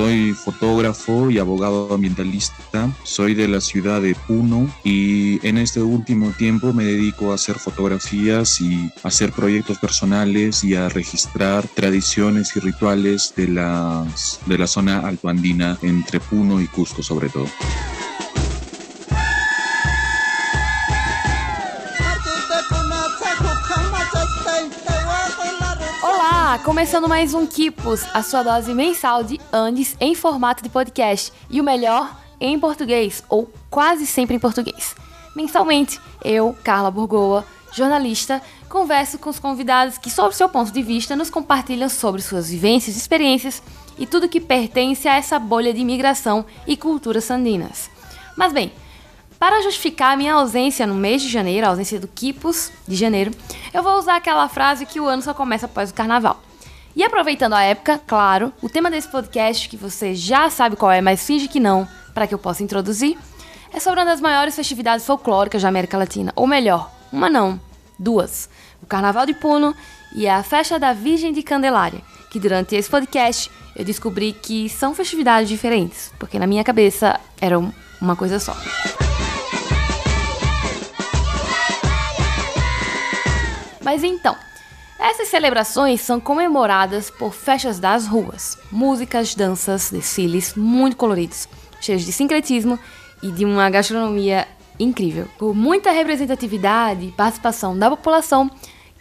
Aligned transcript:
Soy 0.00 0.32
fotógrafo 0.32 1.30
y 1.30 1.38
abogado 1.38 1.92
ambientalista. 1.92 2.90
Soy 3.02 3.34
de 3.34 3.46
la 3.46 3.60
ciudad 3.60 4.00
de 4.00 4.14
Puno 4.14 4.66
y 4.82 5.46
en 5.46 5.58
este 5.58 5.82
último 5.82 6.30
tiempo 6.30 6.72
me 6.72 6.84
dedico 6.84 7.32
a 7.32 7.34
hacer 7.34 7.56
fotografías 7.56 8.62
y 8.62 8.90
hacer 9.02 9.30
proyectos 9.30 9.76
personales 9.76 10.64
y 10.64 10.74
a 10.74 10.88
registrar 10.88 11.68
tradiciones 11.68 12.56
y 12.56 12.60
rituales 12.60 13.34
de, 13.36 13.48
las, 13.48 14.40
de 14.46 14.56
la 14.56 14.66
zona 14.66 15.00
altoandina 15.00 15.76
entre 15.82 16.18
Puno 16.18 16.62
y 16.62 16.66
Cusco 16.66 17.02
sobre 17.02 17.28
todo. 17.28 17.48
Começando 26.80 27.10
mais 27.10 27.34
um 27.34 27.46
Kipos, 27.46 28.06
a 28.14 28.22
sua 28.22 28.42
dose 28.42 28.72
mensal 28.72 29.22
de 29.22 29.38
Andes 29.52 29.94
em 30.00 30.14
formato 30.14 30.62
de 30.62 30.70
podcast. 30.70 31.30
E 31.50 31.60
o 31.60 31.62
melhor, 31.62 32.18
em 32.40 32.58
português, 32.58 33.22
ou 33.28 33.52
quase 33.68 34.06
sempre 34.06 34.34
em 34.34 34.38
português. 34.38 34.96
Mensalmente, 35.36 36.00
eu, 36.24 36.56
Carla 36.64 36.90
Burgoa, 36.90 37.44
jornalista, 37.70 38.40
converso 38.66 39.18
com 39.18 39.28
os 39.28 39.38
convidados 39.38 39.98
que, 39.98 40.08
sob 40.08 40.34
seu 40.34 40.48
ponto 40.48 40.72
de 40.72 40.82
vista, 40.82 41.14
nos 41.14 41.28
compartilham 41.28 41.86
sobre 41.90 42.22
suas 42.22 42.48
vivências, 42.48 42.96
experiências 42.96 43.62
e 43.98 44.06
tudo 44.06 44.26
que 44.26 44.40
pertence 44.40 45.06
a 45.06 45.16
essa 45.16 45.38
bolha 45.38 45.74
de 45.74 45.80
imigração 45.80 46.46
e 46.66 46.78
culturas 46.78 47.30
andinas. 47.30 47.90
Mas 48.34 48.54
bem, 48.54 48.72
para 49.38 49.60
justificar 49.60 50.14
a 50.14 50.16
minha 50.16 50.32
ausência 50.32 50.86
no 50.86 50.94
mês 50.94 51.20
de 51.20 51.28
janeiro, 51.28 51.66
a 51.66 51.70
ausência 51.70 52.00
do 52.00 52.08
Kipos 52.08 52.72
de 52.88 52.96
janeiro, 52.96 53.32
eu 53.70 53.82
vou 53.82 53.98
usar 53.98 54.16
aquela 54.16 54.48
frase 54.48 54.86
que 54.86 54.98
o 54.98 55.06
ano 55.06 55.20
só 55.20 55.34
começa 55.34 55.66
após 55.66 55.90
o 55.90 55.94
carnaval. 55.94 56.40
E 57.00 57.02
aproveitando 57.02 57.54
a 57.54 57.62
época, 57.62 57.98
claro, 58.06 58.52
o 58.60 58.68
tema 58.68 58.90
desse 58.90 59.08
podcast, 59.08 59.70
que 59.70 59.76
você 59.78 60.14
já 60.14 60.50
sabe 60.50 60.76
qual 60.76 60.92
é, 60.92 61.00
mas 61.00 61.24
finge 61.24 61.48
que 61.48 61.58
não, 61.58 61.88
para 62.12 62.26
que 62.26 62.34
eu 62.34 62.38
possa 62.38 62.62
introduzir, 62.62 63.16
é 63.72 63.80
sobre 63.80 64.00
uma 64.00 64.04
das 64.04 64.20
maiores 64.20 64.54
festividades 64.54 65.06
folclóricas 65.06 65.62
da 65.62 65.68
América 65.68 65.96
Latina. 65.96 66.30
Ou 66.36 66.46
melhor, 66.46 66.92
uma 67.10 67.30
não, 67.30 67.58
duas. 67.98 68.50
O 68.82 68.86
Carnaval 68.86 69.24
de 69.24 69.32
Puno 69.32 69.74
e 70.14 70.28
a 70.28 70.42
Festa 70.42 70.78
da 70.78 70.92
Virgem 70.92 71.32
de 71.32 71.42
Candelária, 71.42 72.02
que 72.30 72.38
durante 72.38 72.76
esse 72.76 72.90
podcast 72.90 73.50
eu 73.74 73.82
descobri 73.82 74.34
que 74.34 74.68
são 74.68 74.94
festividades 74.94 75.48
diferentes, 75.48 76.12
porque 76.18 76.38
na 76.38 76.46
minha 76.46 76.62
cabeça 76.62 77.18
eram 77.40 77.72
uma 77.98 78.14
coisa 78.14 78.38
só. 78.38 78.54
Mas 83.82 84.04
então, 84.04 84.36
essas 85.00 85.28
celebrações 85.28 86.02
são 86.02 86.20
comemoradas 86.20 87.08
por 87.08 87.32
festas 87.32 87.78
das 87.78 88.06
ruas, 88.06 88.58
músicas, 88.70 89.34
danças, 89.34 89.90
desfiles 89.90 90.54
muito 90.54 90.94
coloridos, 90.94 91.48
cheios 91.80 92.04
de 92.04 92.12
sincretismo 92.12 92.78
e 93.22 93.30
de 93.30 93.46
uma 93.46 93.70
gastronomia 93.70 94.46
incrível. 94.78 95.26
Com 95.38 95.54
muita 95.54 95.90
representatividade 95.90 97.06
e 97.06 97.12
participação 97.12 97.78
da 97.78 97.88
população, 97.88 98.50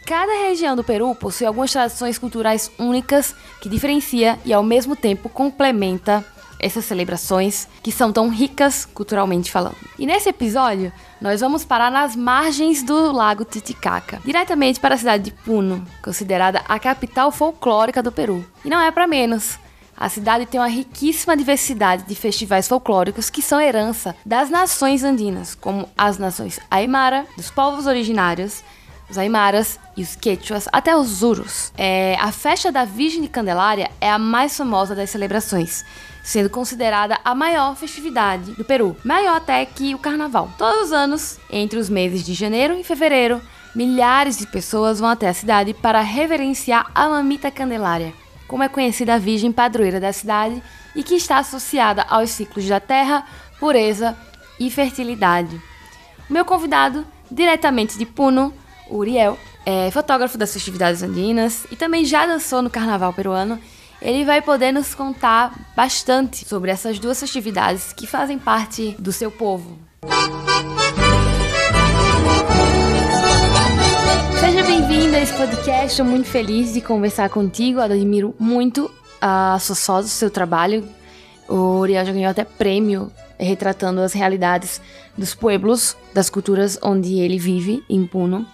cada 0.05 0.47
região 0.47 0.73
do 0.73 0.85
Peru 0.85 1.13
possui 1.13 1.45
algumas 1.45 1.71
tradições 1.71 2.17
culturais 2.17 2.71
únicas 2.79 3.35
que 3.61 3.67
diferencia 3.67 4.39
e 4.45 4.53
ao 4.53 4.63
mesmo 4.63 4.95
tempo 4.95 5.27
complementa 5.27 6.25
essas 6.59 6.85
celebrações 6.85 7.67
que 7.81 7.91
são 7.91 8.11
tão 8.11 8.29
ricas 8.29 8.85
culturalmente 8.85 9.51
falando. 9.51 9.77
E 9.97 10.05
nesse 10.05 10.29
episódio, 10.29 10.91
nós 11.21 11.41
vamos 11.41 11.63
parar 11.63 11.89
nas 11.89 12.15
margens 12.15 12.83
do 12.83 13.11
Lago 13.11 13.45
Titicaca, 13.45 14.21
diretamente 14.25 14.79
para 14.79 14.95
a 14.95 14.97
cidade 14.97 15.23
de 15.23 15.31
Puno, 15.31 15.85
considerada 16.03 16.61
a 16.67 16.77
capital 16.77 17.31
folclórica 17.31 18.03
do 18.03 18.11
Peru. 18.11 18.45
E 18.63 18.69
não 18.69 18.81
é 18.81 18.91
para 18.91 19.07
menos. 19.07 19.57
A 19.95 20.07
cidade 20.07 20.45
tem 20.45 20.59
uma 20.59 20.67
riquíssima 20.67 21.35
diversidade 21.35 22.03
de 22.03 22.15
festivais 22.15 22.67
folclóricos 22.67 23.29
que 23.29 23.41
são 23.41 23.59
herança 23.59 24.15
das 24.25 24.49
nações 24.49 25.03
andinas, 25.03 25.55
como 25.55 25.89
as 25.97 26.17
nações 26.17 26.57
Aymara, 26.71 27.25
dos 27.35 27.51
povos 27.51 27.85
originários, 27.85 28.63
os 29.09 29.17
Aymaras 29.17 29.79
e 29.97 30.03
os 30.03 30.15
Quechuas, 30.15 30.69
até 30.71 30.95
os 30.95 31.07
Zurus. 31.07 31.73
É, 31.77 32.15
a 32.19 32.31
festa 32.31 32.71
da 32.71 32.85
Virgem 32.85 33.21
de 33.21 33.27
Candelária 33.27 33.89
é 33.99 34.09
a 34.09 34.19
mais 34.19 34.55
famosa 34.55 34.95
das 34.95 35.09
celebrações 35.09 35.83
sendo 36.29 36.47
considerada 36.47 37.17
a 37.25 37.33
maior 37.33 37.75
festividade 37.75 38.51
do 38.51 38.63
Peru, 38.63 38.95
maior 39.03 39.37
até 39.37 39.65
que 39.65 39.95
o 39.95 39.97
Carnaval. 39.97 40.47
Todos 40.59 40.83
os 40.83 40.93
anos, 40.93 41.39
entre 41.49 41.79
os 41.79 41.89
meses 41.89 42.23
de 42.23 42.35
janeiro 42.35 42.77
e 42.77 42.83
fevereiro, 42.83 43.41
milhares 43.73 44.37
de 44.37 44.45
pessoas 44.45 44.99
vão 44.99 45.09
até 45.09 45.27
a 45.27 45.33
cidade 45.33 45.73
para 45.73 46.01
reverenciar 46.01 46.91
a 46.93 47.09
Mamita 47.09 47.49
Candelária, 47.49 48.13
como 48.47 48.61
é 48.61 48.69
conhecida 48.69 49.15
a 49.15 49.17
Virgem 49.17 49.51
Padroeira 49.51 49.99
da 49.99 50.13
cidade 50.13 50.61
e 50.95 51.01
que 51.01 51.15
está 51.15 51.39
associada 51.39 52.03
aos 52.03 52.29
ciclos 52.29 52.67
da 52.67 52.79
terra, 52.79 53.25
pureza 53.59 54.15
e 54.59 54.69
fertilidade. 54.69 55.59
O 56.29 56.33
meu 56.33 56.45
convidado, 56.45 57.07
diretamente 57.31 57.97
de 57.97 58.05
Puno, 58.05 58.53
Uriel, 58.87 59.35
é 59.65 59.89
fotógrafo 59.89 60.37
das 60.37 60.53
festividades 60.53 61.01
andinas 61.01 61.65
e 61.71 61.75
também 61.75 62.05
já 62.05 62.27
dançou 62.27 62.61
no 62.61 62.69
carnaval 62.69 63.13
peruano 63.13 63.59
ele 64.01 64.23
vai 64.23 64.41
poder 64.41 64.71
nos 64.71 64.95
contar 64.95 65.53
bastante 65.75 66.47
sobre 66.47 66.71
essas 66.71 66.99
duas 66.99 67.19
festividades 67.19 67.93
que 67.93 68.07
fazem 68.07 68.39
parte 68.39 68.95
do 68.97 69.11
seu 69.11 69.29
povo. 69.29 69.77
Seja 74.39 74.63
bem-vindo 74.63 75.15
a 75.15 75.19
esse 75.19 75.33
podcast, 75.33 75.87
estou 75.87 76.05
muito 76.05 76.27
feliz 76.27 76.73
de 76.73 76.81
conversar 76.81 77.29
contigo, 77.29 77.81
admiro 77.81 78.33
muito 78.39 78.89
a 79.21 79.57
Sossós, 79.59 80.05
o 80.05 80.09
seu 80.09 80.29
trabalho. 80.29 80.87
O 81.47 81.79
Uriel 81.79 82.05
já 82.05 82.11
ganhou 82.13 82.29
até 82.29 82.43
prêmio 82.43 83.11
retratando 83.37 84.01
as 84.01 84.13
realidades 84.13 84.81
dos 85.17 85.33
pueblos, 85.33 85.95
das 86.13 86.29
culturas 86.29 86.77
onde 86.81 87.19
ele 87.19 87.37
vive, 87.37 87.83
em 87.89 88.05
Puno. 88.05 88.45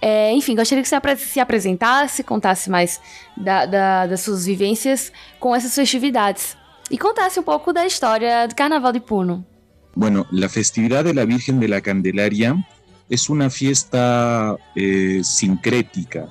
É, 0.00 0.32
enfim, 0.32 0.54
gostaria 0.56 0.82
que 0.82 0.88
você 0.88 1.16
se 1.16 1.40
apresentasse, 1.40 2.22
contasse 2.22 2.70
mais 2.70 3.00
da, 3.36 3.66
da, 3.66 4.06
das 4.06 4.22
suas 4.22 4.46
vivências 4.46 5.12
com 5.38 5.58
festividades 5.60 6.56
e 6.90 6.96
contasse 6.96 7.38
um 7.38 7.42
pouco 7.42 7.72
da 7.72 7.86
história 7.86 8.46
do 8.48 8.54
Carnaval 8.54 8.92
de 8.92 9.00
Puno. 9.00 9.44
Bueno, 9.94 10.26
la 10.30 10.48
festividad 10.48 11.04
de 11.04 11.12
la 11.12 11.24
Virgen 11.26 11.60
de 11.60 11.68
la 11.68 11.80
Candelaria 11.80 12.56
es 13.10 13.28
una 13.28 13.50
fiesta 13.50 14.56
eh, 14.74 15.20
sincrética, 15.22 16.28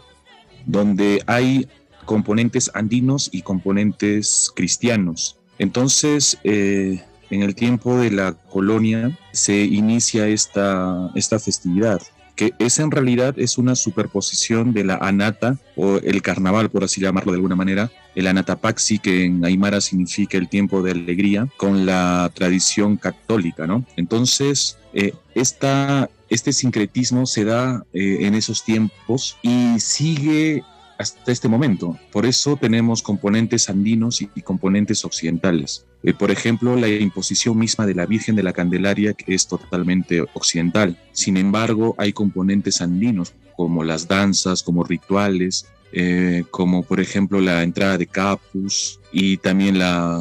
donde 0.65 1.21
hay 1.27 1.67
componentes 2.05 2.71
andinos 2.73 3.29
y 3.31 3.41
componentes 3.43 4.51
cristianos. 4.55 5.37
Entonces, 5.59 6.37
eh, 6.43 7.03
en 7.29 7.43
el 7.43 7.53
tiempo 7.53 7.97
de 7.97 8.11
la 8.11 8.33
colonia 8.33 9.15
se 9.31 9.65
inicia 9.65 10.27
esta, 10.27 11.11
esta 11.13 11.37
festividad 11.37 12.01
que 12.39 12.53
es 12.57 12.79
en 12.79 12.89
realidad 12.89 13.37
es 13.37 13.57
una 13.57 13.75
superposición 13.75 14.71
de 14.71 14.85
la 14.85 14.95
anata 14.95 15.57
o 15.75 15.97
el 15.97 16.21
carnaval, 16.21 16.69
por 16.69 16.85
así 16.85 17.01
llamarlo 17.01 17.33
de 17.33 17.35
alguna 17.35 17.57
manera, 17.57 17.91
el 18.15 18.27
anatapaxi, 18.27 18.99
que 18.99 19.25
en 19.25 19.43
Aymara 19.43 19.81
significa 19.81 20.37
el 20.37 20.47
tiempo 20.47 20.81
de 20.81 20.91
alegría, 20.91 21.49
con 21.57 21.85
la 21.85 22.31
tradición 22.33 22.95
católica, 22.95 23.67
¿no? 23.67 23.83
Entonces, 23.97 24.77
eh, 24.93 25.15
este 25.35 26.53
sincretismo 26.53 27.25
se 27.25 27.43
da 27.43 27.83
eh, 27.91 28.19
en 28.21 28.35
esos 28.35 28.63
tiempos 28.63 29.35
y 29.41 29.77
sigue 29.81 30.63
hasta 30.99 31.31
este 31.31 31.47
momento. 31.47 31.97
Por 32.11 32.25
eso 32.25 32.57
tenemos 32.57 33.01
componentes 33.01 33.69
andinos 33.69 34.21
y, 34.21 34.27
componentes 34.41 35.05
occidentales. 35.05 35.85
Eh, 36.03 36.13
por 36.13 36.29
ejemplo, 36.29 36.75
la 36.75 36.89
imposición 36.89 37.57
misma 37.57 37.85
de 37.85 37.95
la 37.95 38.05
Virgen 38.05 38.35
de 38.35 38.43
la 38.43 38.53
Candelaria, 38.53 39.13
que 39.13 39.33
es 39.33 39.47
totalmente 39.47 40.21
occidental. 40.33 40.97
Sin 41.13 41.37
embargo, 41.37 41.95
hay 41.97 42.11
componentes 42.11 42.81
andinos, 42.81 43.33
como 43.59 43.83
las 43.83 44.07
danzas, 44.07 44.63
como 44.63 44.85
rituales, 44.85 45.65
eh, 45.91 46.45
como 46.49 46.81
por 46.83 47.01
ejemplo 47.01 47.41
la 47.41 47.61
entrada 47.61 47.97
de 47.97 48.07
capus 48.07 49.01
y 49.11 49.35
también 49.35 49.77
la, 49.77 50.17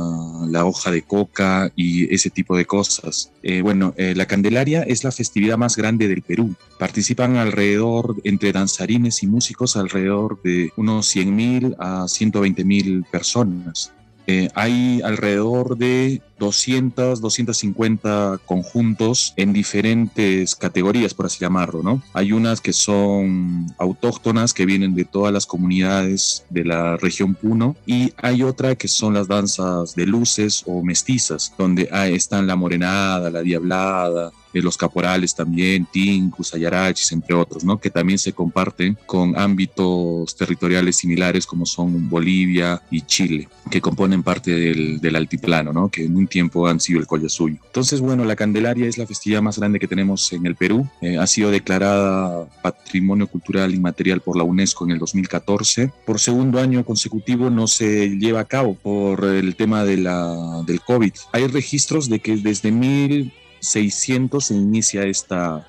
la 0.49 0.65
hoja 0.65 0.91
de 0.91 1.03
coca 1.03 1.71
y 1.77 2.12
ese 2.12 2.31
tipo 2.31 2.57
de 2.57 2.65
cosas. 2.65 3.31
Eh, 3.45 3.62
bueno, 3.62 3.95
eh, 3.97 4.15
la 4.17 4.27
Candelaria 4.27 4.83
es 4.83 5.05
la 5.05 5.12
festividad 5.12 5.57
más 5.57 5.77
grande 5.77 6.09
del 6.09 6.23
Perú. 6.23 6.57
Participan 6.81 7.37
alrededor, 7.37 8.17
entre 8.25 8.51
danzarines 8.51 9.23
y 9.23 9.29
músicos, 9.29 9.77
alrededor 9.77 10.43
de 10.43 10.73
unos 10.75 11.15
100.000 11.15 11.77
a 11.79 12.07
120.000 12.07 13.09
personas. 13.09 13.93
Eh, 14.31 14.51
hay 14.55 15.01
alrededor 15.03 15.79
de 15.79 16.21
200, 16.39 17.23
250 17.23 18.39
conjuntos 18.45 19.33
en 19.37 19.55
diferentes 19.55 20.55
categorías, 20.55 21.15
por 21.15 21.25
así 21.25 21.39
llamarlo, 21.41 21.83
¿no? 21.83 22.03
Hay 22.13 22.33
unas 22.33 22.61
que 22.61 22.75
son 22.75 23.67
autóctonas, 23.79 24.53
que 24.53 24.67
vienen 24.67 24.95
de 24.95 25.07
todas 25.07 25.33
las 25.33 25.47
comunidades 25.47 26.45
de 26.51 26.67
la 26.67 26.99
región 26.99 27.35
Puno, 27.35 27.75
y 27.87 28.13
hay 28.19 28.43
otra 28.43 28.77
que 28.77 28.87
son 28.87 29.15
las 29.15 29.29
danzas 29.29 29.95
de 29.95 30.05
luces 30.07 30.63
o 30.67 30.83
mestizas, 30.83 31.55
donde 31.57 31.89
están 32.11 32.47
la 32.47 32.55
morenada, 32.55 33.31
la 33.31 33.41
diablada, 33.41 34.31
eh, 34.53 34.62
los 34.62 34.77
caporales 34.77 35.35
también, 35.35 35.87
Tincus, 35.91 36.55
Ayarachis, 36.55 37.12
entre 37.12 37.35
otros, 37.35 37.65
¿no? 37.65 37.79
que 37.79 37.91
también 37.91 38.19
se 38.19 38.33
comparten 38.33 38.97
con 39.06 39.39
ámbitos 39.39 40.37
territoriales 40.37 40.97
similares 40.97 41.47
como 41.47 41.67
son 41.67 42.09
Bolivia 42.09 42.81
y 42.91 43.03
Chile, 43.03 43.49
que 43.71 43.81
componen 43.81 44.23
parte 44.23 44.50
del, 44.53 45.00
del 45.00 45.17
altiplano, 45.17 45.73
¿no? 45.73 45.89
que 45.89 46.05
en 46.05 46.17
un 46.17 46.27
tiempo 46.27 46.67
han 46.67 46.81
sido 46.81 47.00
el 47.00 47.06
Collasuyo. 47.06 47.56
Entonces, 47.67 48.00
bueno, 48.00 48.25
la 48.25 48.37
Candelaria 48.37 48.87
es 48.87 48.99
la 48.99 49.06
festividad 49.06 49.43
más 49.43 49.59
grande 49.59 49.79
que 49.79 49.89
tenemos 49.89 50.33
en 50.33 50.47
el 50.47 50.56
Perú. 50.56 50.89
Eh, 51.00 51.19
ha 51.19 51.27
sido 51.27 51.50
declarada 51.50 52.47
Patrimonio 52.62 53.27
Cultural 53.27 53.75
Inmaterial 53.75 54.21
por 54.21 54.37
la 54.37 54.45
UNESCO 54.45 54.85
en 54.85 54.93
el 54.93 54.99
2014. 54.99 55.91
Por 56.05 56.21
segundo 56.21 56.61
año 56.61 56.85
consecutivo 56.85 57.50
no 57.50 57.67
se 57.67 58.09
lleva 58.11 58.41
a 58.41 58.45
cabo 58.45 58.75
por 58.75 59.25
el 59.25 59.56
tema 59.56 59.85
de 59.85 59.97
la, 59.99 60.62
del 60.67 60.81
COVID. 60.81 61.12
Hay 61.33 61.47
registros 61.47 62.09
de 62.09 62.21
que 62.21 62.37
desde 62.37 62.71
1600 63.61 64.45
se 64.45 64.55
inicia 64.55 65.05
esta, 65.05 65.67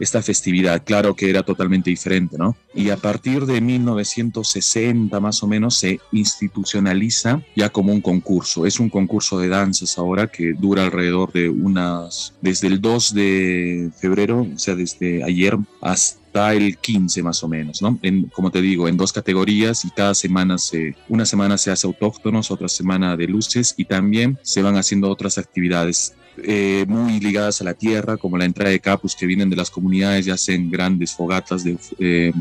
esta 0.00 0.22
festividad. 0.22 0.82
Claro 0.82 1.14
que 1.14 1.28
era 1.28 1.42
totalmente 1.42 1.90
diferente, 1.90 2.36
¿no? 2.38 2.56
Y 2.74 2.88
a 2.90 2.96
partir 2.96 3.44
de 3.44 3.60
1960 3.60 5.20
más 5.20 5.42
o 5.42 5.46
menos 5.46 5.76
se 5.76 6.00
institucionaliza 6.10 7.42
ya 7.54 7.68
como 7.68 7.92
un 7.92 8.00
concurso. 8.00 8.66
Es 8.66 8.80
un 8.80 8.88
concurso 8.88 9.38
de 9.38 9.48
danzas 9.48 9.98
ahora 9.98 10.26
que 10.26 10.54
dura 10.54 10.84
alrededor 10.84 11.32
de 11.32 11.50
unas, 11.50 12.32
desde 12.40 12.68
el 12.68 12.80
2 12.80 13.14
de 13.14 13.90
febrero, 14.00 14.46
o 14.54 14.58
sea, 14.58 14.74
desde 14.74 15.22
ayer 15.22 15.56
hasta 15.82 16.54
el 16.54 16.78
15 16.78 17.22
más 17.22 17.44
o 17.44 17.48
menos, 17.48 17.82
¿no? 17.82 17.98
En, 18.02 18.24
como 18.28 18.50
te 18.50 18.62
digo, 18.62 18.88
en 18.88 18.96
dos 18.96 19.12
categorías 19.12 19.84
y 19.84 19.90
cada 19.90 20.14
semana 20.14 20.56
se, 20.58 20.94
una 21.08 21.26
semana 21.26 21.58
se 21.58 21.70
hace 21.70 21.86
autóctonos, 21.86 22.50
otra 22.50 22.68
semana 22.68 23.16
de 23.16 23.26
luces 23.26 23.74
y 23.76 23.84
también 23.84 24.38
se 24.42 24.62
van 24.62 24.76
haciendo 24.76 25.10
otras 25.10 25.36
actividades 25.36 26.14
eh, 26.44 26.84
muy 26.88 27.20
ligadas 27.20 27.60
a 27.60 27.64
la 27.64 27.74
tierra, 27.74 28.16
como 28.16 28.38
la 28.38 28.44
entrada 28.44 28.70
de 28.70 28.80
capus 28.80 29.14
que 29.14 29.26
vienen 29.26 29.50
de 29.50 29.56
las 29.56 29.70
comunidades 29.70 30.26
y 30.26 30.30
hacen 30.30 30.70
grandes 30.70 31.12
fogatas 31.12 31.64
de, 31.64 31.78
eh, 31.98 32.32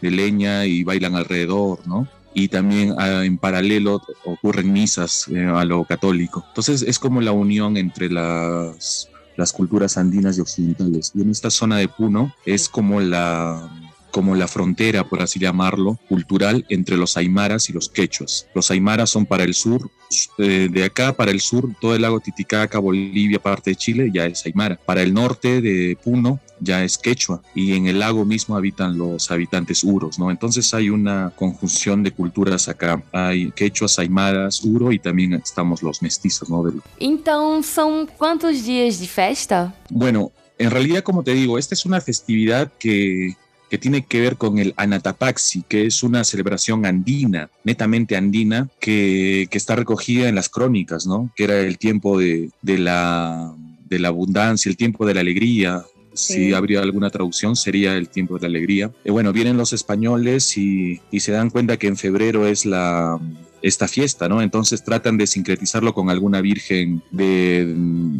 de 0.00 0.10
leña 0.10 0.66
y 0.66 0.84
bailan 0.84 1.14
alrededor, 1.14 1.86
¿no? 1.86 2.08
Y 2.34 2.48
también 2.48 2.94
ah, 2.98 3.24
en 3.24 3.38
paralelo 3.38 4.02
ocurren 4.24 4.72
misas 4.72 5.28
eh, 5.28 5.44
a 5.44 5.64
lo 5.64 5.84
católico. 5.84 6.44
Entonces 6.48 6.82
es 6.82 6.98
como 6.98 7.20
la 7.20 7.32
unión 7.32 7.76
entre 7.76 8.10
las, 8.10 9.08
las 9.36 9.52
culturas 9.52 9.96
andinas 9.96 10.36
y 10.36 10.40
occidentales. 10.40 11.12
Y 11.14 11.22
en 11.22 11.30
esta 11.30 11.50
zona 11.50 11.76
de 11.78 11.88
Puno 11.88 12.34
es 12.44 12.68
como 12.68 13.00
la 13.00 13.70
como 14.14 14.36
la 14.36 14.46
frontera, 14.46 15.02
por 15.02 15.20
así 15.20 15.40
llamarlo, 15.40 15.98
cultural 16.08 16.64
entre 16.68 16.96
los 16.96 17.16
aymaras 17.16 17.68
y 17.68 17.72
los 17.72 17.88
quechuas. 17.88 18.46
Los 18.54 18.70
aymaras 18.70 19.10
son 19.10 19.26
para 19.26 19.42
el 19.42 19.54
sur, 19.54 19.90
eh, 20.38 20.68
de 20.70 20.84
acá 20.84 21.14
para 21.14 21.32
el 21.32 21.40
sur, 21.40 21.74
todo 21.80 21.96
el 21.96 22.02
lago 22.02 22.20
Titicaca, 22.20 22.78
Bolivia, 22.78 23.40
parte 23.40 23.70
de 23.70 23.76
Chile, 23.76 24.10
ya 24.14 24.26
es 24.26 24.46
aymara. 24.46 24.78
Para 24.86 25.02
el 25.02 25.12
norte 25.12 25.60
de 25.60 25.98
Puno, 26.00 26.38
ya 26.60 26.84
es 26.84 26.96
quechua 26.96 27.42
y 27.56 27.72
en 27.72 27.88
el 27.88 27.98
lago 27.98 28.24
mismo 28.24 28.56
habitan 28.56 28.96
los 28.96 29.32
habitantes 29.32 29.82
uros, 29.82 30.16
¿no? 30.16 30.30
Entonces 30.30 30.72
hay 30.74 30.90
una 30.90 31.32
conjunción 31.34 32.04
de 32.04 32.12
culturas 32.12 32.68
acá. 32.68 33.02
Hay 33.10 33.50
quechuas, 33.50 33.98
aymaras, 33.98 34.62
uro 34.62 34.92
y 34.92 35.00
también 35.00 35.34
estamos 35.34 35.82
los 35.82 36.02
mestizos, 36.02 36.48
¿no? 36.48 36.62
Entonces, 37.00 37.74
¿son 37.74 38.06
cuántos 38.16 38.64
días 38.64 39.00
de 39.00 39.08
festa? 39.08 39.74
Bueno, 39.90 40.30
en 40.56 40.70
realidad, 40.70 41.02
como 41.02 41.24
te 41.24 41.34
digo, 41.34 41.58
esta 41.58 41.74
es 41.74 41.84
una 41.84 42.00
festividad 42.00 42.70
que 42.78 43.36
que 43.74 43.78
tiene 43.78 44.04
que 44.04 44.20
ver 44.20 44.36
con 44.36 44.60
el 44.60 44.72
Anatapaxi, 44.76 45.64
que 45.66 45.86
es 45.86 46.04
una 46.04 46.22
celebración 46.22 46.86
andina, 46.86 47.50
netamente 47.64 48.16
andina, 48.16 48.68
que, 48.78 49.48
que 49.50 49.58
está 49.58 49.74
recogida 49.74 50.28
en 50.28 50.36
las 50.36 50.48
crónicas, 50.48 51.08
¿no? 51.08 51.32
Que 51.34 51.42
era 51.42 51.58
el 51.58 51.76
tiempo 51.76 52.16
de, 52.16 52.50
de, 52.62 52.78
la, 52.78 53.52
de 53.88 53.98
la 53.98 54.08
abundancia, 54.08 54.70
el 54.70 54.76
tiempo 54.76 55.04
de 55.06 55.14
la 55.14 55.22
alegría, 55.22 55.84
si 56.12 56.52
habría 56.52 56.82
alguna 56.82 57.10
traducción, 57.10 57.56
sería 57.56 57.96
el 57.96 58.08
tiempo 58.08 58.36
de 58.36 58.42
la 58.42 58.46
alegría. 58.46 58.92
Y 59.04 59.10
bueno, 59.10 59.32
vienen 59.32 59.56
los 59.56 59.72
españoles 59.72 60.56
y, 60.56 61.00
y, 61.10 61.18
se 61.18 61.32
dan 61.32 61.50
cuenta 61.50 61.76
que 61.76 61.88
en 61.88 61.96
febrero 61.96 62.46
es 62.46 62.66
la, 62.66 63.18
esta 63.64 63.88
fiesta, 63.88 64.28
¿no? 64.28 64.42
Entonces 64.42 64.84
tratan 64.84 65.16
de 65.16 65.26
sincretizarlo 65.26 65.94
con 65.94 66.10
alguna 66.10 66.42
virgen 66.42 67.02
de, 67.10 67.72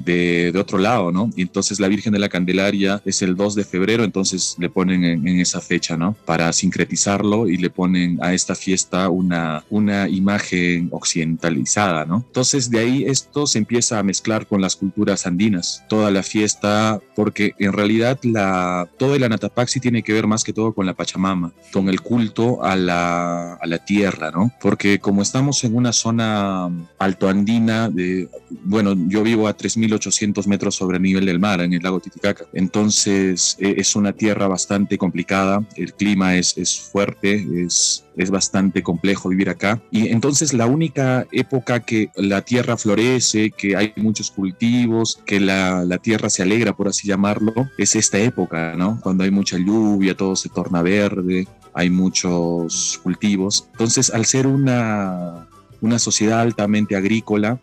de, 0.04 0.58
otro 0.58 0.78
lado, 0.78 1.12
¿no? 1.12 1.30
Y 1.36 1.42
entonces 1.42 1.80
la 1.80 1.88
Virgen 1.88 2.14
de 2.14 2.18
la 2.18 2.30
Candelaria 2.30 3.02
es 3.04 3.20
el 3.20 3.36
2 3.36 3.54
de 3.54 3.64
febrero, 3.64 4.04
entonces 4.04 4.56
le 4.58 4.70
ponen 4.70 5.04
en, 5.04 5.28
esa 5.40 5.60
fecha, 5.60 5.96
¿no? 5.96 6.16
Para 6.24 6.50
sincretizarlo 6.52 7.48
y 7.48 7.58
le 7.58 7.68
ponen 7.68 8.18
a 8.22 8.32
esta 8.32 8.54
fiesta 8.54 9.10
una, 9.10 9.64
una 9.68 10.08
imagen 10.08 10.88
occidentalizada, 10.92 12.06
¿no? 12.06 12.24
Entonces 12.26 12.70
de 12.70 12.78
ahí 12.78 13.04
esto 13.04 13.46
se 13.46 13.58
empieza 13.58 13.98
a 13.98 14.02
mezclar 14.02 14.46
con 14.46 14.62
las 14.62 14.76
culturas 14.76 15.26
andinas, 15.26 15.84
toda 15.88 16.10
la 16.10 16.22
fiesta, 16.22 17.00
porque 17.14 17.52
en 17.58 17.74
realidad 17.74 18.18
la, 18.22 18.88
todo 18.96 19.14
el 19.14 19.24
Anatapaxi 19.24 19.78
tiene 19.80 20.02
que 20.02 20.14
ver 20.14 20.26
más 20.26 20.42
que 20.42 20.54
todo 20.54 20.72
con 20.72 20.86
la 20.86 20.94
Pachamama, 20.94 21.52
con 21.72 21.90
el 21.90 22.00
culto 22.00 22.64
a 22.64 22.76
la, 22.76 23.54
a 23.54 23.66
la 23.66 23.84
tierra, 23.84 24.30
¿no? 24.30 24.50
Porque 24.60 25.00
como 25.00 25.20
estamos 25.34 25.64
en 25.64 25.74
una 25.74 25.92
zona 25.92 26.70
altoandina, 26.96 27.88
de, 27.88 28.28
bueno, 28.62 28.94
yo 29.08 29.24
vivo 29.24 29.48
a 29.48 29.56
3.800 29.56 30.46
metros 30.46 30.76
sobre 30.76 30.98
el 30.98 31.02
nivel 31.02 31.26
del 31.26 31.40
mar 31.40 31.60
en 31.60 31.72
el 31.72 31.82
lago 31.82 31.98
Titicaca, 31.98 32.44
entonces 32.52 33.56
eh, 33.58 33.74
es 33.76 33.96
una 33.96 34.12
tierra 34.12 34.46
bastante 34.46 34.96
complicada, 34.96 35.60
el 35.74 35.92
clima 35.92 36.36
es, 36.36 36.56
es 36.56 36.78
fuerte, 36.78 37.44
es, 37.64 38.04
es 38.16 38.30
bastante 38.30 38.84
complejo 38.84 39.28
vivir 39.28 39.50
acá. 39.50 39.82
Y 39.90 40.06
entonces 40.06 40.52
la 40.52 40.66
única 40.66 41.26
época 41.32 41.80
que 41.80 42.10
la 42.14 42.42
tierra 42.42 42.76
florece, 42.76 43.50
que 43.50 43.74
hay 43.74 43.92
muchos 43.96 44.30
cultivos, 44.30 45.20
que 45.26 45.40
la, 45.40 45.84
la, 45.84 45.98
tierra 45.98 46.30
se 46.30 46.44
alegra, 46.44 46.74
por 46.74 46.86
así 46.86 47.08
llamarlo, 47.08 47.52
es 47.76 47.96
esta 47.96 48.18
época, 48.18 48.76
¿no? 48.76 49.00
Cuando 49.02 49.24
hay 49.24 49.32
mucha 49.32 49.58
lluvia, 49.58 50.16
todo 50.16 50.36
se 50.36 50.48
torna 50.48 50.80
verde, 50.80 51.48
hay 51.74 51.90
muchos 51.90 53.00
cultivos. 53.02 53.68
Entonces, 53.72 54.10
al 54.10 54.24
ser 54.24 54.46
una, 54.46 55.48
una 55.80 55.98
sociedad 55.98 56.40
altamente 56.40 56.96
agrícola, 56.96 57.60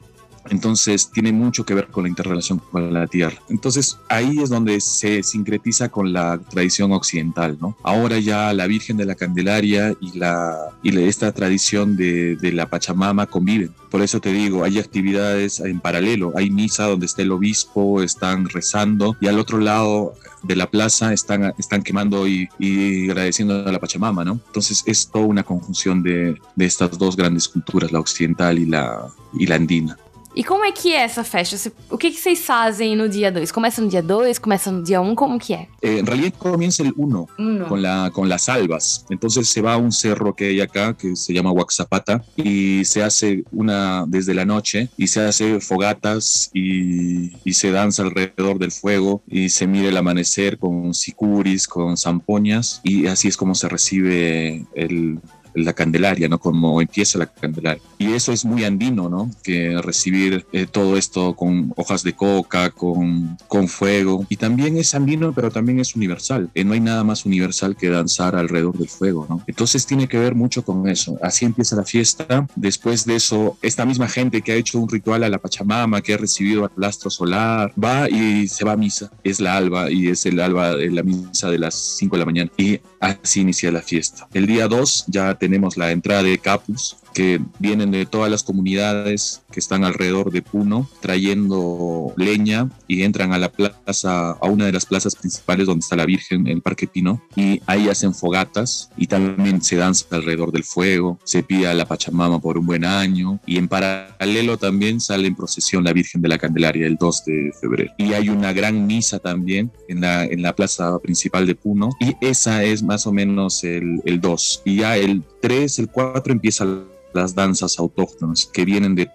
entonces 0.49 1.11
tiene 1.11 1.31
mucho 1.31 1.65
que 1.65 1.73
ver 1.73 1.87
con 1.87 2.03
la 2.03 2.09
interrelación 2.09 2.59
con 2.59 2.93
la 2.93 3.07
tierra. 3.07 3.37
Entonces 3.49 3.97
ahí 4.09 4.39
es 4.41 4.49
donde 4.49 4.81
se 4.81 5.23
sincretiza 5.23 5.89
con 5.89 6.13
la 6.13 6.39
tradición 6.49 6.91
occidental, 6.91 7.57
¿no? 7.59 7.77
Ahora 7.83 8.19
ya 8.19 8.53
la 8.53 8.67
Virgen 8.67 8.97
de 8.97 9.05
la 9.05 9.15
Candelaria 9.15 9.95
y, 9.99 10.17
la, 10.17 10.55
y 10.83 10.97
esta 10.97 11.31
tradición 11.31 11.95
de, 11.95 12.35
de 12.35 12.51
la 12.51 12.69
Pachamama 12.69 13.27
conviven. 13.27 13.71
Por 13.89 14.01
eso 14.01 14.19
te 14.19 14.31
digo, 14.31 14.63
hay 14.63 14.79
actividades 14.79 15.59
en 15.59 15.79
paralelo. 15.79 16.33
Hay 16.35 16.49
misa 16.49 16.85
donde 16.85 17.05
está 17.05 17.21
el 17.21 17.31
obispo, 17.31 18.01
están 18.01 18.47
rezando 18.49 19.15
y 19.19 19.27
al 19.27 19.39
otro 19.39 19.59
lado 19.59 20.13
de 20.43 20.55
la 20.55 20.69
plaza 20.69 21.13
están, 21.13 21.53
están 21.57 21.83
quemando 21.83 22.27
y, 22.27 22.49
y 22.57 23.09
agradeciendo 23.09 23.65
a 23.65 23.71
la 23.71 23.79
Pachamama, 23.79 24.23
¿no? 24.23 24.39
Entonces 24.47 24.83
es 24.85 25.07
toda 25.07 25.25
una 25.25 25.43
conjunción 25.43 26.01
de, 26.01 26.39
de 26.55 26.65
estas 26.65 26.97
dos 26.97 27.15
grandes 27.15 27.47
culturas, 27.47 27.91
la 27.91 27.99
occidental 27.99 28.57
y 28.57 28.65
la, 28.65 29.07
y 29.37 29.45
la 29.45 29.55
andina. 29.55 29.97
E 30.33 30.43
como 30.43 30.63
é 30.63 30.71
que 30.71 30.93
é 30.93 31.01
essa 31.01 31.23
festa? 31.23 31.71
O 31.89 31.97
que, 31.97 32.09
que 32.09 32.19
vocês 32.19 32.39
fazem 32.39 32.95
no 32.95 33.09
dia 33.09 33.31
2? 33.31 33.51
Começa 33.51 33.81
no 33.81 33.89
dia 33.89 34.01
2? 34.01 34.39
Começa 34.39 34.71
no 34.71 34.81
dia 34.81 35.01
1? 35.01 35.09
Um, 35.09 35.15
como 35.15 35.37
que 35.37 35.53
é? 35.53 35.67
Eh, 35.81 35.99
en 35.99 36.05
realidad 36.05 36.33
comienza 36.37 36.83
el 36.83 36.93
1 36.95 37.27
con, 37.67 37.81
la, 37.81 38.09
con 38.13 38.29
las 38.29 38.47
albas. 38.47 39.05
Entonces 39.09 39.49
se 39.49 39.61
va 39.61 39.73
a 39.73 39.77
un 39.77 39.91
cerro 39.91 40.33
que 40.33 40.45
hay 40.45 40.61
acá 40.61 40.93
que 40.93 41.15
se 41.15 41.33
llama 41.33 41.51
Huaxapata 41.51 42.23
y 42.37 42.85
se 42.85 43.03
hace 43.03 43.43
una 43.51 44.05
desde 44.07 44.33
la 44.33 44.45
noche 44.45 44.89
y 44.97 45.07
se 45.07 45.21
hace 45.21 45.59
fogatas 45.59 46.49
y, 46.53 47.33
y 47.43 47.53
se 47.53 47.71
danza 47.71 48.03
alrededor 48.03 48.57
del 48.57 48.71
fuego 48.71 49.21
y 49.27 49.49
se 49.49 49.67
mira 49.67 49.89
el 49.89 49.97
amanecer 49.97 50.57
con 50.57 50.93
sicuris, 50.93 51.67
con 51.67 51.97
zampoñas 51.97 52.79
y 52.83 53.07
así 53.07 53.27
es 53.27 53.35
como 53.35 53.53
se 53.53 53.67
recibe 53.67 54.65
el, 54.75 55.19
la 55.53 55.73
Candelaria, 55.73 56.27
¿no? 56.27 56.39
Como 56.39 56.81
empieza 56.81 57.17
la 57.19 57.27
Candelaria. 57.27 57.81
Y 57.97 58.13
eso 58.13 58.31
es 58.31 58.45
muy 58.45 58.63
andino, 58.63 59.09
¿no? 59.09 59.29
Que 59.43 59.81
recibir 59.81 60.45
eh, 60.51 60.65
todo 60.69 60.97
esto 60.97 61.35
con 61.35 61.73
hojas 61.75 62.03
de 62.03 62.13
coca, 62.13 62.69
con, 62.71 63.37
con 63.47 63.67
fuego. 63.67 64.25
Y 64.29 64.37
también 64.37 64.77
es 64.77 64.93
andino, 64.95 65.33
pero 65.33 65.51
también 65.51 65.79
es 65.79 65.95
universal. 65.95 66.49
Eh, 66.53 66.63
no 66.63 66.73
hay 66.73 66.79
nada 66.79 67.03
más 67.03 67.25
universal 67.25 67.75
que 67.75 67.89
danzar 67.89 68.35
alrededor 68.35 68.77
del 68.77 68.89
fuego, 68.89 69.25
¿no? 69.29 69.43
Entonces 69.47 69.85
tiene 69.85 70.07
que 70.07 70.17
ver 70.17 70.35
mucho 70.35 70.63
con 70.63 70.87
eso. 70.87 71.17
Así 71.21 71.45
empieza 71.45 71.75
la 71.75 71.83
fiesta. 71.83 72.47
Después 72.55 73.05
de 73.05 73.15
eso, 73.15 73.57
esta 73.61 73.85
misma 73.85 74.07
gente 74.07 74.41
que 74.41 74.51
ha 74.51 74.55
hecho 74.55 74.79
un 74.79 74.89
ritual 74.89 75.23
a 75.23 75.29
la 75.29 75.37
Pachamama, 75.37 76.01
que 76.01 76.13
ha 76.13 76.17
recibido 76.17 76.69
al 76.75 76.83
astro 76.83 77.09
solar, 77.09 77.73
va 77.81 78.09
y 78.09 78.47
se 78.47 78.65
va 78.65 78.73
a 78.73 78.77
misa. 78.77 79.11
Es 79.23 79.39
la 79.39 79.57
alba 79.57 79.91
y 79.91 80.07
es 80.07 80.25
el 80.25 80.39
alba 80.39 80.75
de 80.75 80.89
la 80.89 81.03
misa 81.03 81.49
de 81.49 81.59
las 81.59 81.75
5 81.97 82.15
de 82.15 82.19
la 82.19 82.25
mañana. 82.25 82.51
Y 82.57 82.79
así 82.99 83.41
inicia 83.41 83.71
la 83.71 83.81
fiesta. 83.81 84.27
El 84.33 84.47
día 84.47 84.67
2 84.67 85.05
ya 85.07 85.35
tenemos 85.41 85.75
la 85.75 85.89
entrada 85.89 86.21
de 86.21 86.37
Capus, 86.37 86.95
que 87.13 87.41
vienen 87.59 87.91
de 87.91 88.05
todas 88.05 88.31
las 88.31 88.43
comunidades 88.43 89.41
que 89.51 89.59
están 89.59 89.83
alrededor 89.83 90.31
de 90.31 90.41
Puno 90.41 90.89
trayendo 91.01 92.13
leña 92.17 92.69
y 92.87 93.03
entran 93.03 93.33
a 93.33 93.37
la 93.37 93.51
plaza, 93.51 94.31
a 94.31 94.47
una 94.47 94.65
de 94.65 94.71
las 94.71 94.85
plazas 94.85 95.15
principales 95.15 95.67
donde 95.67 95.81
está 95.81 95.95
la 95.95 96.05
Virgen, 96.05 96.47
el 96.47 96.61
Parque 96.61 96.87
Pino, 96.87 97.21
y 97.35 97.61
ahí 97.65 97.89
hacen 97.89 98.13
fogatas 98.13 98.89
y 98.97 99.07
también 99.07 99.61
se 99.61 99.75
danza 99.75 100.05
alrededor 100.11 100.51
del 100.51 100.63
fuego, 100.63 101.19
se 101.23 101.43
pide 101.43 101.67
a 101.67 101.73
la 101.73 101.85
Pachamama 101.85 102.39
por 102.39 102.57
un 102.57 102.65
buen 102.65 102.85
año 102.85 103.39
y 103.45 103.57
en 103.57 103.67
paralelo 103.67 104.57
también 104.57 104.99
sale 104.99 105.27
en 105.27 105.35
procesión 105.35 105.83
la 105.83 105.93
Virgen 105.93 106.21
de 106.21 106.29
la 106.29 106.37
Candelaria 106.37 106.87
el 106.87 106.95
2 106.95 107.25
de 107.25 107.53
febrero. 107.59 107.91
Y 107.97 108.13
hay 108.13 108.29
una 108.29 108.53
gran 108.53 108.85
misa 108.87 109.19
también 109.19 109.71
en 109.87 110.01
la, 110.01 110.25
en 110.25 110.41
la 110.41 110.55
plaza 110.55 110.97
principal 110.99 111.45
de 111.45 111.55
Puno 111.55 111.89
y 111.99 112.15
esa 112.21 112.63
es 112.63 112.83
más 112.83 113.05
o 113.07 113.11
menos 113.11 113.63
el, 113.63 114.01
el 114.05 114.21
2. 114.21 114.63
Y 114.65 114.77
ya 114.77 114.97
el 114.97 115.23
3, 115.41 115.79
el 115.79 115.89
4 115.89 116.33
empieza 116.33 116.65
las 117.13 117.35
danzas 117.35 117.79
autóctonas 117.79 118.49
que 118.51 118.65
vienen 118.65 118.95
de, 118.95 119.09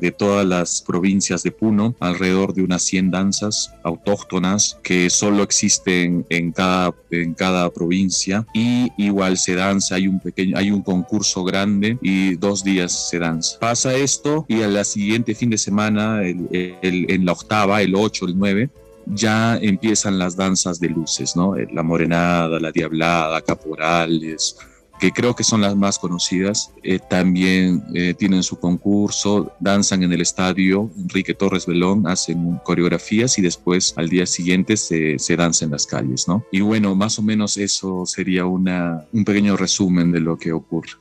de, 0.00 0.10
todas 0.10 0.46
las 0.46 0.82
provincias 0.82 1.42
de 1.42 1.52
Puno, 1.52 1.94
alrededor 2.00 2.54
de 2.54 2.62
unas 2.62 2.82
100 2.82 3.10
danzas 3.10 3.72
autóctonas 3.84 4.78
que 4.82 5.10
solo 5.10 5.42
existen 5.42 6.26
en 6.30 6.52
cada, 6.52 6.94
en 7.10 7.34
cada 7.34 7.70
provincia 7.70 8.46
y 8.54 8.90
igual 8.96 9.36
se 9.38 9.54
danza, 9.54 9.96
hay 9.96 10.08
un 10.08 10.20
pequeño, 10.20 10.56
hay 10.56 10.70
un 10.70 10.82
concurso 10.82 11.44
grande 11.44 11.98
y 12.02 12.36
dos 12.36 12.64
días 12.64 13.10
se 13.10 13.18
danza. 13.18 13.58
Pasa 13.58 13.94
esto 13.94 14.44
y 14.48 14.62
al 14.62 14.84
siguiente 14.84 15.34
fin 15.34 15.50
de 15.50 15.58
semana, 15.58 16.22
el, 16.22 16.48
en 16.82 17.24
la 17.24 17.32
octava, 17.32 17.82
el 17.82 17.94
8, 17.94 18.26
el 18.26 18.38
9, 18.38 18.70
ya 19.06 19.56
empiezan 19.58 20.18
las 20.18 20.36
danzas 20.36 20.80
de 20.80 20.88
luces, 20.88 21.36
¿no? 21.36 21.54
La 21.72 21.82
morenada, 21.82 22.58
la 22.58 22.72
diablada, 22.72 23.40
caporales, 23.40 24.56
que 24.98 25.12
creo 25.12 25.34
que 25.34 25.44
son 25.44 25.60
las 25.60 25.76
más 25.76 25.98
conocidas, 25.98 26.72
eh, 26.82 26.98
también 26.98 27.84
eh, 27.94 28.14
tienen 28.14 28.42
su 28.42 28.58
concurso, 28.58 29.52
danzan 29.60 30.02
en 30.02 30.12
el 30.12 30.20
estadio 30.20 30.90
Enrique 30.96 31.34
Torres 31.34 31.66
Belón, 31.66 32.06
hacen 32.06 32.58
coreografías 32.64 33.38
y 33.38 33.42
después 33.42 33.94
al 33.96 34.08
día 34.08 34.26
siguiente 34.26 34.76
se, 34.76 35.18
se 35.18 35.36
danza 35.36 35.64
en 35.64 35.70
las 35.72 35.86
calles, 35.86 36.26
¿no? 36.28 36.44
Y 36.50 36.60
bueno, 36.60 36.94
más 36.94 37.18
o 37.18 37.22
menos 37.22 37.56
eso 37.56 38.06
sería 38.06 38.46
una, 38.46 39.06
un 39.12 39.24
pequeño 39.24 39.56
resumen 39.56 40.12
de 40.12 40.20
lo 40.20 40.38
que 40.38 40.52
ocurre. 40.52 40.92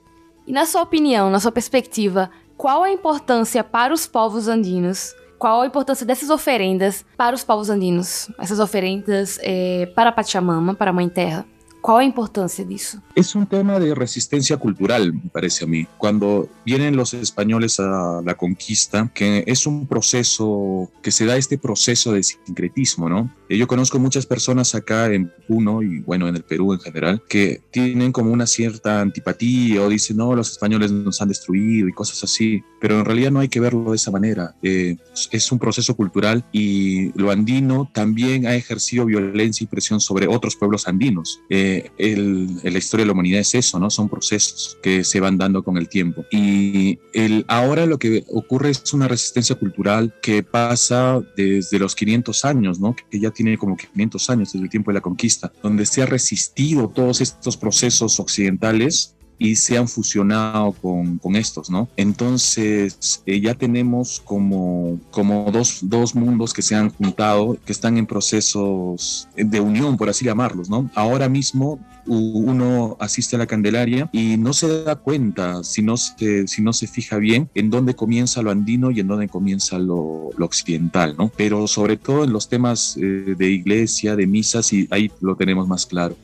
E 0.48 0.52
na 0.52 0.66
sua 0.66 0.84
opinião, 0.84 1.32
na 1.32 1.40
sua 1.40 1.52
perspectiva, 1.52 2.30
qual 2.56 2.84
a 2.84 2.92
importância 2.92 3.64
para 3.64 3.94
os 3.94 4.06
povos 4.06 4.48
andinos 4.48 5.16
qual 5.38 5.62
a 5.62 5.68
importância 5.68 6.06
dessas 6.06 6.30
oferendas 6.30 7.06
para 7.18 7.36
os 7.36 7.44
povos 7.44 7.70
andinos? 7.70 8.32
Essas 8.40 8.60
oferendas 8.60 9.38
é, 9.42 9.86
para 9.96 10.12
Pachamama, 10.12 10.74
para 10.74 10.94
Mãe 10.94 11.10
Terra. 11.10 11.46
¿Cuál 11.86 11.98
es 11.98 12.06
la 12.06 12.06
importancia 12.06 12.65
de 12.65 12.74
eso? 12.74 13.00
Es 13.13 13.36
un 13.36 13.46
tema 13.46 13.80
de 13.80 13.94
resistencia 13.94 14.58
cultural, 14.58 15.13
me 15.13 15.30
parece 15.30 15.65
a 15.65 15.68
mí. 15.68 15.86
Cuando 16.00 16.50
vienen 16.65 16.96
los 16.96 17.13
españoles 17.13 17.80
a 17.80 18.24
la 18.25 18.34
conquista, 18.34 19.12
que 19.13 19.44
es 19.46 19.68
un 19.68 19.86
proceso, 19.86 20.89
que 21.04 21.12
se 21.12 21.27
da 21.27 21.38
este 21.38 21.60
proceso 21.60 22.12
de 22.12 22.24
sincretismo, 22.24 23.08
¿no? 23.08 23.30
Yo 23.48 23.68
conozco 23.68 24.00
muchas 24.00 24.25
personas 24.25 24.74
acá 24.74 25.13
en 25.13 25.32
Puno 25.48 25.84
y 25.84 26.00
bueno, 26.00 26.27
en 26.27 26.36
el 26.36 26.42
Perú 26.42 26.74
en 26.74 26.80
general, 26.80 27.22
que 27.30 27.62
tienen 27.70 28.12
como 28.12 28.32
una 28.32 28.48
cierta 28.48 29.01
antipatía 29.01 29.84
o 29.84 29.89
dicen, 29.89 30.18
no, 30.18 30.36
los 30.36 30.50
españoles 30.50 30.92
nos 30.92 31.22
han 31.22 31.27
destruido 31.27 31.88
y 31.88 31.94
cosas 31.94 32.24
así, 32.24 32.63
pero 32.82 32.98
en 32.98 33.06
realidad 33.06 33.30
no 33.30 33.42
hay 33.42 33.48
que 33.48 33.60
verlo 33.60 33.92
de 33.92 33.98
esa 33.98 34.10
manera. 34.10 34.56
Eh, 34.63 34.98
es 35.30 35.51
un 35.51 35.60
proceso 35.60 35.96
cultural 35.96 36.44
y 36.51 37.12
lo 37.20 37.30
andino 37.30 37.88
también 37.94 38.48
ha 38.48 38.56
ejercido 38.56 39.06
violencia 39.06 39.63
y 39.63 39.68
presión 39.68 40.00
sobre 40.00 40.27
otros 40.27 40.56
pueblos 40.56 40.88
andinos. 40.88 41.42
Eh, 41.51 41.75
el, 41.98 42.48
la 42.63 42.77
historia 42.77 43.03
de 43.03 43.08
la 43.08 43.13
humanidad 43.13 43.41
es 43.41 43.55
eso, 43.55 43.79
¿no? 43.79 43.89
Son 43.89 44.10
procesos 44.10 44.77
que 44.82 45.03
se 45.03 45.20
van 45.20 45.38
dando 45.38 45.63
con 45.63 45.77
el 45.77 45.89
tiempo. 45.89 46.25
Y 46.32 47.00
el, 47.13 47.46
ahora 47.48 47.86
lo 47.86 47.98
que 47.98 48.24
ocurre 48.32 48.70
es 48.70 48.94
una 48.94 49.08
resistencia 49.08 49.55
cultural 49.55 50.13
que 50.22 50.44
pasa 50.44 51.22
desde 51.36 51.79
los 51.79 51.96
500 51.96 52.46
años, 52.46 52.79
¿no? 52.79 52.96
Que 53.10 53.20
ya 53.20 53.32
tiene 53.32 53.58
como 53.58 53.77
500 53.77 54.29
años 54.29 54.53
desde 54.53 54.65
el 54.65 54.70
tiempo 54.70 54.91
de 54.91 54.96
la 54.96 55.01
conquista, 55.01 55.51
donde 55.63 55.86
se 55.86 56.01
ha 56.01 56.05
resistido 56.05 56.89
todos 56.89 57.22
estos 57.22 57.58
procesos 57.58 58.20
occidentales 58.20 59.14
y 59.38 59.56
se 59.56 59.77
han 59.77 59.88
fusionado 59.88 60.74
con, 60.74 61.18
con 61.18 61.36
estos, 61.36 61.70
¿no? 61.70 61.88
Entonces 61.98 63.22
eh, 63.25 63.39
ya 63.39 63.54
tenemos 63.54 64.22
como, 64.24 65.00
como 65.12 65.51
dos, 65.51 65.80
dos 65.82 66.15
mundos 66.15 66.54
que 66.54 66.62
se 66.62 66.75
han 66.75 66.89
juntado, 66.89 67.58
que 67.65 67.72
están 67.72 67.98
en 67.98 68.06
procesos 68.06 69.27
de 69.36 69.60
unión, 69.60 69.98
por 69.98 70.10
así 70.10 70.25
llamarlos, 70.25 70.70
¿no? 70.70 70.89
Ahora 70.96 71.30
mismo 71.30 71.80
uno 72.08 72.98
asiste 73.00 73.36
a 73.36 73.39
la 73.39 73.48
Candelaria 73.48 74.10
y 74.12 74.38
no 74.38 74.54
se 74.54 74.84
da 74.84 74.96
cuenta, 74.96 75.63
si 75.63 75.82
no 75.82 75.98
se, 75.98 76.48
si 76.48 76.62
no 76.62 76.72
se 76.72 76.88
fija 76.88 77.18
bien, 77.18 77.50
en 77.56 77.70
dónde 77.70 77.96
comienza 77.96 78.42
lo 78.42 78.51
andino 78.51 78.92
y 78.92 79.00
en 79.00 79.08
dónde 79.08 79.27
comienza 79.27 79.80
lo, 79.80 80.30
occidental, 80.39 81.15
¿no? 81.18 81.32
Pero 81.36 81.68
sobre 81.68 81.98
todo 81.98 82.24
en 82.24 82.32
los 82.32 82.48
temas 82.48 82.98
eh, 82.98 83.36
de 83.36 83.50
iglesia, 83.50 84.15
de 84.15 84.27
misas, 84.27 84.72
y 84.74 84.88
ahí 84.92 85.12
lo 85.22 85.36
tenemos 85.36 85.68
más 85.68 85.86
claro 85.86 86.15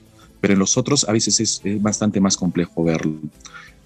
pero 0.41 0.53
en 0.53 0.59
los 0.59 0.77
otros 0.77 1.07
a 1.07 1.13
veces 1.13 1.39
es, 1.39 1.61
bastante 1.81 2.19
más 2.19 2.35
complejo 2.35 2.83
verlo. 2.83 3.19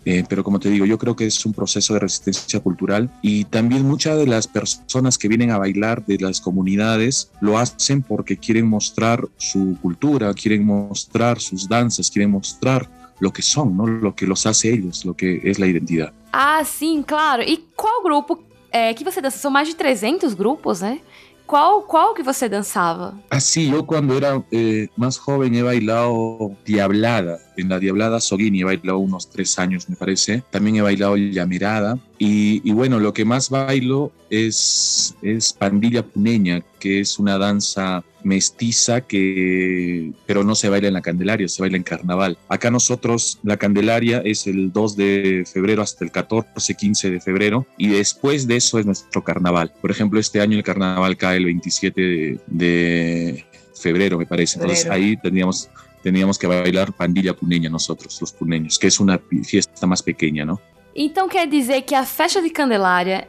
Eh, 0.05 0.23
pero 0.29 0.43
como 0.43 0.59
te 0.59 0.69
digo, 0.69 0.85
yo 0.85 0.99
creo 0.99 1.15
que 1.15 1.25
es 1.25 1.45
un 1.47 1.53
proceso 1.53 1.95
de 1.95 1.99
resistencia 1.99 2.59
cultural 2.59 3.09
y 3.23 3.45
también 3.45 3.81
muchas 3.81 4.17
de 4.17 4.27
las 4.27 4.47
personas 4.47 5.17
que 5.17 5.27
vienen 5.27 5.49
a 5.49 5.57
bailar 5.57 6.05
de 6.05 6.19
las 6.19 6.39
comunidades 6.39 7.31
lo 7.41 7.57
hacen 7.57 8.03
porque 8.03 8.37
quieren 8.37 8.67
mostrar 8.67 9.27
su 9.37 9.77
cultura, 9.81 10.31
quieren 10.35 10.63
mostrar 10.63 11.39
sus 11.39 11.67
danzas, 11.67 12.11
quieren 12.11 12.29
mostrar 12.29 12.87
lo 13.19 13.33
que 13.33 13.41
son, 13.41 13.75
¿no? 13.75 13.87
lo 13.87 14.13
que 14.15 14.27
los 14.27 14.45
hace 14.45 14.71
ellos, 14.73 15.05
lo 15.05 15.15
que 15.15 15.41
es 15.43 15.57
la 15.57 15.65
identidad. 15.65 16.13
Ah, 16.31 16.63
sim, 16.65 17.01
claro. 17.01 17.41
E 17.41 17.57
qual 17.75 18.03
grupo 18.03 18.43
é, 18.71 18.93
que 18.93 19.05
você 19.05 19.21
dança? 19.21 19.37
São 19.37 19.49
mais 19.49 19.69
de 19.69 19.75
300 19.75 20.33
grupos, 20.33 20.81
né? 20.81 20.99
¿Cuál 21.45 21.83
qual 21.87 22.13
que 22.13 22.23
você 22.23 22.49
danzaba? 22.49 23.13
Así, 23.29 23.69
yo 23.69 23.85
cuando 23.85 24.17
era 24.17 24.43
eh, 24.51 24.87
más 24.95 25.17
joven 25.17 25.53
he 25.55 25.61
bailado 25.61 26.51
Diablada, 26.65 27.39
en 27.57 27.69
la 27.69 27.79
Diablada 27.79 28.19
Soguini 28.19 28.61
he 28.61 28.63
bailado 28.63 28.99
unos 28.99 29.29
tres 29.29 29.57
años, 29.59 29.89
me 29.89 29.95
parece. 29.95 30.43
También 30.49 30.77
he 30.77 30.81
bailado 30.81 31.17
Llamerada. 31.17 31.97
Y, 32.17 32.61
y 32.63 32.73
bueno, 32.73 32.99
lo 32.99 33.13
que 33.13 33.25
más 33.25 33.49
bailo 33.49 34.11
es, 34.29 35.15
es 35.21 35.53
Pandilla 35.53 36.03
Puneña, 36.03 36.61
que 36.79 36.99
es 36.99 37.19
una 37.19 37.37
danza 37.37 38.03
mestiza 38.25 39.01
que, 39.01 40.11
pero 40.25 40.43
no 40.43 40.55
se 40.55 40.67
baila 40.67 40.87
en 40.87 40.95
la 40.95 41.01
Candelaria, 41.01 41.47
se 41.47 41.61
baila 41.61 41.77
en 41.77 41.83
carnaval. 41.83 42.37
Acá 42.49 42.71
nosotros 42.71 43.39
la 43.43 43.57
Candelaria 43.57 44.21
es 44.25 44.47
el 44.47 44.71
2 44.73 44.97
de 44.97 45.43
febrero 45.51 45.83
hasta 45.83 46.03
el 46.03 46.11
14, 46.11 46.73
15 46.73 47.11
de 47.11 47.21
febrero 47.21 47.67
y 47.77 47.87
después 47.87 48.47
de 48.47 48.57
eso 48.57 48.79
es 48.79 48.85
nuestro 48.85 49.23
carnaval. 49.23 49.71
Por 49.79 49.91
ejemplo, 49.91 50.19
este 50.19 50.41
año 50.41 50.57
el 50.57 50.63
carnaval 50.63 51.17
cae 51.17 51.37
el 51.37 51.45
27 51.45 52.01
de, 52.01 52.39
de 52.47 53.45
febrero, 53.79 54.17
me 54.17 54.25
parece. 54.25 54.59
Entonces 54.59 54.87
ahí 54.87 55.15
tendríamos 55.17 55.69
teníamos 56.05 56.37
que 56.37 56.45
bailar 56.45 56.93
pandilla 56.93 57.33
puneña 57.33 57.67
nosotros, 57.67 58.21
los 58.21 58.31
puneños, 58.31 58.77
que 58.77 58.85
es 58.85 58.99
una 58.99 59.19
fiesta 59.43 59.87
más 59.87 60.03
pequeña, 60.03 60.45
¿no? 60.45 60.61
Então 60.95 61.27
quer 61.27 61.49
dizer 61.49 61.83
que 61.83 61.95
a 61.95 62.05
festa 62.05 62.43
de 62.43 62.51
Candelária 62.51 63.27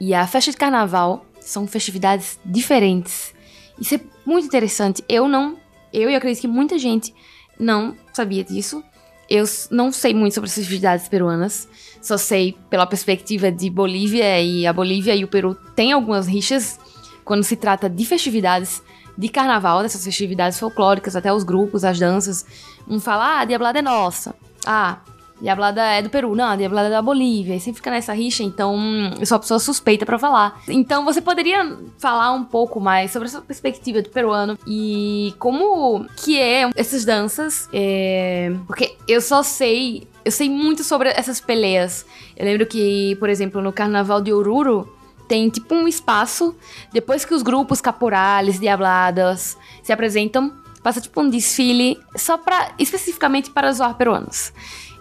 e 0.00 0.14
a 0.14 0.26
festa 0.26 0.50
de 0.50 0.56
Carnaval 0.56 1.26
são 1.38 1.66
festividades 1.66 2.40
diferentes. 2.42 3.34
Isso 3.78 3.96
é 3.96 4.00
muito 4.24 4.46
interessante. 4.46 5.04
Eu 5.06 5.28
não, 5.28 5.58
eu 5.92 6.08
e 6.08 6.16
acredito 6.16 6.40
que 6.40 6.48
muita 6.48 6.78
gente 6.78 7.14
não 7.60 7.94
sabia 8.14 8.42
disso. 8.42 8.82
Eu 9.28 9.44
não 9.70 9.92
sei 9.92 10.14
muito 10.14 10.32
sobre 10.32 10.48
as 10.48 10.54
festividades 10.54 11.06
peruanas, 11.08 11.68
só 12.00 12.16
sei 12.16 12.56
pela 12.70 12.86
perspectiva 12.86 13.52
de 13.52 13.68
Bolívia 13.68 14.40
e 14.40 14.66
a 14.66 14.72
Bolívia 14.72 15.14
e 15.14 15.24
o 15.24 15.28
Peru 15.28 15.54
têm 15.76 15.92
algumas 15.92 16.26
rixas 16.26 16.80
quando 17.22 17.44
se 17.44 17.56
trata 17.56 17.88
de 17.88 18.04
festividades 18.06 18.82
de 19.16 19.28
carnaval, 19.28 19.82
dessas 19.82 20.04
festividades 20.04 20.58
folclóricas, 20.58 21.16
até 21.16 21.32
os 21.32 21.44
grupos, 21.44 21.84
as 21.84 21.98
danças. 21.98 22.44
Um 22.88 23.00
fala, 23.00 23.24
ah, 23.24 23.40
a 23.40 23.44
Diablada 23.44 23.78
é 23.78 23.82
nossa. 23.82 24.34
Ah, 24.66 24.98
Diablada 25.40 25.82
é 25.82 26.00
do 26.00 26.08
Peru. 26.08 26.34
Não, 26.34 26.46
a 26.46 26.56
Diablada 26.56 26.88
é 26.88 26.90
da 26.90 27.02
Bolívia. 27.02 27.54
E 27.54 27.60
sempre 27.60 27.76
fica 27.76 27.90
nessa 27.90 28.12
rixa, 28.12 28.42
então 28.42 28.76
eu 29.18 29.26
sou 29.26 29.36
a 29.36 29.38
pessoa 29.38 29.58
suspeita 29.58 30.06
para 30.06 30.18
falar. 30.18 30.60
Então 30.68 31.04
você 31.04 31.20
poderia 31.20 31.76
falar 31.98 32.32
um 32.32 32.44
pouco 32.44 32.80
mais 32.80 33.10
sobre 33.10 33.28
essa 33.28 33.40
perspectiva 33.40 34.00
do 34.00 34.08
peruano 34.08 34.58
e 34.66 35.34
como 35.38 36.06
que 36.16 36.38
é 36.38 36.70
essas 36.76 37.04
danças. 37.04 37.68
É... 37.72 38.54
Porque 38.66 38.96
eu 39.08 39.20
só 39.20 39.42
sei. 39.42 40.06
Eu 40.24 40.32
sei 40.32 40.48
muito 40.48 40.82
sobre 40.82 41.10
essas 41.10 41.40
peleias. 41.40 42.06
Eu 42.34 42.46
lembro 42.46 42.66
que, 42.66 43.14
por 43.16 43.28
exemplo, 43.28 43.60
no 43.60 43.72
Carnaval 43.72 44.22
de 44.22 44.32
Oruro, 44.32 44.88
tem 45.28 45.48
tipo 45.48 45.74
um 45.74 45.88
espaço, 45.88 46.54
depois 46.92 47.24
que 47.24 47.34
os 47.34 47.42
grupos 47.42 47.80
caporales, 47.80 48.58
diabladas 48.58 49.56
se 49.82 49.92
apresentam, 49.92 50.52
passa 50.82 51.00
tipo 51.00 51.20
um 51.20 51.30
desfile 51.30 51.98
só 52.16 52.36
para 52.36 52.72
especificamente 52.78 53.50
para 53.50 53.72
zoar 53.72 53.94
peruanos. 53.96 54.52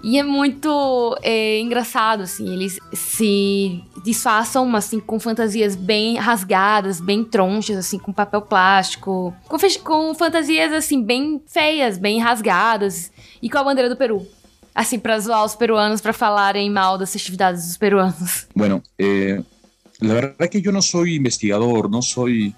E 0.03 0.19
é 0.19 0.23
muito 0.23 1.17
é, 1.21 1.61
engraçado, 1.61 2.23
assim, 2.23 2.51
eles 2.51 2.77
se 2.91 3.81
disfarçam, 4.03 4.75
assim, 4.75 4.99
com 4.99 5.17
fantasias 5.17 5.77
bem 5.77 6.17
rasgadas, 6.17 6.99
bem 6.99 7.23
tronchas, 7.23 7.77
assim, 7.77 7.97
com 7.97 8.11
papel 8.11 8.41
plástico, 8.41 9.33
com, 9.47 9.57
com 9.81 10.13
fantasias, 10.13 10.73
assim, 10.73 11.01
bem 11.01 11.41
feias, 11.47 11.97
bem 11.97 12.19
rasgadas, 12.19 13.13
e 13.41 13.49
com 13.49 13.57
a 13.57 13.63
bandeira 13.63 13.89
do 13.89 13.95
Peru. 13.95 14.27
Assim, 14.75 14.99
para 14.99 15.17
zoar 15.19 15.45
os 15.45 15.55
peruanos, 15.55 16.01
para 16.01 16.11
falarem 16.11 16.69
mal 16.69 16.97
das 16.97 17.13
festividades 17.13 17.65
dos 17.65 17.77
peruanos. 17.77 18.47
Bueno, 18.53 18.83
eh, 18.99 19.41
la 20.03 20.13
verdad 20.15 20.50
que 20.50 20.62
yo 20.62 20.72
no 20.72 20.81
soy 20.81 21.15
investigador, 21.15 21.89
no 21.89 22.01
soy 22.01 22.53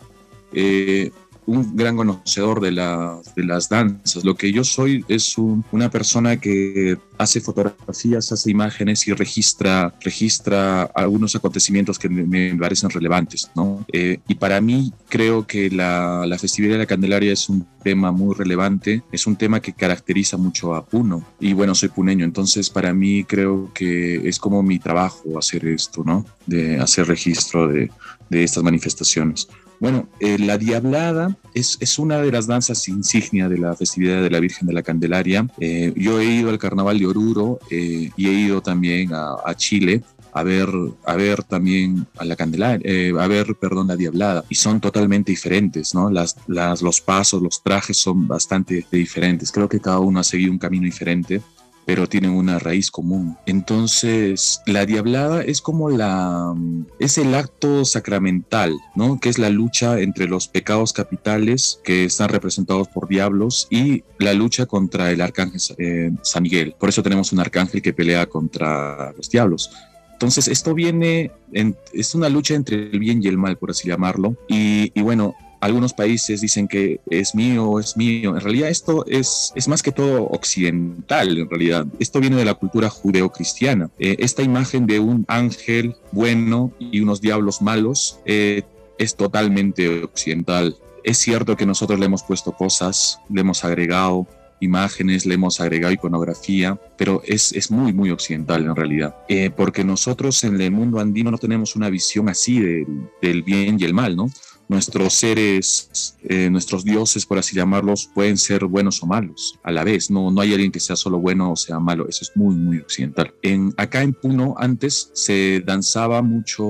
eh, 0.51 1.11
un 1.47 1.75
gran 1.75 1.95
conocedor 1.95 2.59
de, 2.59 2.71
de, 2.71 3.43
las 3.43 3.69
danzas. 3.69 4.23
Lo 4.23 4.35
que 4.35 4.51
yo 4.51 4.63
soy 4.63 5.05
es 5.07 5.37
una 5.37 5.89
persona 5.89 6.37
que 6.37 6.97
hace 7.17 7.41
fotografías, 7.41 8.31
hace 8.31 8.51
imágenes 8.51 9.07
y 9.07 9.13
registra, 9.13 9.93
registra 10.01 10.83
algunos 10.83 11.35
acontecimientos 11.35 11.99
que 11.99 12.09
me, 12.09 12.55
parecen 12.55 12.89
relevantes. 12.89 13.49
¿no? 13.55 13.85
Eh, 13.91 14.19
y 14.27 14.35
para 14.35 14.59
mí 14.61 14.91
creo 15.09 15.45
que 15.45 15.69
la, 15.69 16.25
la, 16.25 16.37
festividad 16.37 16.73
de 16.73 16.79
la 16.79 16.85
Candelaria 16.85 17.31
es 17.31 17.47
un 17.49 17.65
tema 17.83 18.11
muy 18.11 18.35
relevante, 18.35 19.03
es 19.11 19.27
un 19.27 19.35
tema 19.35 19.59
que 19.59 19.73
caracteriza 19.73 20.37
mucho 20.37 20.73
a 20.73 20.85
Puno. 20.85 21.25
Y 21.39 21.53
bueno, 21.53 21.75
soy 21.75 21.89
puneño, 21.89 22.25
entonces 22.25 22.69
para 22.69 22.93
mí 22.93 23.23
creo 23.23 23.71
que 23.73 24.27
es 24.27 24.39
como 24.39 24.63
mi 24.63 24.79
trabajo 24.79 25.37
hacer 25.37 25.67
esto, 25.67 26.03
¿no? 26.03 26.25
de 26.45 26.79
hacer 26.79 27.07
registro 27.07 27.67
de, 27.67 27.91
de 28.29 28.43
estas 28.43 28.63
manifestaciones. 28.63 29.47
Bueno, 29.79 30.07
eh, 30.19 30.37
la 30.39 30.57
Diablada 30.57 31.37
es, 31.53 31.77
es, 31.79 31.99
una 31.99 32.19
de 32.19 32.31
las 32.31 32.47
danzas 32.47 32.87
insignia 32.87 33.49
de 33.49 33.57
la 33.57 33.75
festividad 33.75 34.21
de 34.21 34.29
la 34.29 34.39
Virgen 34.39 34.67
de 34.67 34.73
la 34.73 34.83
Candelaria. 34.83 35.47
Eh, 35.59 35.93
yo 35.95 36.19
he 36.19 36.25
ido 36.25 36.49
al 36.49 36.57
Carnaval 36.57 36.99
de 36.99 37.07
Oruro 37.07 37.59
eh, 37.69 38.09
y 38.15 38.27
he 38.27 38.31
ido 38.31 38.61
también 38.61 39.11
a, 39.13 39.53
Chile 39.55 40.01
a 40.33 40.43
ver, 40.43 40.69
a 41.05 41.15
ver 41.15 41.43
también 41.43 42.05
a 42.17 42.25
la 42.25 42.35
Candelaria, 42.35 43.21
a 43.21 43.27
ver, 43.27 43.55
perdón, 43.55 43.87
la 43.87 43.95
Diablada. 43.95 44.43
Y 44.49 44.55
son 44.55 44.81
totalmente 44.81 45.31
diferentes, 45.31 45.93
¿no? 45.93 46.09
Las, 46.09 46.35
los 46.47 47.01
pasos, 47.01 47.41
los 47.41 47.63
trajes 47.63 47.97
son 47.97 48.27
bastante 48.27 48.85
diferentes. 48.91 49.51
Creo 49.51 49.69
que 49.69 49.79
cada 49.79 49.99
uno 49.99 50.19
ha 50.19 50.23
seguido 50.23 50.51
un 50.51 50.59
camino 50.59 50.85
diferente 50.85 51.41
pero 51.85 52.07
tienen 52.07 52.31
una 52.31 52.59
raíz 52.59 52.91
común. 52.91 53.37
Entonces, 53.45 54.61
la 54.65 54.85
diablada 54.85 55.43
es 55.43 55.61
como 55.61 55.89
la 55.89 56.53
es 56.99 57.17
el 57.17 57.33
acto 57.35 57.85
sacramental, 57.85 58.75
¿no? 58.95 59.19
Que 59.19 59.29
es 59.29 59.37
la 59.37 59.49
lucha 59.49 59.99
entre 59.99 60.27
los 60.27 60.47
pecados 60.47 60.93
capitales 60.93 61.79
que 61.83 62.05
están 62.05 62.29
representados 62.29 62.87
por 62.87 63.07
diablos 63.07 63.67
y 63.69 64.03
la 64.19 64.33
lucha 64.33 64.65
contra 64.65 65.11
el 65.11 65.21
arcángel 65.21 65.61
eh, 65.77 66.11
San 66.23 66.43
Miguel. 66.43 66.75
Por 66.79 66.89
eso 66.89 67.03
tenemos 67.03 67.31
un 67.31 67.39
arcángel 67.39 67.81
que 67.81 67.93
pelea 67.93 68.25
contra 68.25 69.13
los 69.15 69.29
diablos. 69.29 69.71
Entonces, 70.13 70.47
esto 70.47 70.73
viene, 70.73 71.31
en, 71.51 71.75
es 71.93 72.15
una 72.15 72.29
lucha 72.29 72.55
entre 72.55 72.89
el 72.89 72.99
bien 72.99 73.21
y 73.21 73.27
el 73.27 73.37
mal, 73.37 73.57
por 73.57 73.71
así 73.71 73.89
llamarlo. 73.89 74.37
Y 74.47 74.89
bueno, 75.01 75.35
algunos 75.59 75.93
países 75.93 76.41
dicen 76.41 76.67
que 76.67 76.99
es 77.09 77.35
mío, 77.35 77.79
es 77.79 77.97
mío. 77.97 78.35
En 78.35 78.41
realidad 78.41 78.69
esto 78.69 79.05
es, 79.07 79.51
es 79.55 79.67
más 79.67 79.81
que 79.81 79.91
todo 79.91 80.23
occidental, 80.27 81.37
en 81.37 81.49
realidad. 81.49 81.87
Esto 81.99 82.19
viene 82.19 82.35
de 82.35 82.45
la 82.45 82.53
cultura 82.53 82.89
judeocristiana. 82.89 83.89
Eh, 83.99 84.17
esta 84.19 84.43
imagen 84.43 84.85
de 84.85 84.99
un 84.99 85.25
ángel 85.27 85.95
bueno 86.11 86.71
y 86.79 86.99
unos 86.99 87.21
diablos 87.21 87.61
malos 87.61 88.19
eh, 88.25 88.63
es 88.97 89.15
totalmente 89.15 90.03
occidental. 90.03 90.75
Es 91.03 91.17
cierto 91.17 91.55
que 91.55 91.65
nosotros 91.65 91.99
le 91.99 92.05
hemos 92.07 92.23
puesto 92.23 92.51
cosas, 92.51 93.19
le 93.29 93.41
hemos 93.41 93.63
agregado 93.63 94.27
imágenes, 94.59 95.25
le 95.25 95.35
hemos 95.35 95.59
agregado 95.59 95.93
iconografía, 95.93 96.79
pero 96.97 97.21
es, 97.25 97.51
es 97.53 97.71
muy, 97.71 97.93
muy 97.93 98.09
occidental 98.09 98.65
en 98.65 98.75
realidad, 98.75 99.15
eh, 99.27 99.49
porque 99.55 99.83
nosotros 99.83 100.43
en 100.43 100.59
el 100.59 100.71
mundo 100.71 100.99
andino 100.99 101.29
no 101.29 101.37
tenemos 101.37 101.75
una 101.75 101.89
visión 101.89 102.29
así 102.29 102.59
del, 102.59 102.87
del 103.21 103.43
bien 103.43 103.77
y 103.79 103.83
el 103.83 103.93
mal, 103.93 104.15
¿no? 104.15 104.29
Nuestros 104.67 105.13
seres, 105.13 106.17
eh, 106.23 106.49
nuestros 106.49 106.83
dioses, 106.83 107.25
por 107.25 107.37
así 107.37 107.55
llamarlos, 107.55 108.09
pueden 108.13 108.37
ser 108.37 108.65
buenos 108.65 109.01
o 109.03 109.07
malos 109.07 109.59
a 109.63 109.71
la 109.71 109.83
vez. 109.83 110.09
No, 110.09 110.31
no 110.31 110.41
hay 110.41 110.53
alguien 110.53 110.71
que 110.71 110.79
sea 110.79 110.95
solo 110.95 111.19
bueno 111.19 111.51
o 111.51 111.55
sea 111.55 111.79
malo. 111.79 112.07
Eso 112.07 112.23
es 112.23 112.31
muy, 112.35 112.55
muy 112.55 112.79
occidental. 112.79 113.33
En, 113.41 113.73
acá 113.77 114.01
en 114.01 114.13
Puno 114.13 114.55
antes 114.57 115.11
se 115.13 115.61
danzaba 115.65 116.21
mucho 116.21 116.65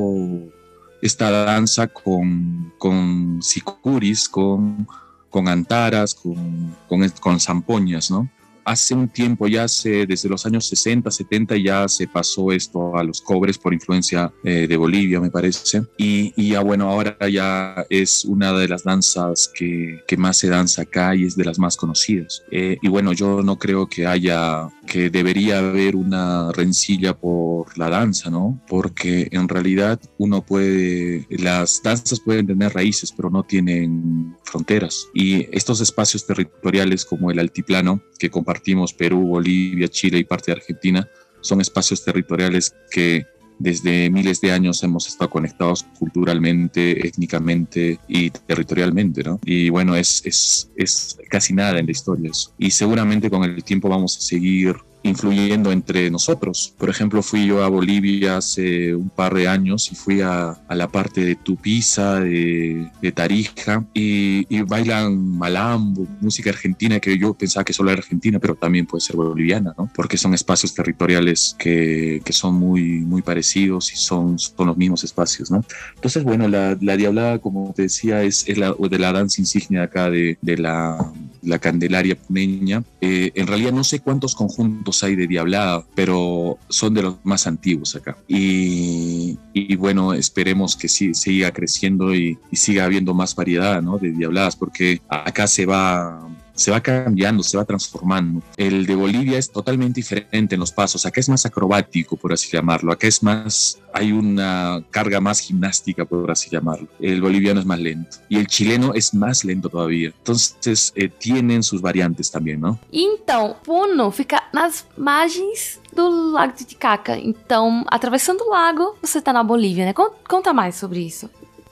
esta 1.01 1.29
danza 1.29 1.87
con, 1.87 2.73
con 2.77 3.39
sicuris, 3.41 4.27
con, 4.27 4.87
con 5.29 5.47
antaras, 5.47 6.13
con, 6.13 6.75
con, 6.87 7.07
con 7.21 7.39
zampoñas, 7.39 8.11
¿no? 8.11 8.29
Hace 8.65 8.95
un 8.95 9.07
tiempo, 9.07 9.47
ya 9.47 9.63
hace, 9.63 10.05
desde 10.05 10.27
los 10.27 10.45
años 10.45 10.67
60, 10.67 11.09
70, 11.09 11.55
ya 11.57 11.87
se 11.87 12.07
pasó 12.07 12.51
esto 12.51 12.97
a 12.97 13.03
los 13.03 13.21
cobres 13.21 13.57
por 13.57 13.73
influencia 13.73 14.33
eh, 14.43 14.67
de 14.67 14.75
Bolivia, 14.75 15.21
me 15.21 15.29
parece. 15.29 15.83
Y, 15.97 16.49
ya 16.49 16.61
bueno, 16.61 16.89
ahora 16.89 17.17
ya 17.29 17.85
es 17.89 18.25
una 18.25 18.51
de 18.53 18.67
las 18.67 18.83
danzas 18.83 19.51
que, 19.53 20.01
que, 20.07 20.17
más 20.17 20.37
se 20.37 20.49
danza 20.49 20.81
acá 20.81 21.15
y 21.15 21.25
es 21.25 21.35
de 21.35 21.45
las 21.45 21.59
más 21.59 21.77
conocidas. 21.77 22.43
Eh, 22.51 22.77
y 22.81 22.87
bueno, 22.87 23.13
yo 23.13 23.43
no 23.43 23.57
creo 23.59 23.87
que 23.87 24.07
haya, 24.07 24.67
que 24.87 25.09
debería 25.09 25.59
haber 25.59 25.95
una 25.95 26.51
rencilla 26.51 27.15
por 27.15 27.77
la 27.77 27.89
danza, 27.89 28.29
¿no? 28.31 28.59
Porque 28.67 29.27
en 29.31 29.47
realidad 29.47 29.99
uno 30.17 30.43
puede, 30.43 31.27
las 31.29 31.81
danzas 31.83 32.19
pueden 32.19 32.47
tener 32.47 32.73
raíces, 32.73 33.11
pero 33.15 33.29
no 33.29 33.43
tienen 33.43 34.35
fronteras. 34.43 35.07
Y 35.13 35.47
estos 35.55 35.81
espacios 35.81 36.25
territoriales 36.25 37.05
como 37.05 37.29
el 37.29 37.39
altiplano, 37.39 38.01
que 38.17 38.31
compartimos 38.31 38.54
compartimos 38.55 38.93
Perú, 38.93 39.27
Bolivia, 39.27 39.89
Chile 39.89 40.19
y 40.19 40.23
parte 40.23 40.51
de 40.51 40.57
Argentina, 40.57 41.07
son 41.41 41.59
espacios 41.59 42.03
territoriales 42.03 42.73
que 42.89 43.25
desde 43.59 44.09
miles 44.09 44.39
de 44.41 44.51
años 44.51 44.81
hemos 44.83 45.07
estado 45.07 45.29
conectados 45.29 45.85
culturalmente, 45.99 47.05
étnicamente 47.05 47.99
y 48.07 48.29
territorialmente, 48.29 49.23
¿no? 49.23 49.39
Y 49.45 49.69
bueno, 49.69 49.95
es, 49.95 50.21
es, 50.25 50.69
es 50.75 51.17
casi 51.29 51.53
nada 51.53 51.79
en 51.79 51.85
la 51.85 51.91
historia 51.91 52.31
eso. 52.31 52.53
Y 52.57 52.71
seguramente 52.71 53.29
con 53.29 53.43
el 53.43 53.63
tiempo 53.63 53.89
vamos 53.89 54.17
a 54.17 54.21
seguir 54.21 54.75
influyendo 55.05 55.71
entre 55.71 56.09
nosotros. 56.09 56.73
Por 56.77 56.89
ejemplo, 56.89 57.21
fui 57.21 57.45
yo 57.45 57.63
a 57.63 57.69
Bolivia 57.69 58.37
hace 58.37 58.95
un 58.95 59.09
par 59.09 59.33
de 59.33 59.47
años 59.47 59.91
y 59.91 59.95
fui 59.95 60.21
a, 60.21 60.59
la 60.69 60.87
parte 60.87 61.23
de 61.23 61.35
Tupiza, 61.35 62.19
de, 62.19 62.89
Tarija, 63.13 63.85
y, 63.93 64.61
bailan 64.63 65.37
malambo, 65.37 66.07
música 66.19 66.49
argentina 66.49 66.99
que 66.99 67.17
yo 67.17 67.33
pensaba 67.33 67.63
que 67.63 67.73
solo 67.73 67.91
era 67.91 67.99
argentina, 67.99 68.39
pero 68.39 68.55
también 68.55 68.85
puede 68.85 69.01
ser 69.01 69.15
boliviana, 69.15 69.73
¿no? 69.77 69.89
Porque 69.95 70.17
son 70.17 70.33
espacios 70.33 70.73
territoriales 70.73 71.55
que, 71.57 72.21
que 72.25 72.33
son 72.33 72.55
muy, 72.55 73.01
muy 73.01 73.21
parecidos 73.21 73.93
y 73.93 73.97
son, 73.97 74.39
son 74.39 74.67
los 74.67 74.77
mismos 74.77 75.03
espacios, 75.03 75.51
¿no? 75.51 75.63
Entonces, 75.95 76.23
bueno, 76.23 76.47
la, 76.47 76.77
la 76.81 76.97
Diablada, 76.97 77.39
como 77.39 77.73
te 77.75 77.83
decía, 77.83 78.23
es, 78.23 78.47
es 78.47 78.57
la, 78.57 78.73
de 78.77 78.99
la 78.99 79.11
danza 79.13 79.39
insignia 79.39 79.83
acá 79.83 80.09
de, 80.09 80.37
de 80.41 80.57
la, 80.57 81.11
la 81.45 81.59
Candelaria 81.59 82.15
puneña. 82.15 82.83
Eh, 83.01 83.31
en 83.35 83.47
realidad 83.47 83.71
no 83.71 83.83
sé 83.83 83.99
cuántos 83.99 84.35
conjuntos 84.35 84.94
hay 85.03 85.15
de 85.15 85.27
Diablada, 85.27 85.85
pero 85.95 86.57
son 86.69 86.93
de 86.93 87.03
los 87.03 87.17
más 87.23 87.47
antiguos 87.47 87.95
acá. 87.95 88.17
Y, 88.27 89.37
bueno, 89.77 90.13
esperemos 90.13 90.75
que 90.75 90.87
sí, 90.87 91.13
siga 91.13 91.51
creciendo 91.51 92.13
y, 92.13 92.37
siga 92.51 92.85
habiendo 92.85 93.13
más 93.13 93.35
variedad 93.35 93.81
¿no? 93.81 93.97
de 93.97 94.11
Diabladas, 94.11 94.55
porque 94.55 95.01
acá 95.09 95.47
se 95.47 95.65
va 95.65 96.27
se 96.55 96.71
va 96.71 96.81
cambiando, 96.81 97.43
se 97.43 97.57
va 97.57 97.65
transformando. 97.65 98.41
El 98.57 98.85
de 98.85 98.95
Bolivia 98.95 99.37
es 99.37 99.51
totalmente 99.51 99.99
diferente 99.99 100.55
en 100.55 100.59
los 100.59 100.71
pasos. 100.71 101.05
Acá 101.05 101.19
es 101.19 101.29
más 101.29 101.45
acrobático, 101.45 102.15
por 102.15 102.33
así 102.33 102.49
llamarlo. 102.51 102.91
Acá 102.91 103.07
es 103.07 103.21
más, 103.21 103.79
hay 103.93 104.11
una 104.11 104.83
carga 104.89 105.19
más 105.19 105.39
gimnástica, 105.39 106.05
por 106.05 106.31
así 106.31 106.49
llamarlo. 106.49 106.87
El 106.99 107.21
boliviano 107.21 107.59
es 107.59 107.65
más 107.65 107.79
lento 107.79 108.17
y 108.29 108.37
el 108.37 108.47
chileno 108.47 108.93
es 108.93 109.13
más 109.13 109.43
lento 109.43 109.69
todavía. 109.69 110.07
Entonces, 110.17 110.91
eh, 110.95 111.09
tienen 111.09 111.61
sus 111.61 111.81
variantes 111.81 112.31
también, 112.31 112.61
¿no? 112.61 112.79
Então, 112.91 113.55
Puno 113.63 114.11
fica 114.11 114.43
nas 114.53 114.85
margens 114.97 115.79
do 115.93 116.31
Lago 116.31 116.53
Titicaca. 116.53 117.17
Então, 117.17 117.83
atravessando 117.87 118.43
o 118.43 118.49
lago, 118.49 118.95
você 119.01 119.19
está 119.19 119.33
na 119.33 119.43
Bolívia, 119.43 119.85
né? 119.85 119.93
Conta 119.93 120.53
mais 120.53 120.75
sobre 120.75 120.99
isso. 120.99 121.29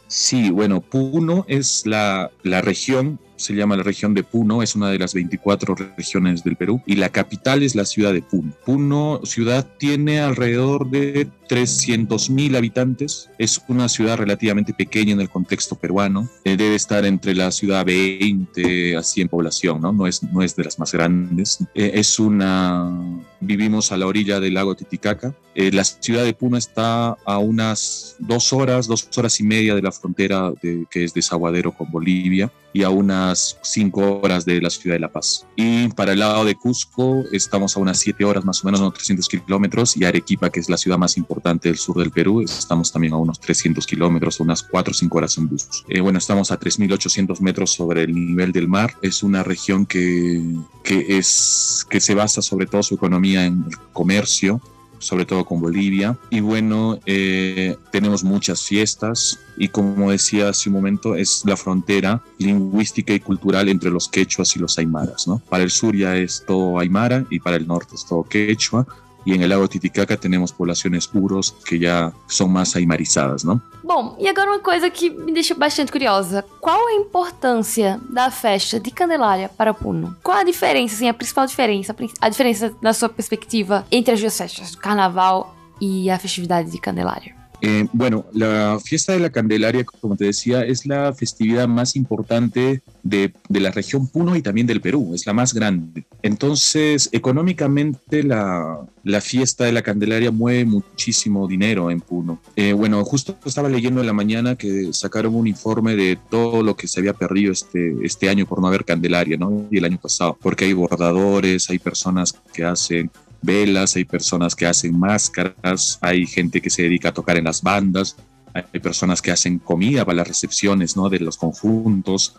Sí, 0.07 0.51
bueno, 0.51 0.79
Puno 0.79 1.43
es 1.47 1.85
la, 1.85 2.29
la 2.43 2.61
región 2.61 3.19
se 3.43 3.53
llama 3.53 3.75
la 3.75 3.83
región 3.83 4.13
de 4.13 4.23
Puno, 4.23 4.63
es 4.63 4.75
una 4.75 4.89
de 4.89 4.97
las 4.97 5.13
24 5.13 5.75
regiones 5.97 6.43
del 6.43 6.55
Perú 6.55 6.81
y 6.85 6.95
la 6.95 7.09
capital 7.09 7.61
es 7.61 7.75
la 7.75 7.85
ciudad 7.85 8.13
de 8.13 8.21
Puno. 8.21 8.53
Puno 8.65 9.19
ciudad 9.23 9.67
tiene 9.77 10.21
alrededor 10.21 10.89
de 10.89 11.27
300 11.53 12.31
mil 12.31 12.55
habitantes, 12.55 13.29
es 13.37 13.61
una 13.67 13.87
ciudad 13.87 14.17
relativamente 14.17 14.73
pequeña 14.73 15.13
en 15.13 15.21
el 15.21 15.29
contexto 15.29 15.75
peruano, 15.75 16.27
eh, 16.43 16.57
debe 16.57 16.73
estar 16.73 17.05
entre 17.05 17.35
la 17.35 17.51
ciudad 17.51 17.85
20 17.85 18.97
a 18.97 19.03
100 19.03 19.29
población, 19.29 19.79
¿no? 19.79 19.93
No 19.93 20.07
es, 20.07 20.23
no 20.23 20.41
es 20.41 20.55
de 20.55 20.63
las 20.63 20.79
más 20.79 20.91
grandes, 20.93 21.59
eh, 21.75 21.91
es 21.93 22.17
una, 22.17 22.91
vivimos 23.39 23.91
a 23.91 23.97
la 23.97 24.07
orilla 24.07 24.39
del 24.39 24.55
lago 24.55 24.73
Titicaca, 24.73 25.35
eh, 25.53 25.71
la 25.71 25.83
ciudad 25.83 26.23
de 26.23 26.33
Puno 26.33 26.57
está 26.57 27.09
a 27.23 27.37
unas 27.37 28.15
dos 28.17 28.51
horas, 28.51 28.87
dos 28.87 29.07
horas 29.15 29.39
y 29.39 29.43
media 29.43 29.75
de 29.75 29.83
la 29.83 29.91
frontera 29.91 30.51
que 30.89 31.03
es 31.03 31.13
desaguadero 31.13 31.71
con 31.71 31.91
Bolivia 31.91 32.51
y 32.73 32.81
a 32.81 32.89
unas 32.89 33.59
cinco 33.61 34.19
horas 34.23 34.45
de 34.45 34.59
la 34.59 34.71
ciudad 34.71 34.95
de 34.95 35.01
La 35.01 35.11
Paz. 35.11 35.45
Y 35.55 35.89
para 35.89 36.13
el 36.13 36.19
lado 36.19 36.43
de 36.43 36.55
Cusco 36.55 37.23
estamos 37.31 37.77
a 37.77 37.79
unas 37.79 37.99
siete 37.99 38.25
horas 38.25 38.43
más 38.43 38.63
o 38.63 38.65
menos, 38.65 38.79
unos 38.79 38.95
300 38.95 39.29
kilómetros, 39.29 39.95
y 39.95 40.05
Arequipa, 40.05 40.49
que 40.49 40.59
es 40.59 40.69
la 40.69 40.77
ciudad 40.77 40.97
más 40.97 41.15
importante 41.17 41.42
importante 41.43 41.67
del 41.67 41.77
sur 41.77 41.97
del 41.97 42.09
Perú. 42.09 42.41
Estamos 42.41 42.91
también 42.91 43.13
a 43.13 43.17
unos 43.17 43.39
300 43.39 43.85
kilómetros, 43.85 44.39
unas 44.39 44.63
4 44.63 44.91
o 44.91 44.93
5 44.93 45.17
horas 45.17 45.37
en 45.37 45.49
bus. 45.49 45.67
Eh, 45.89 45.99
bueno, 45.99 46.17
estamos 46.17 46.51
a 46.51 46.59
3.800 46.59 47.41
metros 47.41 47.71
sobre 47.71 48.03
el 48.03 48.13
nivel 48.13 48.53
del 48.53 48.69
mar. 48.69 48.93
Es 49.01 49.23
una 49.23 49.43
región 49.43 49.85
que, 49.85 50.41
que, 50.83 51.17
es, 51.17 51.85
que 51.89 51.99
se 51.99 52.15
basa 52.15 52.41
sobre 52.41 52.65
todo 52.65 52.81
su 52.81 52.95
economía 52.95 53.45
en 53.45 53.65
el 53.67 53.77
comercio 53.91 54.61
sobre 54.99 55.25
todo 55.25 55.43
con 55.43 55.59
Bolivia. 55.59 56.17
Y 56.29 56.39
bueno, 56.39 56.97
eh, 57.05 57.75
tenemos 57.91 58.23
muchas 58.23 58.61
fiestas 58.61 59.37
y 59.57 59.67
como 59.67 60.11
decía 60.11 60.47
hace 60.47 60.69
un 60.69 60.75
momento, 60.75 61.15
es 61.15 61.43
la 61.45 61.57
frontera 61.57 62.23
lingüística 62.37 63.11
y 63.11 63.19
cultural 63.19 63.67
entre 63.67 63.91
los 63.91 64.07
quechuas 64.07 64.55
y 64.55 64.59
los 64.59 64.79
aymaras. 64.79 65.27
¿no? 65.27 65.39
Para 65.49 65.65
el 65.65 65.71
sur 65.71 65.93
ya 65.93 66.15
es 66.15 66.45
todo 66.47 66.79
aymara 66.79 67.25
y 67.29 67.39
para 67.41 67.57
el 67.57 67.67
norte 67.67 67.95
es 67.95 68.05
todo 68.05 68.23
quechua 68.23 68.87
e 69.25 69.33
em 69.33 69.45
lago 69.45 69.67
Titicaca 69.67 70.17
temos 70.17 70.51
populações 70.51 71.05
puros 71.05 71.51
que 71.65 71.79
já 71.79 72.11
são 72.27 72.47
mais 72.47 72.75
aimarizadas, 72.75 73.43
não? 73.43 73.61
Bom, 73.83 74.15
e 74.19 74.27
agora 74.27 74.51
uma 74.51 74.59
coisa 74.59 74.89
que 74.89 75.09
me 75.09 75.33
deixa 75.33 75.53
bastante 75.53 75.91
curiosa. 75.91 76.43
Qual 76.59 76.87
a 76.87 76.93
importância 76.93 77.99
da 78.09 78.31
festa 78.31 78.79
de 78.79 78.91
Candelária 78.91 79.49
para 79.49 79.73
Puno? 79.73 80.15
Qual 80.23 80.37
a 80.37 80.43
diferença, 80.43 80.95
assim, 80.95 81.09
a 81.09 81.13
principal 81.13 81.45
diferença, 81.45 81.95
a 82.21 82.29
diferença 82.29 82.73
na 82.81 82.93
sua 82.93 83.09
perspectiva 83.09 83.85
entre 83.91 84.13
as 84.13 84.19
duas 84.19 84.37
festas, 84.37 84.75
Carnaval 84.75 85.55
e 85.79 86.09
a 86.09 86.17
festividade 86.17 86.71
de 86.71 86.77
Candelária? 86.77 87.42
Eh, 87.65 87.87
bueno, 87.93 88.25
la 88.33 88.77
fiesta 88.83 89.13
de 89.13 89.19
la 89.19 89.29
Candelaria, 89.29 89.85
como 89.85 90.17
te 90.17 90.25
decía, 90.25 90.65
es 90.65 90.85
la 90.85 91.13
festividad 91.13 91.65
más 91.65 91.95
importante 91.95 92.81
de, 93.03 93.33
la 93.47 93.71
región 93.71 94.05
Puno 94.09 94.35
y 94.35 94.41
también 94.41 94.67
del 94.67 94.81
Perú, 94.81 95.13
es 95.15 95.25
la 95.25 95.31
más 95.31 95.53
grande. 95.53 96.03
Entonces, 96.21 97.07
económicamente 97.13 98.21
la, 98.21 98.85
fiesta 99.21 99.63
de 99.63 99.71
la 99.71 99.81
Candelaria 99.81 100.29
mueve 100.29 100.65
muchísimo 100.65 101.47
dinero 101.47 101.89
en 101.89 102.01
Puno. 102.01 102.41
Eh, 102.57 102.73
bueno, 102.73 103.01
justo 103.05 103.37
estaba 103.45 103.69
leyendo 103.69 104.01
en 104.01 104.07
la 104.07 104.13
mañana 104.13 104.57
que 104.57 104.91
sacaron 104.91 105.33
un 105.33 105.47
informe 105.47 105.95
de 105.95 106.19
todo 106.29 106.63
lo 106.63 106.75
que 106.75 106.89
se 106.89 106.99
había 106.99 107.13
perdido 107.13 107.53
este, 107.53 107.95
este 108.03 108.27
año 108.27 108.45
por 108.45 108.59
no 108.59 108.67
haber 108.67 108.83
Candelaria, 108.83 109.37
¿no? 109.37 109.67
Y 109.71 109.77
el 109.77 109.85
año 109.85 109.99
pasado, 110.01 110.37
porque 110.41 110.65
hay 110.65 110.73
bordadores, 110.73 111.69
hay 111.69 111.79
personas 111.79 112.35
que 112.53 112.65
hacen 112.65 113.09
velas, 113.43 113.95
hay 113.95 114.05
personas 114.05 114.55
que 114.55 114.65
hacen 114.65 114.97
máscaras, 114.97 115.99
hay 116.01 116.25
gente 116.25 116.61
que 116.61 116.69
se 116.69 116.83
dedica 116.83 117.09
a 117.09 117.13
tocar 117.13 117.37
en 117.37 117.43
las 117.43 117.61
bandas, 117.61 118.15
hay 118.53 118.79
personas 118.79 119.21
que 119.21 119.31
hacen 119.31 119.59
comida 119.59 120.05
para 120.05 120.17
las 120.17 120.27
recepciones 120.27 120.95
¿no? 120.95 121.09
de 121.09 121.19
los 121.19 121.37
conjuntos. 121.37 122.35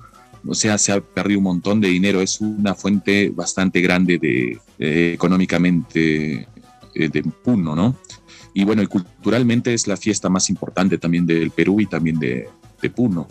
O 0.46 0.54
sea, 0.54 0.78
se 0.78 0.92
ha 0.92 1.00
perdido 1.00 1.38
un 1.38 1.44
montón 1.44 1.80
de 1.80 1.88
dinero. 1.88 2.20
Es 2.20 2.40
una 2.40 2.74
fuente 2.74 3.30
bastante 3.30 3.80
grande 3.80 4.18
de, 4.18 4.58
eh, 4.78 5.12
económicamente 5.14 6.46
eh, 6.94 7.08
de 7.08 7.22
Puno, 7.22 7.74
¿no? 7.74 7.96
Y 8.52 8.64
bueno, 8.64 8.86
culturalmente 8.88 9.74
es 9.74 9.88
la 9.88 9.96
fiesta 9.96 10.28
más 10.28 10.48
importante 10.48 10.98
también 10.98 11.26
del 11.26 11.50
Perú 11.50 11.80
y 11.80 11.86
también 11.86 12.20
de, 12.20 12.48
de 12.80 12.90
Puno. 12.90 13.26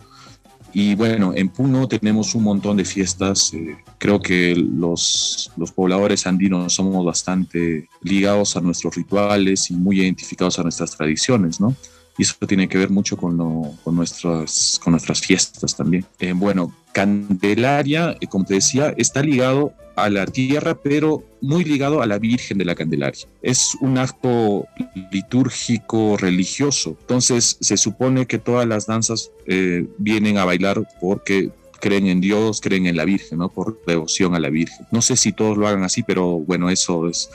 Y 0.74 0.96
bueno, 0.96 1.34
en 1.36 1.50
Puno 1.50 1.88
tenemos 1.88 2.34
un 2.34 2.44
montón 2.44 2.78
de 2.78 2.86
fiestas. 2.86 3.54
Eh, 3.54 3.78
creo 4.00 4.20
que 4.20 4.56
los, 4.56 5.52
los 5.56 5.72
pobladores 5.72 6.26
andinos 6.26 6.74
somos 6.74 7.06
bastante 7.06 7.88
ligados 8.02 8.58
a 8.58 8.62
nuestros 8.62 8.96
rituales 8.96 9.70
y 9.70 9.76
muy 9.76 10.02
identificados 10.02 10.58
a 10.58 10.64
nuestras 10.64 10.98
tradiciones, 10.98 11.60
¿no? 11.60 11.76
Y 12.18 12.24
eso 12.24 12.36
tiene 12.48 12.68
que 12.68 12.78
ver 12.78 12.90
mucho 12.90 13.18
con, 13.18 13.38
con, 13.84 13.96
nuestras, 13.96 14.80
con 14.84 14.92
nuestras 14.92 15.22
fiestas 15.22 15.76
también. 15.76 16.06
Eh, 16.20 16.34
bueno, 16.34 16.76
Candelaria, 16.92 18.16
eh, 18.20 18.28
como 18.28 18.46
te 18.46 18.56
decía, 18.56 18.94
está 18.98 19.22
ligado 19.22 19.74
a 19.96 20.10
la 20.10 20.26
tierra, 20.26 20.76
pero 20.82 21.24
muy 21.42 21.64
ligado 21.64 22.02
a 22.02 22.06
la 22.06 22.20
Virgen 22.20 22.58
de 22.58 22.66
la 22.66 22.76
Candelaria. 22.76 23.28
Es 23.42 23.76
un 23.82 23.98
acto 23.98 24.66
litúrgico 25.12 26.18
religioso. 26.18 26.98
Entonces 27.02 27.58
se 27.60 27.78
supone 27.78 28.26
que 28.26 28.40
todas 28.40 28.68
las 28.68 28.88
danzas 28.88 29.32
eh, 29.46 29.86
vienen 29.98 30.38
a 30.38 30.46
bailar 30.46 30.88
porque 31.02 31.52
creen 31.80 32.08
en 32.08 32.22
Dios, 32.22 32.62
creen 32.62 32.88
en 32.88 32.96
la 32.96 33.04
Virgen, 33.04 33.40
¿no? 33.40 33.50
Por 33.50 33.84
devoción 33.86 34.36
a 34.36 34.40
la 34.40 34.50
Virgen. 34.50 34.88
No 34.92 35.02
sé 35.02 35.18
si 35.18 35.34
todos 35.34 35.58
lo 35.58 35.68
hagan 35.68 35.84
así, 35.84 36.02
pero 36.02 36.40
bueno, 36.40 36.70
eso 36.70 37.10
es 37.10 37.30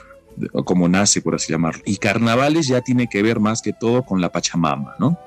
como 0.64 0.88
nace, 0.88 1.22
por 1.22 1.34
así 1.34 1.52
llamarlo. 1.52 1.82
Y 1.84 1.96
carnavales 1.96 2.68
ya 2.68 2.80
tiene 2.80 3.08
que 3.08 3.22
ver 3.22 3.40
más 3.40 3.62
que 3.62 3.72
todo 3.72 4.04
con 4.04 4.20
la 4.20 4.30
Pachamama, 4.30 4.94
¿no? 4.98 5.18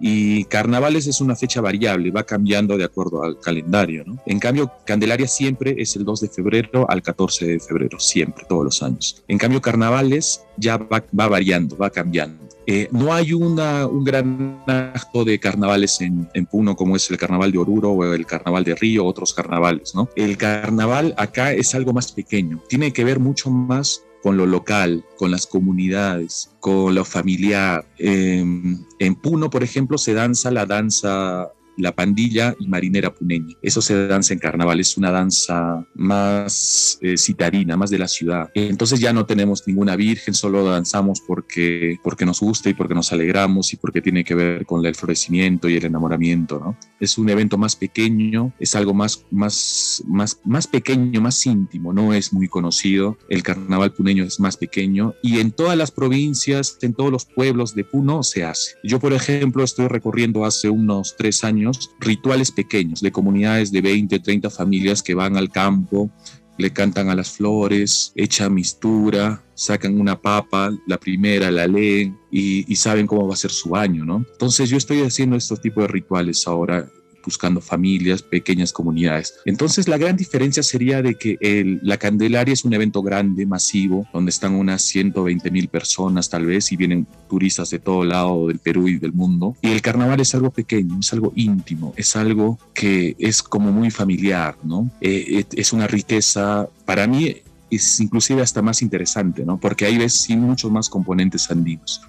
Y 0.00 0.44
carnavales 0.44 1.06
es 1.06 1.20
una 1.20 1.36
fecha 1.36 1.60
variable, 1.60 2.10
va 2.10 2.22
cambiando 2.22 2.76
de 2.76 2.84
acuerdo 2.84 3.22
al 3.22 3.38
calendario, 3.38 4.04
¿no? 4.06 4.18
En 4.26 4.38
cambio, 4.38 4.72
Candelaria 4.84 5.26
siempre 5.26 5.74
es 5.78 5.96
el 5.96 6.04
2 6.04 6.20
de 6.20 6.28
febrero 6.28 6.86
al 6.88 7.02
14 7.02 7.46
de 7.46 7.60
febrero, 7.60 7.98
siempre, 7.98 8.44
todos 8.48 8.64
los 8.64 8.82
años. 8.82 9.22
En 9.28 9.38
cambio, 9.38 9.60
carnavales 9.60 10.42
ya 10.56 10.76
va, 10.76 11.02
variando, 11.12 11.76
va 11.76 11.90
cambiando. 11.90 12.48
Eh, 12.66 12.88
no 12.92 13.14
hay 13.14 13.32
un 13.32 13.56
gran 14.04 14.62
acto 14.66 15.24
de 15.24 15.40
carnavales 15.40 16.00
en, 16.02 16.28
en, 16.34 16.44
Puno 16.44 16.76
como 16.76 16.96
es 16.96 17.10
el 17.10 17.16
carnaval 17.16 17.50
de 17.50 17.58
Oruro 17.58 17.92
o 17.92 18.04
el 18.04 18.26
carnaval 18.26 18.62
de 18.62 18.74
Río, 18.74 19.06
otros 19.06 19.32
carnavales, 19.32 19.94
¿no? 19.94 20.10
El 20.16 20.36
carnaval 20.36 21.14
acá 21.16 21.52
es 21.52 21.74
algo 21.74 21.94
más 21.94 22.12
pequeño, 22.12 22.62
tiene 22.68 22.92
que 22.92 23.04
ver 23.04 23.20
mucho 23.20 23.50
más 23.50 24.02
con 24.22 24.36
lo 24.36 24.46
local, 24.46 25.04
con 25.16 25.30
las 25.30 25.46
comunidades, 25.46 26.50
con 26.60 26.94
lo 26.94 27.04
familiar. 27.04 27.86
en 27.98 29.14
Puno, 29.22 29.50
por 29.50 29.62
ejemplo, 29.62 29.98
se 29.98 30.14
danza 30.14 30.50
la 30.50 30.66
danza 30.66 31.52
la 31.78 31.92
pandilla 31.92 32.54
y 32.58 32.68
marinera 32.68 33.14
puneña. 33.14 33.54
Eso 33.62 33.80
se 33.80 34.06
danza 34.06 34.32
en 34.32 34.40
carnaval, 34.40 34.80
es 34.80 34.96
una 34.96 35.10
danza 35.10 35.86
más 35.94 36.98
eh, 37.00 37.16
citarina, 37.16 37.76
más 37.76 37.90
de 37.90 37.98
la 37.98 38.08
ciudad. 38.08 38.50
Entonces 38.54 39.00
ya 39.00 39.12
no 39.12 39.26
tenemos 39.26 39.66
ninguna 39.66 39.96
virgen, 39.96 40.34
solo 40.34 40.64
danzamos 40.64 41.20
porque, 41.26 41.98
porque 42.02 42.26
nos 42.26 42.40
gusta 42.40 42.70
y 42.70 42.74
porque 42.74 42.94
nos 42.94 43.12
alegramos 43.12 43.72
y 43.72 43.76
porque 43.76 44.00
tiene 44.00 44.24
que 44.24 44.34
ver 44.34 44.66
con 44.66 44.84
el 44.84 44.94
florecimiento 44.94 45.68
y 45.68 45.76
el 45.76 45.84
enamoramiento. 45.84 46.58
¿no? 46.58 46.76
Es 47.00 47.18
un 47.18 47.28
evento 47.28 47.58
más 47.58 47.76
pequeño, 47.76 48.52
es 48.58 48.74
algo 48.74 48.94
más, 48.94 49.24
más, 49.30 50.02
más, 50.06 50.40
más 50.44 50.66
pequeño, 50.66 51.20
más 51.20 51.46
íntimo, 51.46 51.92
no 51.92 52.12
es 52.12 52.32
muy 52.32 52.48
conocido. 52.48 53.16
El 53.28 53.42
carnaval 53.42 53.92
puneño 53.92 54.24
es 54.24 54.40
más 54.40 54.56
pequeño 54.56 55.14
y 55.22 55.38
en 55.38 55.52
todas 55.52 55.76
las 55.76 55.90
provincias, 55.90 56.78
en 56.82 56.94
todos 56.94 57.12
los 57.12 57.24
pueblos 57.24 57.74
de 57.74 57.84
Puno 57.84 58.22
se 58.22 58.44
hace. 58.44 58.72
Yo, 58.82 58.98
por 58.98 59.12
ejemplo, 59.12 59.64
estoy 59.64 59.88
recorriendo 59.88 60.44
hace 60.44 60.68
unos 60.68 61.14
tres 61.16 61.44
años 61.44 61.67
rituales 62.00 62.50
pequeños 62.50 63.00
de 63.00 63.12
comunidades 63.12 63.72
de 63.72 63.80
20, 63.80 64.18
30 64.18 64.50
familias 64.50 65.02
que 65.02 65.14
van 65.14 65.36
al 65.36 65.50
campo, 65.50 66.10
le 66.58 66.72
cantan 66.72 67.08
a 67.08 67.14
las 67.14 67.30
flores, 67.30 68.12
echan 68.16 68.52
mistura, 68.52 69.44
sacan 69.54 70.00
una 70.00 70.20
papa, 70.20 70.70
la 70.86 70.98
primera 70.98 71.50
la 71.50 71.66
leen 71.66 72.18
y, 72.30 72.70
y, 72.70 72.76
saben 72.76 73.06
cómo 73.06 73.28
va 73.28 73.34
a 73.34 73.36
ser 73.36 73.52
su 73.52 73.76
año, 73.76 74.04
¿no? 74.04 74.24
Entonces 74.32 74.68
yo 74.68 74.76
estoy 74.76 75.02
haciendo 75.02 75.36
estos 75.36 75.60
tipos 75.60 75.84
de 75.84 75.88
rituales 75.88 76.46
ahora 76.48 76.88
buscando 77.28 77.60
familias, 77.60 78.22
pequeñas 78.22 78.72
comunidades. 78.72 79.34
Entonces 79.44 79.86
la 79.86 79.98
gran 79.98 80.16
diferencia 80.16 80.62
sería 80.62 81.02
de 81.02 81.14
que 81.16 81.36
la 81.82 81.98
Candelaria 81.98 82.54
es 82.54 82.64
un 82.64 82.72
evento 82.72 83.02
grande, 83.02 83.44
masivo, 83.44 84.06
donde 84.14 84.30
están 84.30 84.54
unas 84.54 84.80
120 84.82 85.50
mil 85.50 85.68
personas 85.68 86.30
tal 86.30 86.46
vez 86.46 86.72
y 86.72 86.76
vienen 86.76 87.06
turistas 87.28 87.68
de 87.68 87.80
todo 87.80 88.02
lado 88.04 88.48
del 88.48 88.60
Perú 88.60 88.88
y 88.88 88.98
del 88.98 89.12
mundo. 89.12 89.56
Y 89.60 89.68
el 89.68 89.82
carnaval 89.82 90.20
es 90.20 90.34
algo 90.34 90.50
pequeño, 90.50 90.98
es 91.00 91.12
algo 91.12 91.32
íntimo, 91.36 91.92
es 91.96 92.16
algo 92.16 92.58
que 92.72 93.14
es 93.18 93.42
como 93.42 93.70
muy 93.72 93.90
familiar, 93.90 94.56
¿no? 94.64 94.90
Eh, 95.02 95.44
es 95.52 95.72
una 95.74 95.86
riqueza, 95.86 96.66
para 96.86 97.06
mí 97.06 97.36
es 97.70 98.00
inclusive 98.00 98.40
hasta 98.40 98.62
más 98.62 98.80
interesante, 98.80 99.44
¿no? 99.44 99.58
Porque 99.58 99.84
ahí 99.84 99.98
ves 99.98 100.14
sí, 100.14 100.34
muchos 100.34 100.70
más 100.70 100.88
componentes 100.88 101.50
andinos. 101.50 102.00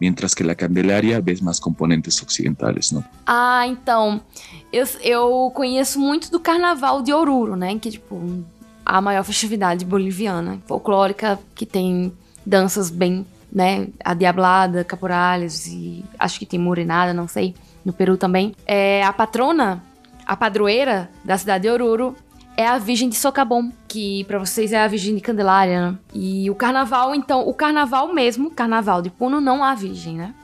Mientras 0.00 0.34
que 0.34 0.42
la 0.42 0.54
Candelaria 0.54 1.20
ves 1.20 1.40
mais 1.40 1.58
componentes 1.58 2.20
ocidentais, 2.22 2.92
não? 2.92 3.04
Ah, 3.26 3.66
então, 3.66 4.20
eu, 4.72 4.84
eu 5.02 5.52
conheço 5.54 5.98
muito 5.98 6.30
do 6.30 6.40
Carnaval 6.40 7.02
de 7.02 7.12
Oruro, 7.12 7.56
né, 7.56 7.78
que 7.78 7.90
tipo 7.90 8.44
a 8.84 9.00
maior 9.00 9.24
festividade 9.24 9.84
boliviana, 9.84 10.60
folclórica, 10.66 11.38
que 11.54 11.64
tem 11.64 12.12
danças 12.44 12.90
bem, 12.90 13.26
né, 13.50 13.88
a 14.04 14.12
diablada, 14.12 14.84
caporales 14.84 15.66
e 15.66 16.04
acho 16.18 16.38
que 16.38 16.44
tem 16.44 16.58
morenada, 16.58 17.14
não 17.14 17.26
sei, 17.26 17.54
no 17.84 17.92
Peru 17.92 18.16
também. 18.16 18.54
É 18.66 19.02
a 19.02 19.12
patrona, 19.12 19.82
a 20.26 20.36
padroeira 20.36 21.10
da 21.24 21.38
cidade 21.38 21.62
de 21.62 21.70
Oruro 21.70 22.14
é 22.56 22.66
a 22.66 22.78
Virgem 22.78 23.08
de 23.08 23.16
Socabom, 23.16 23.70
que 23.88 24.24
para 24.24 24.38
vocês 24.38 24.72
é 24.72 24.78
a 24.78 24.88
Virgem 24.88 25.14
de 25.14 25.20
Candelária, 25.20 25.90
né? 25.90 25.98
E 26.12 26.50
o 26.50 26.54
carnaval, 26.54 27.14
então, 27.14 27.46
o 27.46 27.54
carnaval 27.54 28.12
mesmo, 28.12 28.50
carnaval 28.50 29.02
de 29.02 29.10
Puno, 29.10 29.40
não 29.40 29.62
há 29.62 29.74
Virgem, 29.74 30.16
né? 30.16 30.34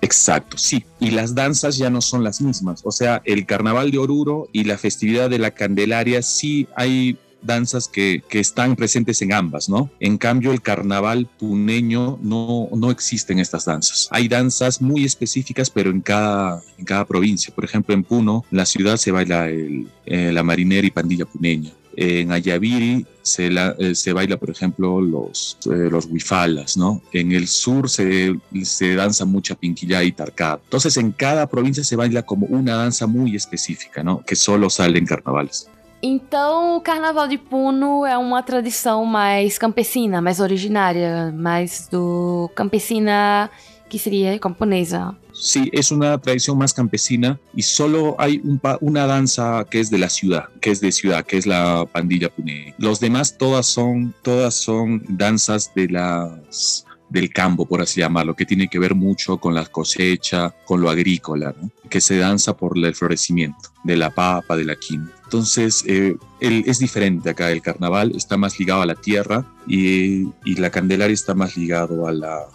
Exacto, 0.00 0.56
sí. 0.56 0.84
Y 1.00 1.10
las 1.10 1.34
danzas 1.34 1.76
ya 1.76 1.90
no 1.90 2.00
son 2.00 2.22
las 2.22 2.40
mismas. 2.40 2.82
O 2.84 2.92
sea, 2.92 3.20
el 3.24 3.44
carnaval 3.46 3.90
de 3.90 3.98
Oruro 3.98 4.48
y 4.52 4.64
la 4.64 4.78
festividad 4.78 5.28
de 5.28 5.38
la 5.38 5.50
Candelaria 5.50 6.22
sí 6.22 6.68
hay 6.76 7.18
danzas 7.42 7.88
que, 7.88 8.22
están 8.30 8.76
presentes 8.76 9.20
en 9.22 9.32
ambas, 9.32 9.68
¿no? 9.68 9.90
En 10.00 10.16
cambio, 10.16 10.52
el 10.52 10.62
carnaval 10.62 11.28
puneño 11.38 12.18
no, 12.22 12.68
no 12.74 12.90
existen 12.90 13.38
estas 13.38 13.64
danzas. 13.64 14.08
Hay 14.10 14.28
danzas 14.28 14.80
muy 14.80 15.04
específicas, 15.04 15.70
pero 15.70 15.90
en 15.90 16.00
cada, 16.00 16.62
en 16.78 16.84
cada 16.84 17.04
provincia. 17.04 17.52
Por 17.54 17.64
ejemplo, 17.64 17.94
en 17.94 18.04
Puno, 18.04 18.44
la 18.50 18.64
ciudad 18.64 18.96
se 18.96 19.10
baila 19.10 19.48
eh, 19.50 19.86
la 20.06 20.42
marinera 20.42 20.86
y 20.86 20.90
pandilla 20.90 21.24
puneña. 21.24 21.72
En 22.00 22.30
Ayaviri 22.30 23.04
se, 23.22 23.48
eh, 23.48 23.94
se 23.96 24.12
baila, 24.12 24.36
por 24.36 24.50
ejemplo, 24.50 25.00
los, 25.00 25.58
eh, 25.66 25.88
los 25.90 26.06
huifalas, 26.06 26.76
¿no? 26.76 27.02
En 27.12 27.32
el 27.32 27.48
sur 27.48 27.90
se, 27.90 28.38
se 28.62 28.94
danza 28.94 29.24
mucha 29.24 29.56
pinquilla 29.56 30.04
y 30.04 30.12
tarcada. 30.12 30.60
Entonces, 30.62 30.96
en 30.96 31.10
cada 31.10 31.48
provincia 31.48 31.82
se 31.82 31.96
baila 31.96 32.22
como 32.22 32.46
una 32.46 32.76
danza 32.76 33.08
muy 33.08 33.34
específica, 33.34 34.04
¿no? 34.04 34.24
Que 34.24 34.36
solo 34.36 34.70
sale 34.70 34.98
en 34.98 35.06
carnavales. 35.06 35.68
Então, 36.00 36.76
o 36.76 36.80
Carnaval 36.80 37.26
de 37.26 37.38
Puno 37.38 38.06
é 38.06 38.16
uma 38.16 38.42
tradição 38.42 39.04
mais 39.04 39.58
campesina, 39.58 40.22
mais 40.22 40.38
originária, 40.38 41.32
mais 41.36 41.88
do 41.90 42.48
campesina 42.54 43.50
que 43.88 43.98
sería 43.98 44.38
camponesa. 44.38 45.16
Sí, 45.32 45.70
es 45.72 45.90
una 45.90 46.18
tradición 46.18 46.58
más 46.58 46.74
campesina 46.74 47.38
y 47.54 47.62
solo 47.62 48.16
hay 48.18 48.42
una 48.80 49.06
danza 49.06 49.64
que 49.70 49.80
es 49.80 49.88
de 49.90 49.98
la 49.98 50.08
ciudad, 50.08 50.48
que 50.60 50.70
es 50.70 50.80
de 50.80 50.92
ciudad, 50.92 51.24
que 51.24 51.38
es 51.38 51.46
la 51.46 51.86
pandilla 51.90 52.28
pune. 52.28 52.74
Los 52.78 53.00
demás 53.00 53.38
todas 53.38 53.66
son, 53.66 54.14
todas 54.22 54.54
son 54.54 55.02
danzas 55.08 55.72
de 55.74 55.88
las 55.88 56.84
del 57.08 57.32
campo, 57.32 57.66
por 57.66 57.80
así 57.80 58.00
llamarlo, 58.00 58.34
que 58.34 58.44
tiene 58.44 58.68
que 58.68 58.78
ver 58.78 58.94
mucho 58.94 59.38
con 59.38 59.54
la 59.54 59.64
cosecha, 59.66 60.54
con 60.64 60.80
lo 60.80 60.90
agrícola, 60.90 61.54
que 61.88 62.00
se 62.00 62.18
danza 62.18 62.56
por 62.56 62.76
el 62.76 62.94
florecimiento 62.94 63.70
de 63.84 63.96
la 63.96 64.10
papa, 64.10 64.56
de 64.56 64.64
la 64.64 64.76
quina. 64.76 65.10
Entonces, 65.24 65.84
eh, 65.86 66.16
es 66.40 66.78
diferente 66.78 67.30
acá, 67.30 67.50
el 67.50 67.62
carnaval 67.62 68.12
está 68.16 68.36
más 68.36 68.58
ligado 68.58 68.82
a 68.82 68.86
la 68.86 68.94
tierra 68.94 69.44
y, 69.66 70.28
y 70.44 70.56
la 70.56 70.70
Candelaria 70.70 71.14
está 71.14 71.34
más 71.34 71.56
ligado 71.56 72.06
a 72.06 72.12
la, 72.12 72.46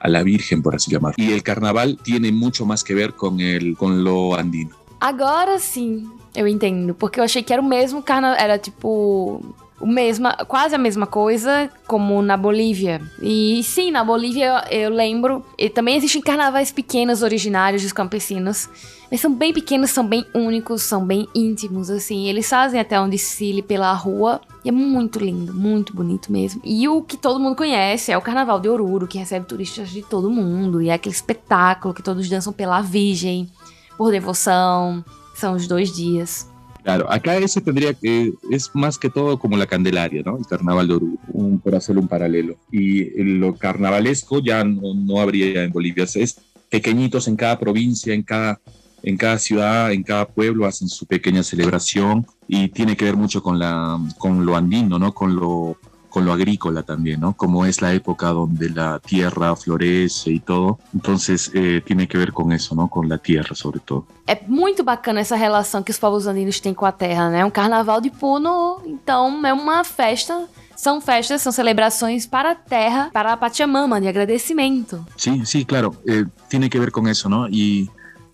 a 0.00 0.08
la 0.08 0.22
Virgen, 0.22 0.62
por 0.62 0.74
así 0.74 0.90
llamarlo. 0.90 1.22
Y 1.22 1.32
el 1.32 1.42
carnaval 1.42 1.98
tiene 2.02 2.32
mucho 2.32 2.66
más 2.66 2.84
que 2.84 2.94
ver 2.94 3.14
con, 3.14 3.40
el, 3.40 3.76
con 3.76 4.02
lo 4.04 4.36
andino. 4.36 4.80
Agora 5.00 5.58
sim, 5.58 6.10
eu 6.34 6.46
entendo. 6.46 6.94
Porque 6.94 7.20
eu 7.20 7.24
achei 7.24 7.42
que 7.42 7.52
era 7.52 7.62
o 7.62 7.64
mesmo 7.64 8.02
carnaval. 8.02 8.38
Era 8.38 8.58
tipo 8.58 9.40
mesma, 9.86 10.36
quase 10.46 10.74
a 10.74 10.78
mesma 10.78 11.06
coisa 11.06 11.70
como 11.86 12.20
na 12.22 12.36
Bolívia. 12.36 13.00
E 13.22 13.62
sim, 13.64 13.90
na 13.90 14.04
Bolívia 14.04 14.64
eu 14.70 14.90
lembro, 14.90 15.44
também 15.74 15.96
existem 15.96 16.20
carnavais 16.20 16.70
pequenos 16.70 17.22
originários 17.22 17.82
dos 17.82 17.92
campesinos, 17.92 18.68
mas 19.10 19.20
são 19.20 19.34
bem 19.34 19.52
pequenos, 19.52 19.90
são 19.90 20.06
bem 20.06 20.24
únicos, 20.34 20.82
são 20.82 21.04
bem 21.04 21.26
íntimos, 21.34 21.90
assim. 21.90 22.26
Eles 22.26 22.48
fazem 22.48 22.78
até 22.78 23.00
um 23.00 23.08
desfile 23.08 23.62
pela 23.62 23.92
rua 23.92 24.40
e 24.64 24.68
é 24.68 24.72
muito 24.72 25.18
lindo, 25.18 25.54
muito 25.54 25.94
bonito 25.94 26.30
mesmo. 26.30 26.60
E 26.64 26.86
o 26.88 27.02
que 27.02 27.16
todo 27.16 27.40
mundo 27.40 27.56
conhece 27.56 28.12
é 28.12 28.18
o 28.18 28.22
Carnaval 28.22 28.60
de 28.60 28.68
Oruro, 28.68 29.06
que 29.06 29.18
recebe 29.18 29.46
turistas 29.46 29.90
de 29.90 30.02
todo 30.02 30.30
mundo, 30.30 30.82
e 30.82 30.90
é 30.90 30.92
aquele 30.92 31.14
espetáculo 31.14 31.94
que 31.94 32.02
todos 32.02 32.28
dançam 32.28 32.52
pela 32.52 32.80
Virgem, 32.80 33.50
por 33.96 34.10
devoção. 34.10 35.04
São 35.34 35.54
os 35.54 35.66
dois 35.66 35.90
dias. 35.90 36.49
Claro, 36.82 37.10
acá 37.10 37.36
ese 37.36 37.60
tendría 37.60 37.94
que, 37.94 38.32
es 38.50 38.70
más 38.74 38.98
que 38.98 39.10
todo 39.10 39.38
como 39.38 39.56
la 39.56 39.66
Candelaria, 39.66 40.22
¿no? 40.24 40.38
El 40.38 40.46
carnaval 40.46 40.88
de 40.88 40.94
Oruro, 40.94 41.18
por 41.62 41.74
hacer 41.74 41.98
un 41.98 42.08
paralelo. 42.08 42.56
Y 42.72 43.22
lo 43.22 43.54
carnavalesco 43.54 44.40
ya 44.40 44.64
no, 44.64 44.94
no, 44.94 45.20
habría 45.20 45.62
en 45.62 45.72
Bolivia, 45.72 46.04
es 46.04 46.40
pequeñitos 46.70 47.28
en 47.28 47.36
cada 47.36 47.58
provincia, 47.58 48.14
en 48.14 48.22
cada, 48.22 48.60
en 49.02 49.16
cada 49.16 49.38
ciudad, 49.38 49.92
en 49.92 50.02
cada 50.02 50.26
pueblo 50.26 50.66
hacen 50.66 50.88
su 50.88 51.06
pequeña 51.06 51.42
celebración 51.42 52.26
y 52.48 52.68
tiene 52.68 52.96
que 52.96 53.04
ver 53.04 53.16
mucho 53.16 53.42
con, 53.42 53.58
la, 53.58 53.98
con 54.18 54.46
lo 54.46 54.56
andino, 54.56 54.98
¿no? 54.98 55.12
Con 55.12 55.36
lo 55.36 55.76
con 56.10 56.26
lo 56.26 56.32
agrícola 56.32 56.82
también, 56.82 57.20
¿no? 57.20 57.32
Como 57.32 57.64
es 57.64 57.80
la 57.80 57.94
época 57.94 58.28
donde 58.28 58.68
la 58.68 58.98
tierra 58.98 59.56
florece 59.56 60.30
y 60.32 60.40
todo, 60.40 60.78
entonces 60.92 61.50
eh, 61.54 61.80
tiene 61.86 62.06
que 62.06 62.18
ver 62.18 62.32
con 62.32 62.52
eso, 62.52 62.74
¿no? 62.74 62.88
Com 62.88 63.10
a 63.10 63.18
terra, 63.18 63.54
sobretudo. 63.54 64.06
É 64.26 64.38
muito 64.46 64.84
bacana 64.84 65.20
essa 65.20 65.36
relação 65.36 65.82
que 65.82 65.90
os 65.90 65.98
povos 65.98 66.26
andinos 66.26 66.60
têm 66.60 66.74
com 66.74 66.84
a 66.84 66.92
terra, 66.92 67.30
né? 67.30 67.44
Um 67.44 67.50
carnaval 67.50 68.00
de 68.00 68.10
Puno, 68.10 68.82
então 68.84 69.46
é 69.46 69.52
uma 69.52 69.84
festa 69.84 70.46
são 70.76 70.98
festas, 70.98 71.42
são 71.42 71.52
celebrações 71.52 72.26
para 72.26 72.52
a 72.52 72.54
terra, 72.54 73.10
para 73.12 73.34
a 73.34 73.36
Pachamama, 73.36 74.00
de 74.00 74.08
agradecimento. 74.08 75.04
Sí, 75.14 75.42
sí, 75.44 75.66
claro, 75.66 75.94
eh, 76.06 76.24
tiene 76.48 76.70
que 76.70 76.80
ver 76.80 76.90
con 76.90 77.06
eso, 77.06 77.28
¿no? 77.28 77.48
Y, 77.48 77.90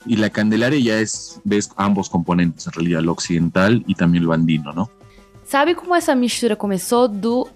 y 0.07 0.17
la 0.17 0.31
Candelaria 0.31 0.79
ya 0.79 1.01
es, 1.01 1.41
ves 1.43 1.69
ambos 1.77 2.09
componentes, 2.09 2.65
en 2.69 2.73
realidad, 2.73 3.01
lo 3.03 3.11
occidental 3.11 3.83
y 3.89 3.97
también 3.97 4.25
lo 4.25 4.33
andino, 4.33 4.73
¿no? 4.73 4.89
Sabe 5.47 5.77
como 5.77 5.95
essa 5.95 6.13
mistura 6.13 6.57
começou 6.57 7.07
do 7.07 7.47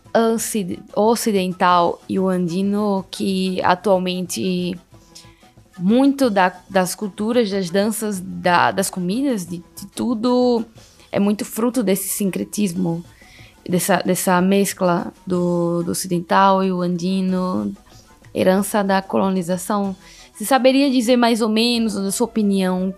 ocidental 0.94 2.00
e 2.08 2.20
o 2.20 2.28
andino, 2.28 3.04
que 3.10 3.60
atualmente 3.64 4.78
muito 5.76 6.30
da, 6.30 6.54
das 6.68 6.94
culturas, 6.94 7.50
das 7.50 7.68
danças, 7.68 8.20
da, 8.20 8.70
das 8.70 8.90
comidas, 8.90 9.44
de, 9.44 9.56
de, 9.76 9.86
tudo 9.88 10.64
é 11.10 11.18
muito 11.18 11.44
fruto 11.44 11.82
desse 11.82 12.08
sincretismo, 12.08 13.04
dessa, 13.68 13.96
dessa 13.96 14.40
mescla 14.40 15.12
do, 15.26 15.82
do 15.82 15.90
ocidental 15.90 16.62
e 16.62 16.70
o 16.70 16.82
andino, 16.82 17.74
herança 18.32 18.84
da 18.84 19.02
colonização. 19.02 19.96
Você 20.32 20.44
saberia 20.44 20.88
dizer 20.92 21.16
mais 21.16 21.40
ou 21.40 21.48
menos, 21.48 21.96
na 21.96 22.12
sua 22.12 22.26
opinião, 22.26 22.94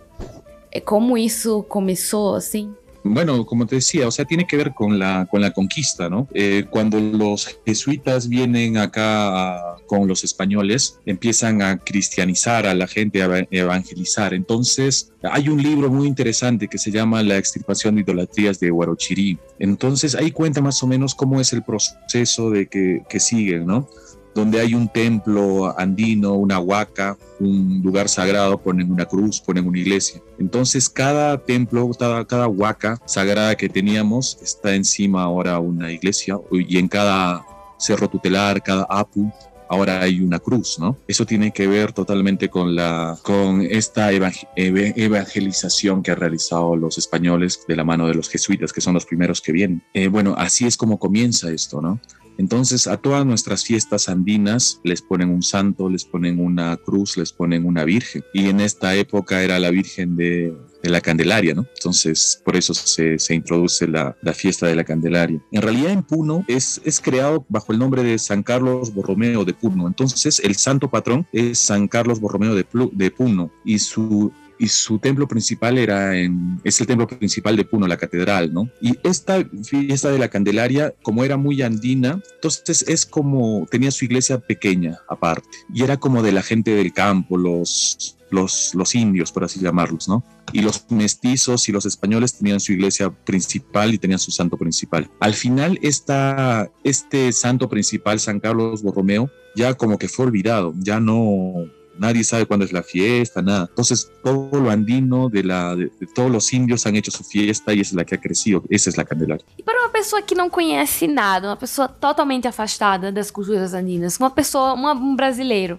é 0.70 0.80
como 0.80 1.16
isso 1.16 1.62
começou 1.62 2.34
assim? 2.34 2.74
Bueno, 3.04 3.44
como 3.44 3.66
te 3.66 3.76
decía, 3.76 4.06
o 4.06 4.10
sea, 4.10 4.24
tiene 4.24 4.46
que 4.46 4.56
ver 4.56 4.74
con 4.74 4.98
la, 4.98 5.26
con 5.30 5.40
la 5.40 5.50
conquista, 5.50 6.08
¿no? 6.08 6.28
Eh, 6.34 6.66
cuando 6.70 7.00
los 7.00 7.58
jesuitas 7.66 8.28
vienen 8.28 8.76
acá 8.76 9.76
con 9.86 10.06
los 10.06 10.22
españoles, 10.22 11.00
empiezan 11.04 11.62
a 11.62 11.78
cristianizar 11.78 12.66
a 12.66 12.74
la 12.74 12.86
gente, 12.86 13.22
a 13.22 13.46
evangelizar. 13.50 14.34
Entonces, 14.34 15.12
hay 15.22 15.48
un 15.48 15.60
libro 15.62 15.90
muy 15.90 16.06
interesante 16.06 16.68
que 16.68 16.78
se 16.78 16.90
llama 16.90 17.22
La 17.22 17.38
extirpación 17.38 17.96
de 17.96 18.02
idolatrías 18.02 18.60
de 18.60 18.70
Huarochirí. 18.70 19.38
Entonces, 19.58 20.14
ahí 20.14 20.30
cuenta 20.30 20.60
más 20.60 20.82
o 20.82 20.86
menos 20.86 21.14
cómo 21.14 21.40
es 21.40 21.52
el 21.52 21.62
proceso 21.62 22.50
de 22.50 22.66
que, 22.68 23.02
que 23.08 23.18
siguen, 23.18 23.66
¿no? 23.66 23.88
Donde 24.34 24.60
hay 24.60 24.74
un 24.74 24.88
templo 24.88 25.78
andino, 25.78 26.34
una 26.34 26.58
huaca, 26.58 27.16
un 27.40 27.80
lugar 27.82 28.08
sagrado, 28.08 28.58
ponen 28.58 28.90
una 28.90 29.04
cruz, 29.04 29.40
ponen 29.40 29.66
una 29.66 29.78
iglesia. 29.78 30.20
Entonces 30.38 30.88
cada 30.88 31.38
templo, 31.38 31.90
cada, 31.98 32.24
cada 32.24 32.48
huaca 32.48 33.00
sagrada 33.06 33.54
que 33.56 33.68
teníamos 33.68 34.38
está 34.42 34.74
encima 34.74 35.22
ahora 35.22 35.58
una 35.58 35.90
iglesia 35.90 36.38
y 36.50 36.78
en 36.78 36.88
cada 36.88 37.44
cerro 37.78 38.08
tutelar, 38.08 38.62
cada 38.62 38.84
apu, 38.88 39.30
ahora 39.72 40.02
hay 40.02 40.20
una 40.20 40.38
cruz, 40.38 40.78
¿no? 40.78 40.98
Eso 41.08 41.24
tiene 41.24 41.50
que 41.50 41.66
ver 41.66 41.92
totalmente 41.92 42.50
con, 42.50 42.74
la, 42.76 43.18
con 43.22 43.62
esta 43.62 44.12
evangelización 44.12 46.02
que 46.02 46.10
han 46.10 46.18
realizado 46.18 46.76
los 46.76 46.98
españoles 46.98 47.64
de 47.66 47.76
la 47.76 47.82
mano 47.82 48.06
de 48.06 48.14
los 48.14 48.28
jesuitas, 48.28 48.70
que 48.70 48.82
son 48.82 48.92
los 48.92 49.06
primeros 49.06 49.40
que 49.40 49.50
vienen. 49.50 49.82
Eh, 49.94 50.08
bueno, 50.08 50.34
así 50.36 50.66
es 50.66 50.76
como 50.76 50.98
comienza 50.98 51.50
esto, 51.50 51.80
¿no? 51.80 51.98
Entonces 52.38 52.86
a 52.86 52.96
todas 52.96 53.24
nuestras 53.24 53.64
fiestas 53.64 54.08
andinas 54.08 54.80
les 54.84 55.02
ponen 55.02 55.30
un 55.30 55.42
santo, 55.42 55.88
les 55.88 56.04
ponen 56.04 56.40
una 56.40 56.76
cruz, 56.76 57.16
les 57.16 57.32
ponen 57.32 57.66
una 57.66 57.84
virgen. 57.84 58.24
Y 58.32 58.48
en 58.48 58.60
esta 58.60 58.94
época 58.94 59.42
era 59.42 59.58
la 59.58 59.70
Virgen 59.70 60.16
de, 60.16 60.54
la 60.82 61.00
Candelaria, 61.00 61.54
¿no? 61.54 61.66
Entonces 61.76 62.42
por 62.44 62.56
eso 62.56 62.74
se, 62.74 63.16
introduce 63.34 63.86
la, 63.86 64.16
fiesta 64.34 64.66
de 64.66 64.74
la 64.74 64.84
Candelaria. 64.84 65.40
En 65.52 65.62
realidad 65.62 65.92
en 65.92 66.02
Puno 66.02 66.44
es, 66.48 66.80
creado 67.02 67.44
bajo 67.48 67.72
el 67.72 67.78
nombre 67.78 68.02
de 68.02 68.18
San 68.18 68.42
Carlos 68.42 68.92
Borromeo 68.92 69.44
de 69.44 69.54
Puno. 69.54 69.86
Entonces 69.86 70.40
el 70.40 70.56
santo 70.56 70.90
patrón 70.90 71.26
es 71.32 71.58
San 71.58 71.88
Carlos 71.88 72.20
Borromeo 72.20 72.54
de, 72.54 72.66
de 72.92 73.10
Puno 73.10 73.50
y 73.64 73.78
su 73.78 74.32
y 74.62 74.68
su 74.68 75.00
templo 75.00 75.26
principal 75.26 75.76
era 75.76 76.16
en, 76.16 76.60
es 76.62 76.80
el 76.80 76.86
templo 76.86 77.08
principal 77.08 77.56
de 77.56 77.64
Puno, 77.64 77.88
la 77.88 77.96
catedral, 77.96 78.54
¿no? 78.54 78.70
Y 78.80 78.96
esta 79.02 79.44
fiesta 79.64 80.08
de 80.08 80.20
la 80.20 80.28
Candelaria, 80.28 80.94
como 81.02 81.24
era 81.24 81.36
muy 81.36 81.62
andina, 81.62 82.22
entonces 82.36 82.84
es 82.86 83.04
como, 83.04 83.66
tenía 83.68 83.90
su 83.90 84.04
iglesia 84.04 84.38
pequeña 84.38 85.00
aparte, 85.08 85.48
y 85.74 85.82
era 85.82 85.96
como 85.96 86.22
de 86.22 86.30
la 86.30 86.42
gente 86.42 86.76
del 86.76 86.92
campo, 86.92 87.36
los, 87.36 88.16
los, 88.30 88.72
los 88.76 88.94
indios, 88.94 89.32
por 89.32 89.42
así 89.42 89.58
llamarlos, 89.58 90.08
¿no? 90.08 90.22
Y 90.52 90.60
los 90.60 90.86
mestizos 90.90 91.68
y 91.68 91.72
los 91.72 91.84
españoles 91.84 92.38
tenían 92.38 92.60
su 92.60 92.70
iglesia 92.70 93.10
principal 93.10 93.92
y 93.92 93.98
tenían 93.98 94.20
su 94.20 94.30
santo 94.30 94.56
principal. 94.56 95.10
Al 95.18 95.34
final, 95.34 95.76
esta, 95.82 96.70
este 96.84 97.32
santo 97.32 97.68
principal, 97.68 98.20
San 98.20 98.38
Carlos 98.38 98.84
Borromeo, 98.84 99.28
ya 99.56 99.74
como 99.74 99.98
que 99.98 100.06
fue 100.06 100.26
olvidado, 100.26 100.72
ya 100.78 101.00
no, 101.00 101.66
nadie 101.98 102.24
sabe 102.24 102.46
cuándo 102.46 102.64
es 102.64 102.72
la 102.72 102.82
fiesta, 102.82 103.42
nada. 103.42 103.66
Entonces, 103.68 104.10
todo 104.22 104.60
lo 104.60 104.70
andino 104.70 105.28
de, 105.28 105.44
la, 105.44 105.74
de, 105.76 105.90
de, 105.98 106.06
todos 106.14 106.30
los 106.30 106.52
indios 106.52 106.86
han 106.86 106.96
hecho 106.96 107.10
su 107.10 107.24
fiesta 107.24 107.72
y 107.72 107.80
esa 107.80 107.90
es 107.90 107.94
la 107.94 108.04
que 108.04 108.14
ha 108.14 108.20
crecido. 108.20 108.62
Essa 108.70 108.90
é 108.90 109.00
a 109.00 109.04
Candelaria. 109.04 109.44
E 109.58 109.62
para 109.62 109.78
uma 109.80 109.90
pessoa 109.90 110.22
que 110.22 110.34
não 110.34 110.48
conhece 110.48 111.06
nada, 111.06 111.48
uma 111.48 111.56
pessoa 111.56 111.88
totalmente 111.88 112.48
afastada 112.48 113.12
das 113.12 113.30
culturas 113.30 113.74
andinas, 113.74 114.18
uma 114.18 114.30
pessoa, 114.30 114.74
uma, 114.74 114.92
um 114.92 115.14
brasileiro 115.16 115.78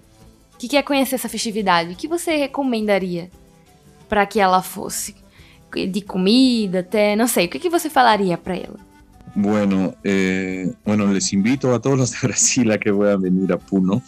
que 0.58 0.67
quer 0.67 0.84
conhecer 0.84 1.15
essa 1.15 1.30
festividade, 1.30 1.93
o 1.93 1.95
que 1.95 2.08
você 2.08 2.36
recomendaria 2.38 3.30
para 4.08 4.26
que 4.26 4.39
ela 4.39 4.62
fosse? 4.62 5.15
De 5.73 6.02
comida, 6.02 6.82
até, 6.82 7.15
não 7.15 7.28
sei, 7.28 7.47
o 7.47 7.49
que, 7.49 7.58
que 7.58 7.69
você 7.69 7.89
falaria 7.89 8.38
para 8.38 8.56
ela? 8.56 8.80
Bueno, 9.36 9.95
eh, 10.04 10.71
bueno, 10.86 11.12
les 11.12 11.34
invito 11.34 11.73
a 11.73 11.80
todos 11.80 11.97
los 11.97 12.12
de 12.12 12.17
Brasil 12.28 12.71
a 12.71 12.78
que 12.78 12.93
puedan 12.93 13.21
venir 13.21 13.52
a 13.52 13.58
Puno. 13.58 14.04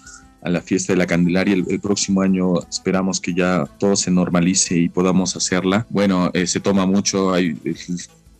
A 0.45 0.49
la 0.49 0.61
fiesta 0.61 0.93
de 0.93 0.97
la 0.97 1.07
Candelaria. 1.07 1.55
El, 1.55 1.79
próximo 1.79 2.21
año 2.21 2.59
esperamos 2.69 3.19
que 3.19 3.33
ya 3.33 3.65
todo 3.79 3.95
se 3.95 4.11
normalice 4.11 4.77
y 4.77 4.89
podamos 4.89 5.35
hacerla. 5.35 5.87
Bueno, 5.89 6.29
eh, 6.33 6.45
se 6.45 6.59
toma 6.59 6.85
mucho, 6.85 7.33
hay, 7.33 7.57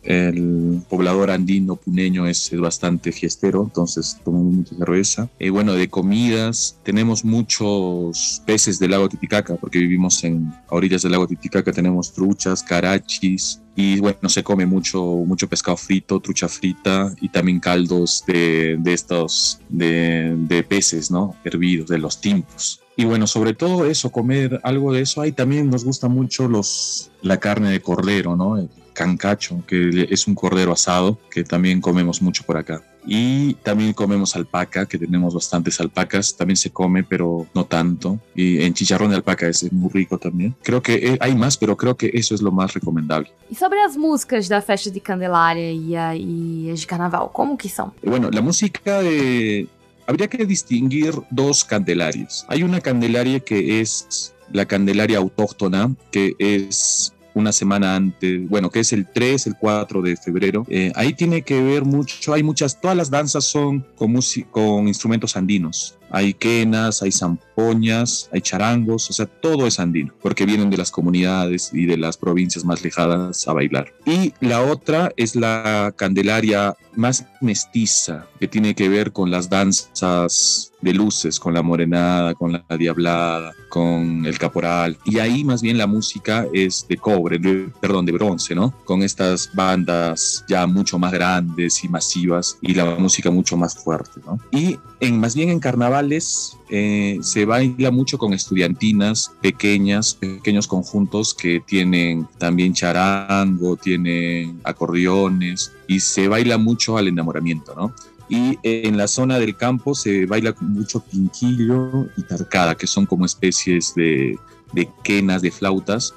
el 0.06 0.82
poblador 0.88 1.30
andino 1.30 1.76
puneño 1.76 2.26
es, 2.26 2.50
bastante 2.56 3.12
fiestero, 3.12 3.64
entonces 3.64 4.18
tomamos 4.24 4.54
mucha 4.54 4.76
cerveza. 4.76 5.28
Y 5.38 5.50
bueno, 5.50 5.74
de 5.74 5.88
comidas, 5.88 6.78
tenemos 6.82 7.24
muchos 7.24 8.42
peces 8.46 8.78
del 8.78 8.92
lago 8.92 9.08
Titicaca, 9.08 9.56
porque 9.56 9.78
vivimos 9.78 10.22
en 10.24 10.52
orillas 10.68 11.02
del 11.02 11.12
lago 11.12 11.26
Titicaca, 11.26 11.72
tenemos 11.72 12.12
truchas, 12.12 12.62
carachis, 12.62 13.60
y 13.78 14.00
bueno, 14.00 14.28
se 14.28 14.42
come 14.42 14.64
mucho, 14.64 15.02
mucho 15.04 15.48
pescado 15.48 15.76
frito, 15.76 16.18
trucha 16.18 16.48
frita 16.48 17.14
y 17.20 17.28
también 17.28 17.60
caldos 17.60 18.24
de, 18.26 18.78
de 18.80 18.92
estos, 18.94 19.60
de, 19.68 20.34
de, 20.34 20.62
peces, 20.62 21.10
¿no? 21.10 21.36
Hervidos, 21.44 21.88
de 21.88 21.98
los 21.98 22.18
timpos. 22.18 22.80
Y 22.96 23.04
bueno, 23.04 23.26
sobre 23.26 23.52
todo 23.52 23.84
eso, 23.84 24.10
comer 24.10 24.60
algo 24.62 24.94
de 24.94 25.02
eso. 25.02 25.20
Ahí 25.20 25.32
también 25.32 25.68
nos 25.68 25.84
gusta 25.84 26.08
mucho 26.08 26.48
los, 26.48 27.10
la 27.20 27.38
carne 27.38 27.70
de 27.70 27.82
cordero, 27.82 28.34
¿no? 28.34 28.66
Cancacho, 28.96 29.62
que 29.66 30.08
es 30.10 30.26
un 30.26 30.34
cordero 30.34 30.72
asado, 30.72 31.18
que 31.30 31.44
también 31.44 31.82
comemos 31.82 32.22
mucho 32.22 32.42
por 32.44 32.56
acá. 32.56 32.82
Y 33.06 33.54
también 33.62 33.92
comemos 33.92 34.34
alpaca, 34.34 34.86
que 34.86 34.98
tenemos 34.98 35.34
bastantes 35.34 35.78
alpacas, 35.80 36.34
también 36.34 36.56
se 36.56 36.70
come, 36.70 37.04
pero 37.04 37.46
no 37.54 37.64
tanto. 37.66 38.18
Y 38.34 38.62
en 38.62 38.72
chicharrón 38.72 39.10
de 39.10 39.16
alpaca 39.16 39.46
es 39.46 39.70
muy 39.70 39.90
rico 39.90 40.18
también. 40.18 40.56
Creo 40.62 40.82
que 40.82 40.94
eh, 40.94 41.18
hay 41.20 41.34
más, 41.36 41.56
pero 41.56 41.76
creo 41.76 41.96
que 41.96 42.10
eso 42.14 42.34
es 42.34 42.40
lo 42.40 42.50
más 42.50 42.72
recomendable. 42.74 43.30
E 43.50 43.54
sobre 43.54 43.80
as 43.84 43.96
músicas 43.96 44.48
da 44.48 44.60
festa 44.60 44.90
de 44.90 44.98
Candelária 44.98 45.70
e, 45.70 45.94
a, 45.94 46.16
e 46.16 46.72
de 46.74 46.86
carnaval, 46.86 47.30
como 47.32 47.56
que 47.56 47.68
são? 47.68 47.92
Bueno, 48.02 48.30
la 48.32 48.40
música 48.40 49.02
de... 49.02 49.68
Habría 50.08 50.28
que 50.28 50.44
distinguir 50.46 51.12
dos 51.30 51.64
candelarias. 51.64 52.46
Hay 52.48 52.62
una 52.62 52.80
candelaria 52.80 53.40
que 53.40 53.80
es 53.80 54.32
la 54.52 54.64
Candelaria 54.64 55.18
autóctona, 55.18 55.94
que 56.12 56.34
es 56.38 57.12
una 57.36 57.52
semana 57.52 57.94
antes, 57.94 58.48
bueno, 58.48 58.70
que 58.70 58.80
es 58.80 58.94
el 58.94 59.06
3, 59.06 59.48
el 59.48 59.56
4 59.58 60.00
de 60.00 60.16
febrero. 60.16 60.64
Eh, 60.70 60.90
ahí 60.94 61.12
tiene 61.12 61.42
que 61.42 61.60
ver 61.62 61.84
mucho, 61.84 62.32
hay 62.32 62.42
muchas, 62.42 62.80
todas 62.80 62.96
las 62.96 63.10
danzas 63.10 63.44
son 63.44 63.84
con, 63.94 64.18
con 64.50 64.88
instrumentos 64.88 65.36
andinos. 65.36 65.98
Hay 66.08 66.32
quenas, 66.32 67.02
hay 67.02 67.12
zampoñas, 67.12 68.30
hay 68.32 68.40
charangos, 68.40 69.10
o 69.10 69.12
sea, 69.12 69.26
todo 69.26 69.66
es 69.66 69.78
andino, 69.78 70.14
porque 70.22 70.46
vienen 70.46 70.70
de 70.70 70.78
las 70.78 70.90
comunidades 70.90 71.70
y 71.74 71.84
de 71.84 71.98
las 71.98 72.16
provincias 72.16 72.64
más 72.64 72.82
lejanas 72.82 73.46
a 73.46 73.52
bailar. 73.52 73.92
Y 74.06 74.32
la 74.40 74.62
otra 74.62 75.12
es 75.16 75.36
la 75.36 75.92
Candelaria 75.94 76.74
más 76.94 77.26
mestiza, 77.42 78.26
que 78.40 78.48
tiene 78.48 78.74
que 78.74 78.88
ver 78.88 79.12
con 79.12 79.30
las 79.30 79.50
danzas 79.50 80.72
de 80.80 80.94
luces, 80.94 81.38
con 81.38 81.52
la 81.52 81.62
morenada, 81.62 82.34
con 82.34 82.52
la 82.52 82.76
diablada, 82.78 83.52
con 83.76 84.24
el 84.24 84.38
caporal. 84.38 84.96
Y 85.04 85.18
ahí 85.18 85.44
más 85.44 85.60
bien 85.60 85.76
la 85.76 85.86
música 85.86 86.46
es 86.54 86.86
de 86.88 86.96
cobre, 86.96 87.38
perdón, 87.78 88.06
de 88.06 88.12
bronce, 88.12 88.54
¿no? 88.54 88.72
Con 88.86 89.02
estas 89.02 89.50
bandas 89.52 90.46
ya 90.48 90.66
mucho 90.66 90.98
más 90.98 91.12
grandes 91.12 91.84
y 91.84 91.88
masivas 91.90 92.56
y 92.62 92.72
la 92.72 92.86
música 92.94 93.30
mucho 93.30 93.54
más 93.58 93.74
fuerte, 93.76 94.22
¿no? 94.24 94.40
Y 94.50 94.78
en, 95.00 95.20
más 95.20 95.34
bien 95.34 95.50
en 95.50 95.60
carnavales 95.60 96.56
eh, 96.70 97.18
se 97.20 97.44
baila 97.44 97.90
mucho 97.90 98.16
con 98.16 98.32
estudiantinas 98.32 99.32
pequeñas, 99.42 100.14
pequeños 100.14 100.66
conjuntos 100.66 101.34
que 101.34 101.60
tienen 101.60 102.26
también 102.38 102.72
charango, 102.72 103.76
tienen 103.76 104.58
acordeones 104.64 105.70
y 105.86 106.00
se 106.00 106.28
baila 106.28 106.56
mucho 106.56 106.96
al 106.96 107.08
enamoramiento, 107.08 107.74
¿no? 107.76 107.92
Y 108.28 108.58
en 108.62 108.96
la 108.96 109.06
zona 109.06 109.38
del 109.38 109.56
campo 109.56 109.94
se 109.94 110.26
baila 110.26 110.54
mucho 110.60 111.00
pinquillo 111.00 112.06
y 112.16 112.22
tarcada, 112.22 112.74
que 112.74 112.86
son 112.86 113.06
como 113.06 113.24
especies 113.24 113.94
de, 113.94 114.36
de 114.72 114.90
quenas, 115.04 115.42
de 115.42 115.52
flautas, 115.52 116.14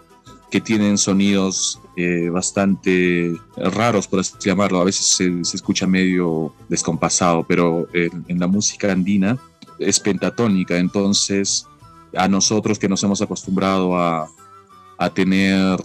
que 0.50 0.60
tienen 0.60 0.98
sonidos 0.98 1.80
eh, 1.96 2.30
bastante 2.30 3.40
raros, 3.58 4.08
por 4.08 4.22
así 4.22 4.34
llamarlo. 4.40 4.82
A 4.82 4.86
veces 4.86 5.06
se, 5.06 5.44
se 5.44 5.58
escucha 5.58 5.86
medio 5.86 6.54
descompasado, 6.68 7.46
pero 7.48 7.88
en, 7.94 8.26
en, 8.28 8.40
la 8.40 8.48
música 8.48 8.92
andina 8.92 9.38
es 9.78 10.00
pentatónica. 10.00 10.78
Entonces, 10.78 11.68
a 12.16 12.28
nosotros 12.28 12.80
que 12.80 12.90
nos 12.90 13.04
hemos 13.04 13.22
acostumbrado 13.22 13.96
a, 13.96 14.28
a 15.00 15.10
tener 15.10 15.80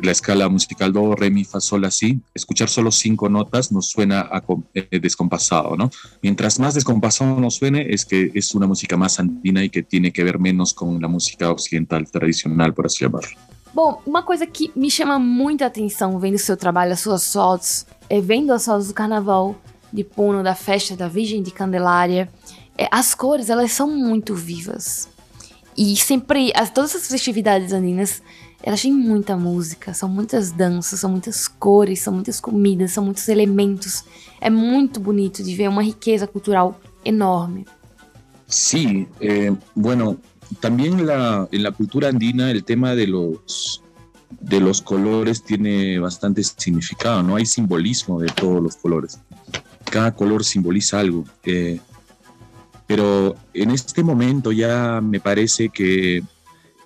la 0.00 0.12
escala 0.12 0.48
musical 0.48 0.92
do, 0.92 1.16
re, 1.16 1.28
mi, 1.28 1.44
fa, 1.44 1.60
sol, 1.60 1.84
así, 1.84 2.20
escuchar 2.32 2.68
solo 2.68 2.92
cinco 2.92 3.28
notas 3.28 3.72
nos 3.72 3.90
suena 3.90 4.20
a, 4.20 4.44
eh, 4.74 5.00
descompasado, 5.00 5.76
¿no? 5.76 5.90
Mientras 6.22 6.60
más 6.60 6.74
descompasado 6.74 7.40
nos 7.40 7.56
suene, 7.56 7.92
es 7.92 8.04
que 8.04 8.30
es 8.32 8.54
una 8.54 8.68
música 8.68 8.96
más 8.96 9.18
andina 9.18 9.64
y 9.64 9.70
que 9.70 9.82
tiene 9.82 10.12
que 10.12 10.22
ver 10.22 10.38
menos 10.38 10.72
con 10.72 11.02
la 11.02 11.08
música 11.08 11.50
occidental 11.50 12.08
tradicional, 12.08 12.72
por 12.72 12.86
así 12.86 13.04
llamarlo. 13.04 13.36
Bom, 13.74 14.00
uma 14.06 14.22
coisa 14.22 14.46
que 14.46 14.70
me 14.76 14.88
chama 14.88 15.18
muita 15.18 15.66
atenção 15.66 16.16
vendo 16.20 16.38
seu 16.38 16.56
trabalho, 16.56 16.92
as 16.92 17.00
suas 17.00 17.32
fotos, 17.32 17.84
é 18.08 18.20
vendo 18.20 18.52
as 18.52 18.64
fotos 18.64 18.86
do 18.86 18.94
carnaval 18.94 19.56
de 19.92 20.04
Puno, 20.04 20.44
da 20.44 20.54
festa 20.54 20.94
da 20.94 21.08
Virgem 21.08 21.42
de 21.42 21.50
Candelária, 21.50 22.30
é, 22.78 22.86
as 22.88 23.16
cores, 23.16 23.50
elas 23.50 23.72
são 23.72 23.88
muito 23.90 24.32
vivas. 24.32 25.08
E 25.76 25.96
sempre, 25.96 26.52
as, 26.54 26.70
todas 26.70 26.94
as 26.94 27.08
festividades 27.08 27.72
andinas, 27.72 28.22
elas 28.66 28.80
têm 28.80 28.94
muita 28.94 29.36
música, 29.36 29.92
são 29.92 30.08
muitas 30.08 30.50
danças, 30.50 31.00
são 31.00 31.10
muitas 31.10 31.46
cores, 31.46 32.00
são 32.00 32.14
muitas 32.14 32.40
comidas, 32.40 32.92
são 32.92 33.04
muitos 33.04 33.28
elementos. 33.28 34.04
É 34.40 34.48
muito 34.48 34.98
bonito 34.98 35.42
de 35.42 35.54
ver 35.54 35.68
uma 35.68 35.82
riqueza 35.82 36.26
cultural 36.26 36.80
enorme. 37.04 37.66
Sí, 38.48 39.06
eh, 39.20 39.54
bueno, 39.74 40.16
también 40.60 41.04
la, 41.04 41.46
en 41.52 41.62
la 41.62 41.72
cultura 41.72 42.08
andina 42.08 42.50
el 42.50 42.64
tema 42.64 42.94
de 42.94 43.06
los, 43.06 43.82
de 44.40 44.60
los 44.60 44.80
colores 44.80 45.42
tiene 45.42 45.98
bastante 45.98 46.42
significado, 46.42 47.22
¿no? 47.22 47.36
Hay 47.36 47.44
simbolismo 47.44 48.18
de 48.18 48.28
todos 48.28 48.62
los 48.62 48.76
colores. 48.76 49.20
Cada 49.84 50.14
color 50.14 50.42
simboliza 50.42 51.00
algo. 51.00 51.24
Eh, 51.44 51.80
pero 52.86 53.36
en 53.52 53.72
este 53.72 54.02
momento 54.02 54.52
ya 54.52 55.02
me 55.02 55.20
parece 55.20 55.68
que 55.68 56.22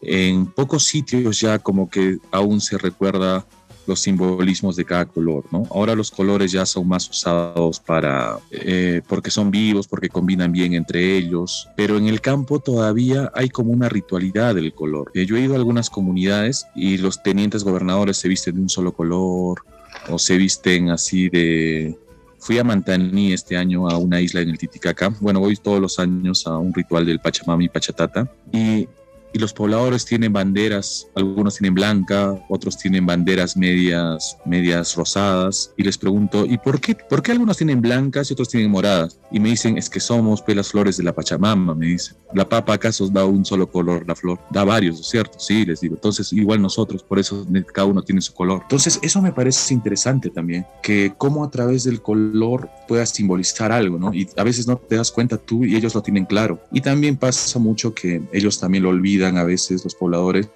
en 0.02 0.46
pocos 0.46 0.84
sitios 0.84 1.40
ya 1.40 1.58
como 1.58 1.88
que 1.88 2.18
aún 2.30 2.60
se 2.60 2.78
recuerda 2.78 3.44
los 3.88 4.00
simbolismos 4.00 4.76
de 4.76 4.84
cada 4.84 5.06
color, 5.06 5.46
¿no? 5.50 5.66
Ahora 5.70 5.94
los 5.94 6.10
colores 6.10 6.52
ya 6.52 6.66
son 6.66 6.86
más 6.86 7.08
usados 7.08 7.80
para, 7.80 8.38
eh, 8.50 9.00
porque 9.08 9.30
son 9.30 9.50
vivos, 9.50 9.88
porque 9.88 10.10
combinan 10.10 10.52
bien 10.52 10.74
entre 10.74 11.16
ellos, 11.16 11.68
pero 11.74 11.96
en 11.96 12.06
el 12.06 12.20
campo 12.20 12.60
todavía 12.60 13.32
hay 13.34 13.48
como 13.48 13.72
una 13.72 13.88
ritualidad 13.88 14.54
del 14.54 14.74
color. 14.74 15.10
Eh, 15.14 15.24
yo 15.24 15.36
he 15.36 15.40
ido 15.40 15.54
a 15.54 15.56
algunas 15.56 15.88
comunidades 15.88 16.66
y 16.76 16.98
los 16.98 17.22
tenientes 17.22 17.64
gobernadores 17.64 18.18
se 18.18 18.28
visten 18.28 18.56
de 18.56 18.60
un 18.60 18.68
solo 18.68 18.92
color 18.92 19.64
o 20.08 20.18
se 20.18 20.36
visten 20.36 20.90
así 20.90 21.28
de... 21.30 21.98
Fui 22.40 22.56
a 22.56 22.62
Mantaní 22.62 23.32
este 23.32 23.56
año 23.56 23.88
a 23.88 23.98
una 23.98 24.20
isla 24.20 24.40
en 24.40 24.50
el 24.50 24.58
Titicaca. 24.58 25.12
Bueno, 25.20 25.40
voy 25.40 25.56
todos 25.56 25.80
los 25.80 25.98
años 25.98 26.46
a 26.46 26.56
un 26.56 26.72
ritual 26.72 27.04
del 27.04 27.18
Pachamama 27.18 27.66
Pachatata 27.72 28.30
y 28.52 28.86
y 29.32 29.38
los 29.38 29.52
pobladores 29.52 30.04
tienen 30.04 30.32
banderas, 30.32 31.08
algunos 31.14 31.56
tienen 31.56 31.74
blanca, 31.74 32.38
otros 32.48 32.78
tienen 32.78 33.06
banderas 33.06 33.56
medias, 33.56 34.36
medias 34.44 34.94
rosadas, 34.96 35.72
y 35.76 35.82
les 35.82 35.98
pregunto, 35.98 36.46
¿y 36.46 36.58
por 36.58 36.80
qué, 36.80 36.94
por 36.94 37.22
qué 37.22 37.32
algunos 37.32 37.56
tienen 37.56 37.80
blancas 37.80 38.30
y 38.30 38.32
otros 38.32 38.48
tienen 38.48 38.70
moradas? 38.70 39.18
Y 39.30 39.40
me 39.40 39.50
dicen, 39.50 39.76
es 39.76 39.90
que 39.90 40.00
somos 40.00 40.42
pues, 40.42 40.56
las 40.56 40.68
flores 40.68 40.96
de 40.96 41.04
la 41.04 41.14
Pachamama, 41.14 41.74
me 41.74 41.86
dicen. 41.86 42.16
¿La 42.34 42.46
papa 42.46 42.74
acaso 42.74 43.08
da 43.08 43.24
un 43.24 43.44
solo 43.44 43.70
color 43.70 44.04
la 44.06 44.14
flor? 44.14 44.38
Da 44.50 44.62
varios, 44.62 45.08
¿cierto? 45.08 45.38
Sí, 45.38 45.64
les 45.64 45.80
digo. 45.80 45.94
Entonces, 45.94 46.30
igual 46.32 46.60
nosotros, 46.60 47.02
por 47.02 47.18
eso 47.18 47.46
cada 47.72 47.86
uno 47.86 48.02
tiene 48.02 48.20
su 48.20 48.34
color. 48.34 48.60
Entonces, 48.62 48.98
eso 49.02 49.22
me 49.22 49.32
parece 49.32 49.72
interesante 49.72 50.28
también, 50.28 50.66
que 50.82 51.14
cómo 51.16 51.42
a 51.42 51.50
través 51.50 51.84
del 51.84 52.02
color 52.02 52.68
puedas 52.86 53.10
simbolizar 53.10 53.72
algo, 53.72 53.98
¿no? 53.98 54.12
Y 54.12 54.28
a 54.36 54.44
veces 54.44 54.66
no 54.66 54.76
te 54.76 54.96
das 54.96 55.10
cuenta 55.10 55.38
tú 55.38 55.64
y 55.64 55.76
ellos 55.76 55.94
lo 55.94 56.02
tienen 56.02 56.26
claro. 56.26 56.60
Y 56.70 56.80
también 56.80 57.16
pasa 57.16 57.58
mucho 57.58 57.94
que 57.94 58.22
ellos 58.32 58.60
también 58.60 58.84
lo 58.84 58.90
olvidan 58.90 59.17
a 59.24 59.44
veces 59.44 59.84
los 59.84 59.94
pobladores 59.94 60.50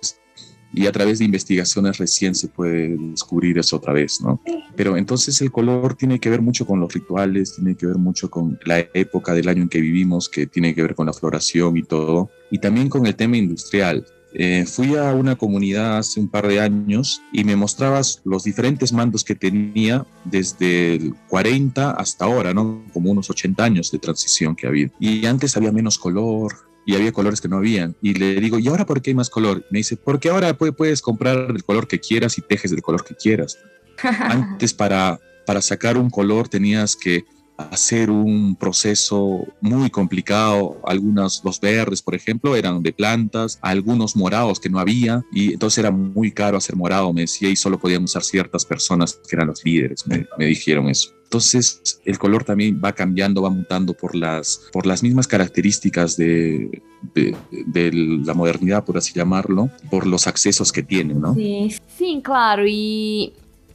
y 0.75 0.87
a 0.87 0.92
través 0.92 1.18
de 1.18 1.27
investigaciones 1.27 1.98
recién 1.98 2.35
se 2.35 2.48
puede 2.48 2.96
descubrir 2.96 3.59
eso 3.59 3.77
otra 3.77 3.92
vez, 3.92 4.20
¿no? 4.20 4.40
Pero 4.75 4.96
entonces 4.96 5.40
el 5.42 5.53
color 5.53 5.94
tiene 5.94 6.18
que 6.18 6.31
ver 6.31 6.40
mucho 6.40 6.66
con 6.66 6.81
los 6.81 6.92
rituales, 6.92 7.57
tiene 7.57 7.75
que 7.75 7.87
ver 7.87 7.98
mucho 7.98 8.31
con 8.31 8.59
la 8.64 8.79
época 8.79 9.35
del 9.35 9.48
año 9.48 9.62
en 9.62 9.68
que 9.68 9.81
vivimos, 9.81 10.29
que 10.29 10.46
tiene 10.46 10.75
que 10.75 10.83
ver 10.83 10.94
con 10.94 11.07
la 11.07 11.12
floración 11.12 11.77
y 11.77 11.83
todo, 11.83 12.31
y 12.51 12.59
también 12.59 12.88
con 12.88 13.07
el 13.07 13.14
tema 13.14 13.37
industrial. 13.37 14.07
Eh, 14.35 14.64
fui 14.64 14.96
a 14.96 15.12
una 15.12 15.37
comunidad 15.37 15.98
hace 15.98 16.18
un 16.18 16.27
par 16.27 16.48
de 16.48 16.59
años 16.59 17.20
y 17.35 17.44
me 17.44 17.55
mostrabas 17.55 18.22
los 18.25 18.44
diferentes 18.44 18.90
mandos 18.90 19.25
que 19.25 19.35
tenía 19.35 20.07
desde 20.25 20.94
el 20.94 21.14
40 21.29 21.90
hasta 21.90 22.25
ahora, 22.25 22.55
¿no? 22.55 22.83
Como 22.94 23.11
unos 23.11 23.29
80 23.29 23.62
años 23.62 23.90
de 23.90 23.98
transición 23.98 24.57
que 24.57 24.66
había. 24.66 24.90
Y 24.98 25.27
antes 25.27 25.55
había 25.59 25.70
menos 25.70 25.98
color, 25.98 26.72
y 26.85 26.95
había 26.95 27.12
colores 27.12 27.40
que 27.40 27.49
no 27.49 27.57
habían. 27.57 27.95
Y 28.03 28.14
le 28.14 28.40
digo, 28.40 28.59
¿y 28.59 28.68
ahora 28.68 28.87
por 28.87 29.03
qué 29.03 29.11
hay 29.11 29.14
más 29.14 29.31
color? 29.31 29.64
Me 29.71 29.79
dice, 29.79 29.97
porque 29.97 30.29
ahora 30.29 30.57
puedes 30.57 31.03
comprar 31.03 31.51
el 31.51 31.64
color 31.64 31.87
que 31.87 32.01
quieras 32.01 32.38
y 32.38 32.42
tejes 32.42 32.71
del 32.71 32.83
color 32.83 33.05
que 33.05 33.14
quieras. 33.14 33.59
Antes 34.03 34.75
para, 34.75 35.21
para 35.47 35.62
sacar 35.62 35.97
un 35.97 36.11
color 36.11 36.49
tenías 36.49 36.97
que 36.97 37.25
hacer 37.57 38.11
un 38.11 38.57
proceso 38.57 39.47
muy 39.61 39.91
complicado. 39.91 40.81
Algunos, 40.85 41.43
los 41.45 41.61
verdes, 41.61 42.03
por 42.03 42.15
ejemplo, 42.15 42.57
eran 42.57 42.83
de 42.83 42.93
plantas, 42.93 43.59
algunos 43.62 44.17
morados 44.17 44.59
que 44.59 44.69
no 44.69 44.79
había, 44.79 45.25
y 45.33 45.53
entonces 45.53 45.79
era 45.79 45.91
muy 45.91 46.33
caro 46.33 46.57
hacer 46.57 46.77
morado, 46.77 47.12
me 47.12 47.23
decía, 47.23 47.49
y 47.49 47.57
solo 47.57 47.79
podían 47.79 48.05
usar 48.05 48.23
ciertas 48.23 48.65
personas 48.65 49.19
que 49.29 49.37
eran 49.37 49.49
los 49.49 49.65
líderes, 49.65 50.05
me, 50.07 50.46
dijeron 50.46 50.88
eso. 50.88 51.11
Entonces 51.25 52.00
el 52.05 52.19
color 52.19 52.44
también 52.44 52.81
va 52.85 52.92
cambiando, 52.92 53.40
va 53.40 53.48
mutando 53.48 53.94
por 53.94 54.15
las, 54.15 54.69
por 54.71 54.87
las 54.87 55.03
mismas 55.03 55.27
características 55.27 56.17
de, 56.19 56.83
de, 57.15 57.90
la 57.92 58.35
modernidad, 58.35 58.85
por 58.85 58.98
así 58.98 59.15
llamarlo, 59.15 59.71
por 59.90 60.07
los 60.07 60.27
accesos 60.27 60.73
que 60.73 60.83
tienen, 60.83 61.23
¿no? 61.23 61.35
Sí, 61.35 61.75
sí 61.96 62.21
claro. 62.23 62.65
Y 62.67 63.33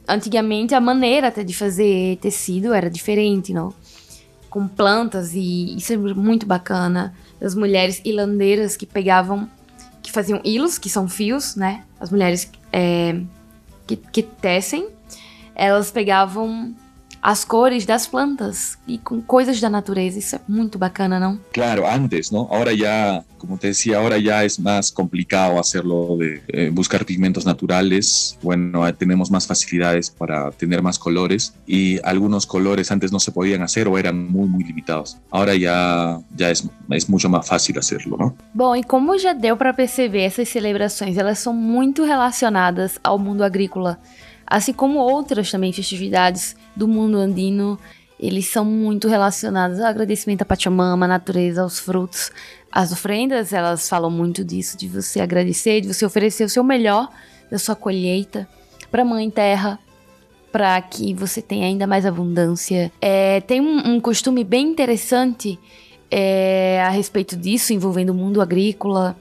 antigamente 0.08 0.74
a 0.74 0.80
maneira 0.80 1.28
até 1.28 1.44
de 1.44 1.52
fazer 1.52 2.16
tecido 2.16 2.72
era 2.72 2.88
diferente, 2.88 3.52
não? 3.52 3.74
Com 4.48 4.66
plantas 4.66 5.34
e 5.34 5.76
isso 5.76 5.92
é 5.92 5.96
muito 5.96 6.46
bacana. 6.46 7.14
As 7.40 7.54
mulheres 7.54 8.00
hilandeiras 8.04 8.76
que 8.76 8.86
pegavam, 8.86 9.48
que 10.02 10.10
faziam 10.10 10.40
hilos, 10.42 10.78
que 10.78 10.88
são 10.88 11.08
fios, 11.08 11.54
né? 11.54 11.84
As 12.00 12.10
mulheres 12.10 12.50
é, 12.72 13.20
que, 13.86 13.96
que 13.96 14.22
tecem, 14.22 14.88
elas 15.54 15.90
pegavam 15.90 16.74
as 17.22 17.44
cores 17.44 17.86
das 17.86 18.08
plantas 18.08 18.78
y 18.86 18.98
con 18.98 19.22
cosas 19.22 19.56
de 19.56 19.62
la 19.62 19.70
naturaleza. 19.70 20.18
Eso 20.18 20.36
es 20.36 20.48
muy 20.48 20.68
bacana, 20.78 21.18
¿no? 21.18 21.38
Claro, 21.52 21.88
antes, 21.88 22.32
¿no? 22.32 22.48
Ahora 22.50 22.72
ya, 22.72 23.24
como 23.38 23.58
te 23.58 23.68
decía, 23.68 23.98
ahora 23.98 24.18
ya 24.18 24.44
es 24.44 24.58
más 24.58 24.92
complicado 24.92 25.58
hacerlo 25.58 26.16
de 26.16 26.42
eh, 26.48 26.70
buscar 26.72 27.04
pigmentos 27.04 27.44
naturales. 27.44 28.38
Bueno, 28.42 28.92
tenemos 28.94 29.30
más 29.30 29.46
facilidades 29.46 30.10
para 30.10 30.50
tener 30.52 30.82
más 30.82 30.98
colores 30.98 31.54
y 31.66 31.98
algunos 32.04 32.46
colores 32.46 32.90
antes 32.90 33.12
no 33.12 33.20
se 33.20 33.32
podían 33.32 33.62
hacer 33.62 33.88
o 33.88 33.98
eran 33.98 34.30
muy, 34.30 34.48
muy 34.48 34.64
limitados. 34.64 35.18
Ahora 35.30 35.54
ya, 35.54 36.20
ya 36.36 36.50
es, 36.50 36.68
es 36.90 37.08
mucho 37.08 37.28
más 37.28 37.46
fácil 37.46 37.78
hacerlo, 37.78 38.16
¿no? 38.18 38.36
Bom, 38.54 38.74
e 38.74 38.82
como 38.82 39.18
já 39.18 39.32
deu 39.32 39.56
para 39.56 39.72
perceber, 39.72 40.22
essas 40.22 40.48
celebrações, 40.48 41.16
elas 41.16 41.38
são 41.38 41.52
muito 41.52 42.04
relacionadas 42.04 42.98
ao 43.02 43.18
mundo 43.18 43.42
agrícola. 43.42 43.98
Assim 44.48 44.72
como 44.72 44.98
outras 44.98 45.50
também 45.50 45.72
festividades 45.72 46.56
do 46.74 46.88
mundo 46.88 47.18
andino, 47.18 47.78
eles 48.18 48.46
são 48.46 48.64
muito 48.64 49.06
relacionados 49.06 49.78
ao 49.78 49.86
agradecimento 49.86 50.42
à 50.42 50.44
Pachamama, 50.44 51.04
à 51.04 51.08
natureza, 51.08 51.62
aos 51.62 51.78
frutos. 51.78 52.32
As 52.72 52.90
ofrendas, 52.90 53.52
elas 53.52 53.88
falam 53.88 54.10
muito 54.10 54.44
disso, 54.44 54.76
de 54.76 54.88
você 54.88 55.20
agradecer, 55.20 55.80
de 55.80 55.92
você 55.92 56.04
oferecer 56.04 56.44
o 56.44 56.48
seu 56.48 56.64
melhor 56.64 57.08
da 57.50 57.58
sua 57.58 57.76
colheita 57.76 58.48
para 58.90 59.02
a 59.02 59.04
Mãe 59.04 59.30
Terra, 59.30 59.78
para 60.50 60.80
que 60.80 61.12
você 61.14 61.42
tenha 61.42 61.66
ainda 61.66 61.86
mais 61.86 62.06
abundância. 62.06 62.90
É, 63.00 63.40
tem 63.42 63.60
um, 63.60 63.94
um, 63.94 64.00
costume 64.00 64.42
bem 64.42 64.66
interessante 64.66 65.58
é, 66.10 66.82
a 66.82 66.88
respeito 66.88 67.36
disso, 67.36 67.72
envolvendo 67.72 68.10
o 68.10 68.14
mundo 68.14 68.40
agrícola 68.40 69.16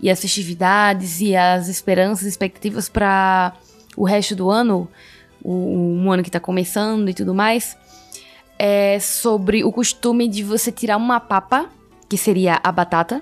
e 0.00 0.10
as 0.10 0.20
festividades 0.20 1.20
e 1.20 1.34
as 1.34 1.68
esperanças 1.68 2.26
expectativas 2.26 2.88
para 2.88 3.54
o 3.98 4.04
resto 4.04 4.36
do 4.36 4.48
ano, 4.48 4.88
o, 5.42 5.52
um 5.52 6.12
ano 6.12 6.22
que 6.22 6.28
está 6.28 6.38
começando 6.38 7.08
e 7.08 7.14
tudo 7.14 7.34
mais, 7.34 7.76
é 8.56 9.00
sobre 9.00 9.64
o 9.64 9.72
costume 9.72 10.28
de 10.28 10.44
você 10.44 10.70
tirar 10.70 10.96
uma 10.96 11.18
papa, 11.18 11.68
que 12.08 12.16
seria 12.16 12.60
a 12.62 12.70
batata, 12.70 13.20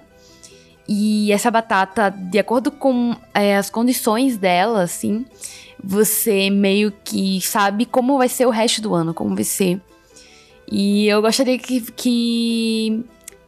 e 0.87 1.33
essa 1.33 1.51
batata, 1.51 2.11
de 2.11 2.39
acordo 2.39 2.71
com 2.71 3.17
é, 3.33 3.57
as 3.57 3.71
condições 3.71 4.37
dela, 4.37 4.83
assim, 4.83 5.25
você 5.83 6.51
meio 6.51 6.93
que 7.05 7.41
sabe 7.41 7.87
como 7.87 8.19
vai 8.19 8.29
ser 8.29 8.47
o 8.47 8.51
resto 8.51 8.83
do 8.83 8.95
ano, 8.95 9.15
como 9.15 9.35
vai 9.35 9.45
ser. 9.45 9.81
E 10.71 11.07
eu 11.09 11.23
gostaria 11.23 11.59
que, 11.59 11.81
que 11.93 13.05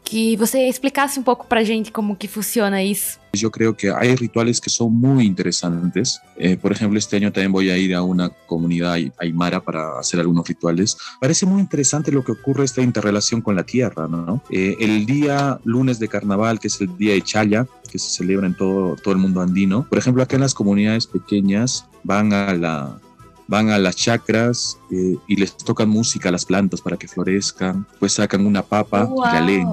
que 0.09 0.39
você 0.39 0.67
explicasse 0.67 1.21
um 1.21 1.23
pouco 1.23 1.47
para 1.47 1.63
gente 1.63 1.93
como 1.93 2.17
que 2.17 2.27
funciona 2.27 2.83
isso. 2.83 3.19
Yo 3.35 3.51
creo 3.51 3.75
que 3.77 3.91
hay 3.91 4.15
rituales 4.17 4.59
que 4.59 4.71
son 4.71 4.91
muy 4.95 5.27
interesantes. 5.27 6.19
Eh, 6.39 6.57
por 6.57 6.73
ejemplo, 6.73 6.99
este 6.99 7.17
año 7.17 7.31
también 7.31 7.53
voy 7.53 7.69
a 7.69 7.77
ir 7.77 7.95
a 7.95 8.01
una 8.01 8.31
comunidad 8.47 8.97
aymara 9.19 9.61
para 9.61 9.99
hacer 9.99 10.19
algunos 10.19 10.49
rituales. 10.49 10.97
Parece 11.21 11.45
muy 11.45 11.61
interesante 11.61 12.11
lo 12.11 12.25
que 12.25 12.33
ocurre 12.33 12.65
esta 12.65 12.81
interrelación 12.81 13.43
con 13.43 13.55
la 13.55 13.65
tierra, 13.65 14.09
¿no? 14.09 14.43
Eh, 14.49 14.77
el 14.81 15.05
día 15.05 15.61
lunes 15.65 15.99
de 15.99 16.09
carnaval, 16.09 16.59
que 16.59 16.69
es 16.69 16.81
el 16.81 16.97
día 16.97 17.13
de 17.13 17.21
Chaya, 17.21 17.67
que 17.93 17.99
se 17.99 18.09
celebra 18.09 18.47
en 18.47 18.55
todo, 18.55 18.97
todo 18.97 19.13
el 19.13 19.21
mundo 19.21 19.43
andino. 19.43 19.87
Por 19.91 19.99
ejemplo, 19.99 20.23
acá 20.23 20.37
en 20.37 20.43
las 20.43 20.55
comunidades 20.55 21.07
pequeñas 21.07 21.85
van 22.03 22.33
a 22.33 22.55
la, 22.55 22.99
van 23.49 23.70
a 23.70 23.78
las 23.78 23.96
chacras 23.96 24.78
eh, 24.90 25.16
y 25.26 25.36
les 25.36 25.57
tocan 25.57 25.88
música 25.88 26.28
a 26.28 26.32
las 26.32 26.44
plantas 26.44 26.82
para 26.82 26.96
que 26.96 27.09
florezcan, 27.09 27.86
pues 27.99 28.12
sacan 28.12 28.46
una 28.46 28.62
papa 28.62 29.09
y 29.11 29.34
la 29.34 29.40
leen. 29.40 29.68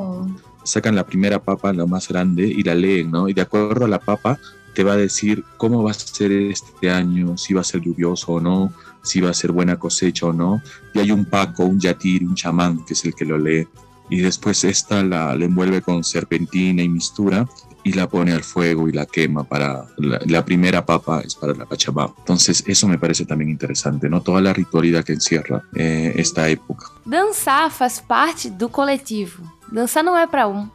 Sacan 0.64 0.96
la 0.96 1.06
primera 1.06 1.40
papa, 1.40 1.72
la 1.74 1.86
más 1.86 2.08
grande, 2.08 2.48
y 2.48 2.64
la 2.64 2.74
leen, 2.74 3.12
¿no? 3.12 3.30
Y 3.30 3.34
de 3.34 3.42
acuerdo 3.42 3.86
a 3.86 3.88
la 3.88 4.00
papa 4.00 4.40
te 4.74 4.84
va 4.84 4.94
a 4.94 4.98
decir 4.98 5.44
cómo 5.58 5.84
va 5.84 5.92
a 5.92 5.94
ser 5.94 6.32
este 6.32 6.90
año, 6.90 7.38
si 7.38 7.54
va 7.54 7.62
a 7.62 7.66
ser 7.66 7.82
lluvioso 7.82 8.34
o 8.34 8.40
no, 8.40 8.74
si 9.04 9.22
va 9.22 9.30
a 9.30 9.34
ser 9.34 9.52
buena 9.52 9.78
cosecha 9.78 10.26
o 10.26 10.34
no. 10.34 10.62
Y 10.94 11.00
hay 11.00 11.12
un 11.12 11.26
paco, 11.26 11.66
un 11.66 11.80
yatir, 11.80 12.24
un 12.24 12.34
chamán, 12.34 12.84
que 12.86 12.94
es 12.94 13.06
el 13.06 13.14
que 13.14 13.26
lo 13.26 13.38
lee. 13.38 13.68
Y 14.10 14.22
después 14.22 14.64
esta 14.64 15.04
la, 15.04 15.36
la 15.36 15.46
envuelve 15.46 15.82
con 15.82 16.04
serpentina 16.04 16.82
y 16.82 16.90
mistura 16.90 17.48
y 17.86 17.94
la 17.94 18.10
pone 18.10 18.34
al 18.34 18.44
fuego 18.44 18.90
y 18.90 18.92
la 18.92 19.06
quema 19.06 19.44
para 19.44 19.86
la, 19.98 20.44
primera 20.44 20.84
papa 20.84 21.22
es 21.22 21.36
para 21.36 21.54
la 21.54 21.66
Pachamama. 21.66 22.16
Entonces 22.18 22.64
eso 22.66 22.88
me 22.88 22.98
parece 22.98 23.26
también 23.26 23.52
interesante, 23.52 24.10
¿no? 24.10 24.22
Toda 24.22 24.42
la 24.42 24.54
ritualidad 24.54 25.04
que 25.04 25.14
encierra 25.14 25.62
eh, 25.76 26.12
esta 26.18 26.50
época. 26.50 26.88
Dançar 27.06 27.70
faz 27.70 28.02
parte 28.02 28.50
do 28.50 28.70
coletivo. 28.70 29.44
Dançar 29.72 30.04
não 30.04 30.18
é 30.18 30.26
para 30.26 30.48
um. 30.48 30.68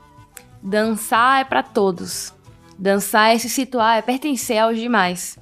Dançar 0.63 1.41
é 1.41 1.45
para 1.45 1.65
todos. 1.65 2.33
Dançar 2.79 3.35
é 3.35 3.39
se 3.39 3.49
situar, 3.49 3.99
é 3.99 4.03
pertencer 4.03 4.59
aos 4.59 4.79
demais. 4.79 5.37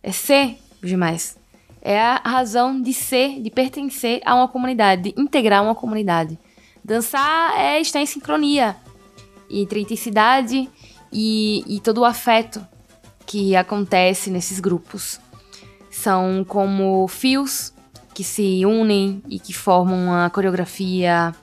É 0.00 0.12
ser 0.12 0.56
os 0.80 0.88
demais. 0.88 1.36
É 1.82 2.00
a 2.00 2.22
razão 2.24 2.80
de 2.80 2.94
ser, 2.94 3.42
de 3.42 3.50
pertencer 3.50 4.20
a 4.24 4.36
uma 4.36 4.46
comunidade, 4.46 5.02
de 5.02 5.20
integrar 5.20 5.64
uma 5.64 5.74
comunidade. 5.74 6.38
Dançar 6.84 7.58
é 7.58 7.80
estar 7.80 8.00
em 8.00 8.06
sincronia 8.06 8.76
entre 9.50 9.80
intensidade 9.80 10.70
e, 11.12 11.64
e 11.66 11.80
todo 11.80 11.98
o 11.98 12.04
afeto 12.04 12.64
que 13.26 13.54
acontece 13.54 14.30
nesses 14.30 14.60
grupos. 14.60 15.20
São 15.90 16.44
como 16.46 17.06
fios 17.08 17.72
que 18.14 18.24
se 18.24 18.64
unem 18.64 19.22
e 19.28 19.38
que 19.38 19.52
formam 19.52 20.06
uma 20.06 20.30
coreografia 20.30 21.34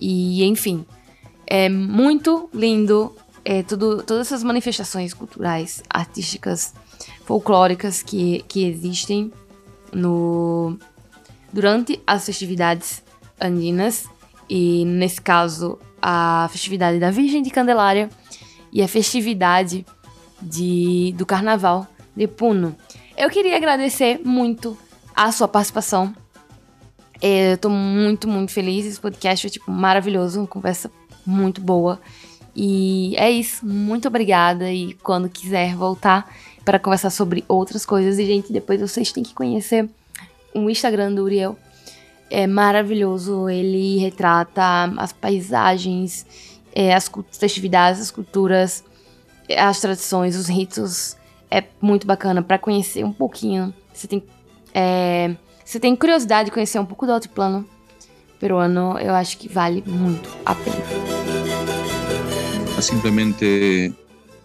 e 0.00 0.44
enfim. 0.44 0.84
É 1.46 1.68
muito 1.68 2.48
lindo 2.54 3.14
é, 3.44 3.62
tudo, 3.62 4.02
todas 4.02 4.28
essas 4.28 4.44
manifestações 4.44 5.12
culturais, 5.12 5.82
artísticas, 5.88 6.74
folclóricas 7.24 8.02
que, 8.02 8.44
que 8.46 8.64
existem 8.64 9.32
no 9.92 10.78
durante 11.52 12.00
as 12.06 12.26
festividades 12.26 13.02
andinas 13.40 14.06
e 14.48 14.84
nesse 14.84 15.20
caso 15.20 15.78
a 16.00 16.48
festividade 16.52 16.98
da 16.98 17.10
Virgem 17.10 17.42
de 17.42 17.50
Candelária 17.50 18.08
e 18.72 18.82
a 18.82 18.88
festividade 18.88 19.84
de, 20.40 21.14
do 21.16 21.26
Carnaval 21.26 21.86
de 22.14 22.26
Puno. 22.26 22.74
Eu 23.16 23.28
queria 23.28 23.56
agradecer 23.56 24.20
muito 24.24 24.76
a 25.14 25.30
sua 25.32 25.48
participação. 25.48 26.14
Eu 27.20 27.58
tô 27.58 27.68
muito, 27.68 28.26
muito 28.26 28.52
feliz. 28.52 28.86
Esse 28.86 28.98
podcast 28.98 29.42
foi, 29.46 29.50
tipo, 29.50 29.70
maravilhoso. 29.70 30.40
Uma 30.40 30.46
conversa 30.46 30.90
muito 31.26 31.60
boa. 31.60 32.00
E 32.56 33.14
é 33.16 33.30
isso. 33.30 33.66
Muito 33.66 34.08
obrigada. 34.08 34.72
E 34.72 34.94
quando 34.94 35.28
quiser 35.28 35.74
voltar 35.74 36.34
para 36.64 36.78
conversar 36.78 37.10
sobre 37.10 37.44
outras 37.46 37.84
coisas. 37.84 38.18
E, 38.18 38.24
gente, 38.24 38.52
depois 38.52 38.80
vocês 38.80 39.12
têm 39.12 39.22
que 39.22 39.34
conhecer 39.34 39.88
o 40.54 40.70
Instagram 40.70 41.12
do 41.12 41.24
Uriel. 41.24 41.58
É 42.30 42.46
maravilhoso. 42.46 43.48
Ele 43.50 43.98
retrata 43.98 44.84
as 44.96 45.12
paisagens 45.12 46.26
é, 46.74 46.94
as 46.94 47.10
festividades, 47.32 48.00
as 48.00 48.10
culturas, 48.10 48.84
as 49.56 49.80
tradições, 49.80 50.36
os 50.36 50.48
ritos. 50.48 51.16
É 51.50 51.64
muito 51.80 52.06
bacana 52.06 52.42
para 52.42 52.58
conhecer 52.58 53.04
um 53.04 53.12
pouquinho. 53.12 53.74
Você 53.92 54.06
tem, 54.06 54.22
é, 54.72 55.34
você 55.64 55.80
tem 55.80 55.96
curiosidade 55.96 56.46
de 56.46 56.52
conhecer 56.52 56.78
um 56.78 56.86
pouco 56.86 57.06
do 57.06 57.12
altiplano 57.12 57.66
peruano, 58.40 58.98
eu 58.98 59.14
acho 59.14 59.36
que 59.36 59.48
vale 59.48 59.84
muito 59.86 60.30
a 60.46 60.54
pena. 60.54 60.76
Simplemente 62.80 63.92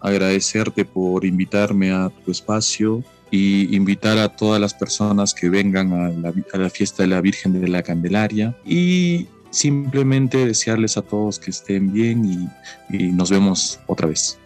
agradecerte 0.00 0.84
por 0.84 1.24
invitarme 1.24 1.90
a 1.90 2.10
tu 2.22 2.30
espacio 2.30 3.02
y 3.30 3.74
invitar 3.74 4.18
a 4.18 4.28
todas 4.28 4.60
las 4.60 4.74
personas 4.74 5.34
que 5.34 5.48
vengan 5.48 5.92
a 5.92 6.08
la, 6.10 6.32
a 6.52 6.58
la, 6.58 6.70
fiesta 6.70 7.02
de 7.02 7.08
la 7.08 7.20
Virgen 7.22 7.58
de 7.58 7.66
la 7.66 7.82
Candelaria 7.82 8.54
y 8.64 9.26
simplemente 9.56 10.36
desearles 10.44 10.96
a 10.96 11.02
todos 11.02 11.38
que 11.38 11.50
estén 11.50 11.92
bien 11.92 12.24
y, 12.24 12.48
y 12.90 13.10
nos 13.10 13.30
vemos 13.30 13.80
otra 13.86 14.06
vez. 14.06 14.38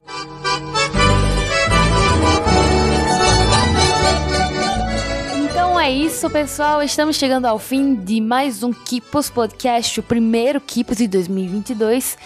Então 5.45 5.79
é 5.81 5.91
isso, 5.91 6.31
pessoal. 6.31 6.81
Estamos 6.83 7.17
chegando 7.17 7.47
ao 7.47 7.59
fim 7.59 7.97
de 7.97 8.21
mais 8.21 8.63
um 8.63 8.73
Kipos 8.73 9.29
Podcast, 9.29 9.99
o 9.99 10.03
primeiro 10.03 10.61
Kipos 10.61 10.99
de 10.99 11.09
2022. 11.09 12.17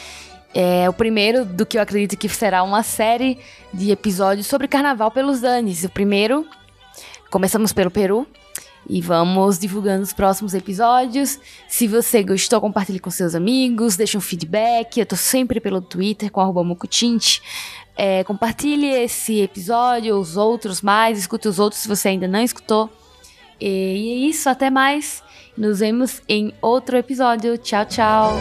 É 0.52 0.88
o 0.88 0.92
primeiro 0.92 1.44
do 1.44 1.66
que 1.66 1.78
eu 1.78 1.82
acredito 1.82 2.16
que 2.16 2.28
será 2.28 2.62
uma 2.62 2.82
série 2.82 3.38
de 3.72 3.90
episódios 3.90 4.46
sobre 4.46 4.68
carnaval 4.68 5.10
pelos 5.10 5.42
anos. 5.42 5.82
O 5.82 5.88
primeiro, 5.88 6.46
começamos 7.30 7.72
pelo 7.72 7.90
Peru, 7.90 8.26
e 8.88 9.00
vamos 9.00 9.58
divulgando 9.58 10.02
os 10.02 10.12
próximos 10.12 10.54
episódios. 10.54 11.38
Se 11.68 11.86
você 11.86 12.22
gostou, 12.22 12.60
compartilhe 12.60 12.98
com 12.98 13.10
seus 13.10 13.34
amigos, 13.34 13.96
deixe 13.96 14.16
um 14.16 14.20
feedback. 14.20 14.98
Eu 14.98 15.06
tô 15.06 15.16
sempre 15.16 15.60
pelo 15.60 15.80
Twitter 15.80 16.30
com 16.30 16.40
arroba 16.40 16.62
Mucutinte. 16.62 17.42
É, 17.96 18.24
compartilhe 18.24 18.88
esse 18.88 19.40
episódio, 19.40 20.16
os 20.16 20.36
outros 20.36 20.82
mais, 20.82 21.18
escute 21.18 21.48
os 21.48 21.58
outros 21.58 21.82
se 21.82 21.88
você 21.88 22.08
ainda 22.08 22.26
não 22.26 22.40
escutou. 22.40 22.90
E 23.60 23.66
é 23.66 24.28
isso, 24.28 24.48
até 24.48 24.68
mais. 24.68 25.22
Nos 25.56 25.78
vemos 25.78 26.20
em 26.28 26.52
outro 26.60 26.96
episódio. 26.96 27.56
Tchau, 27.56 27.84
tchau. 27.86 28.32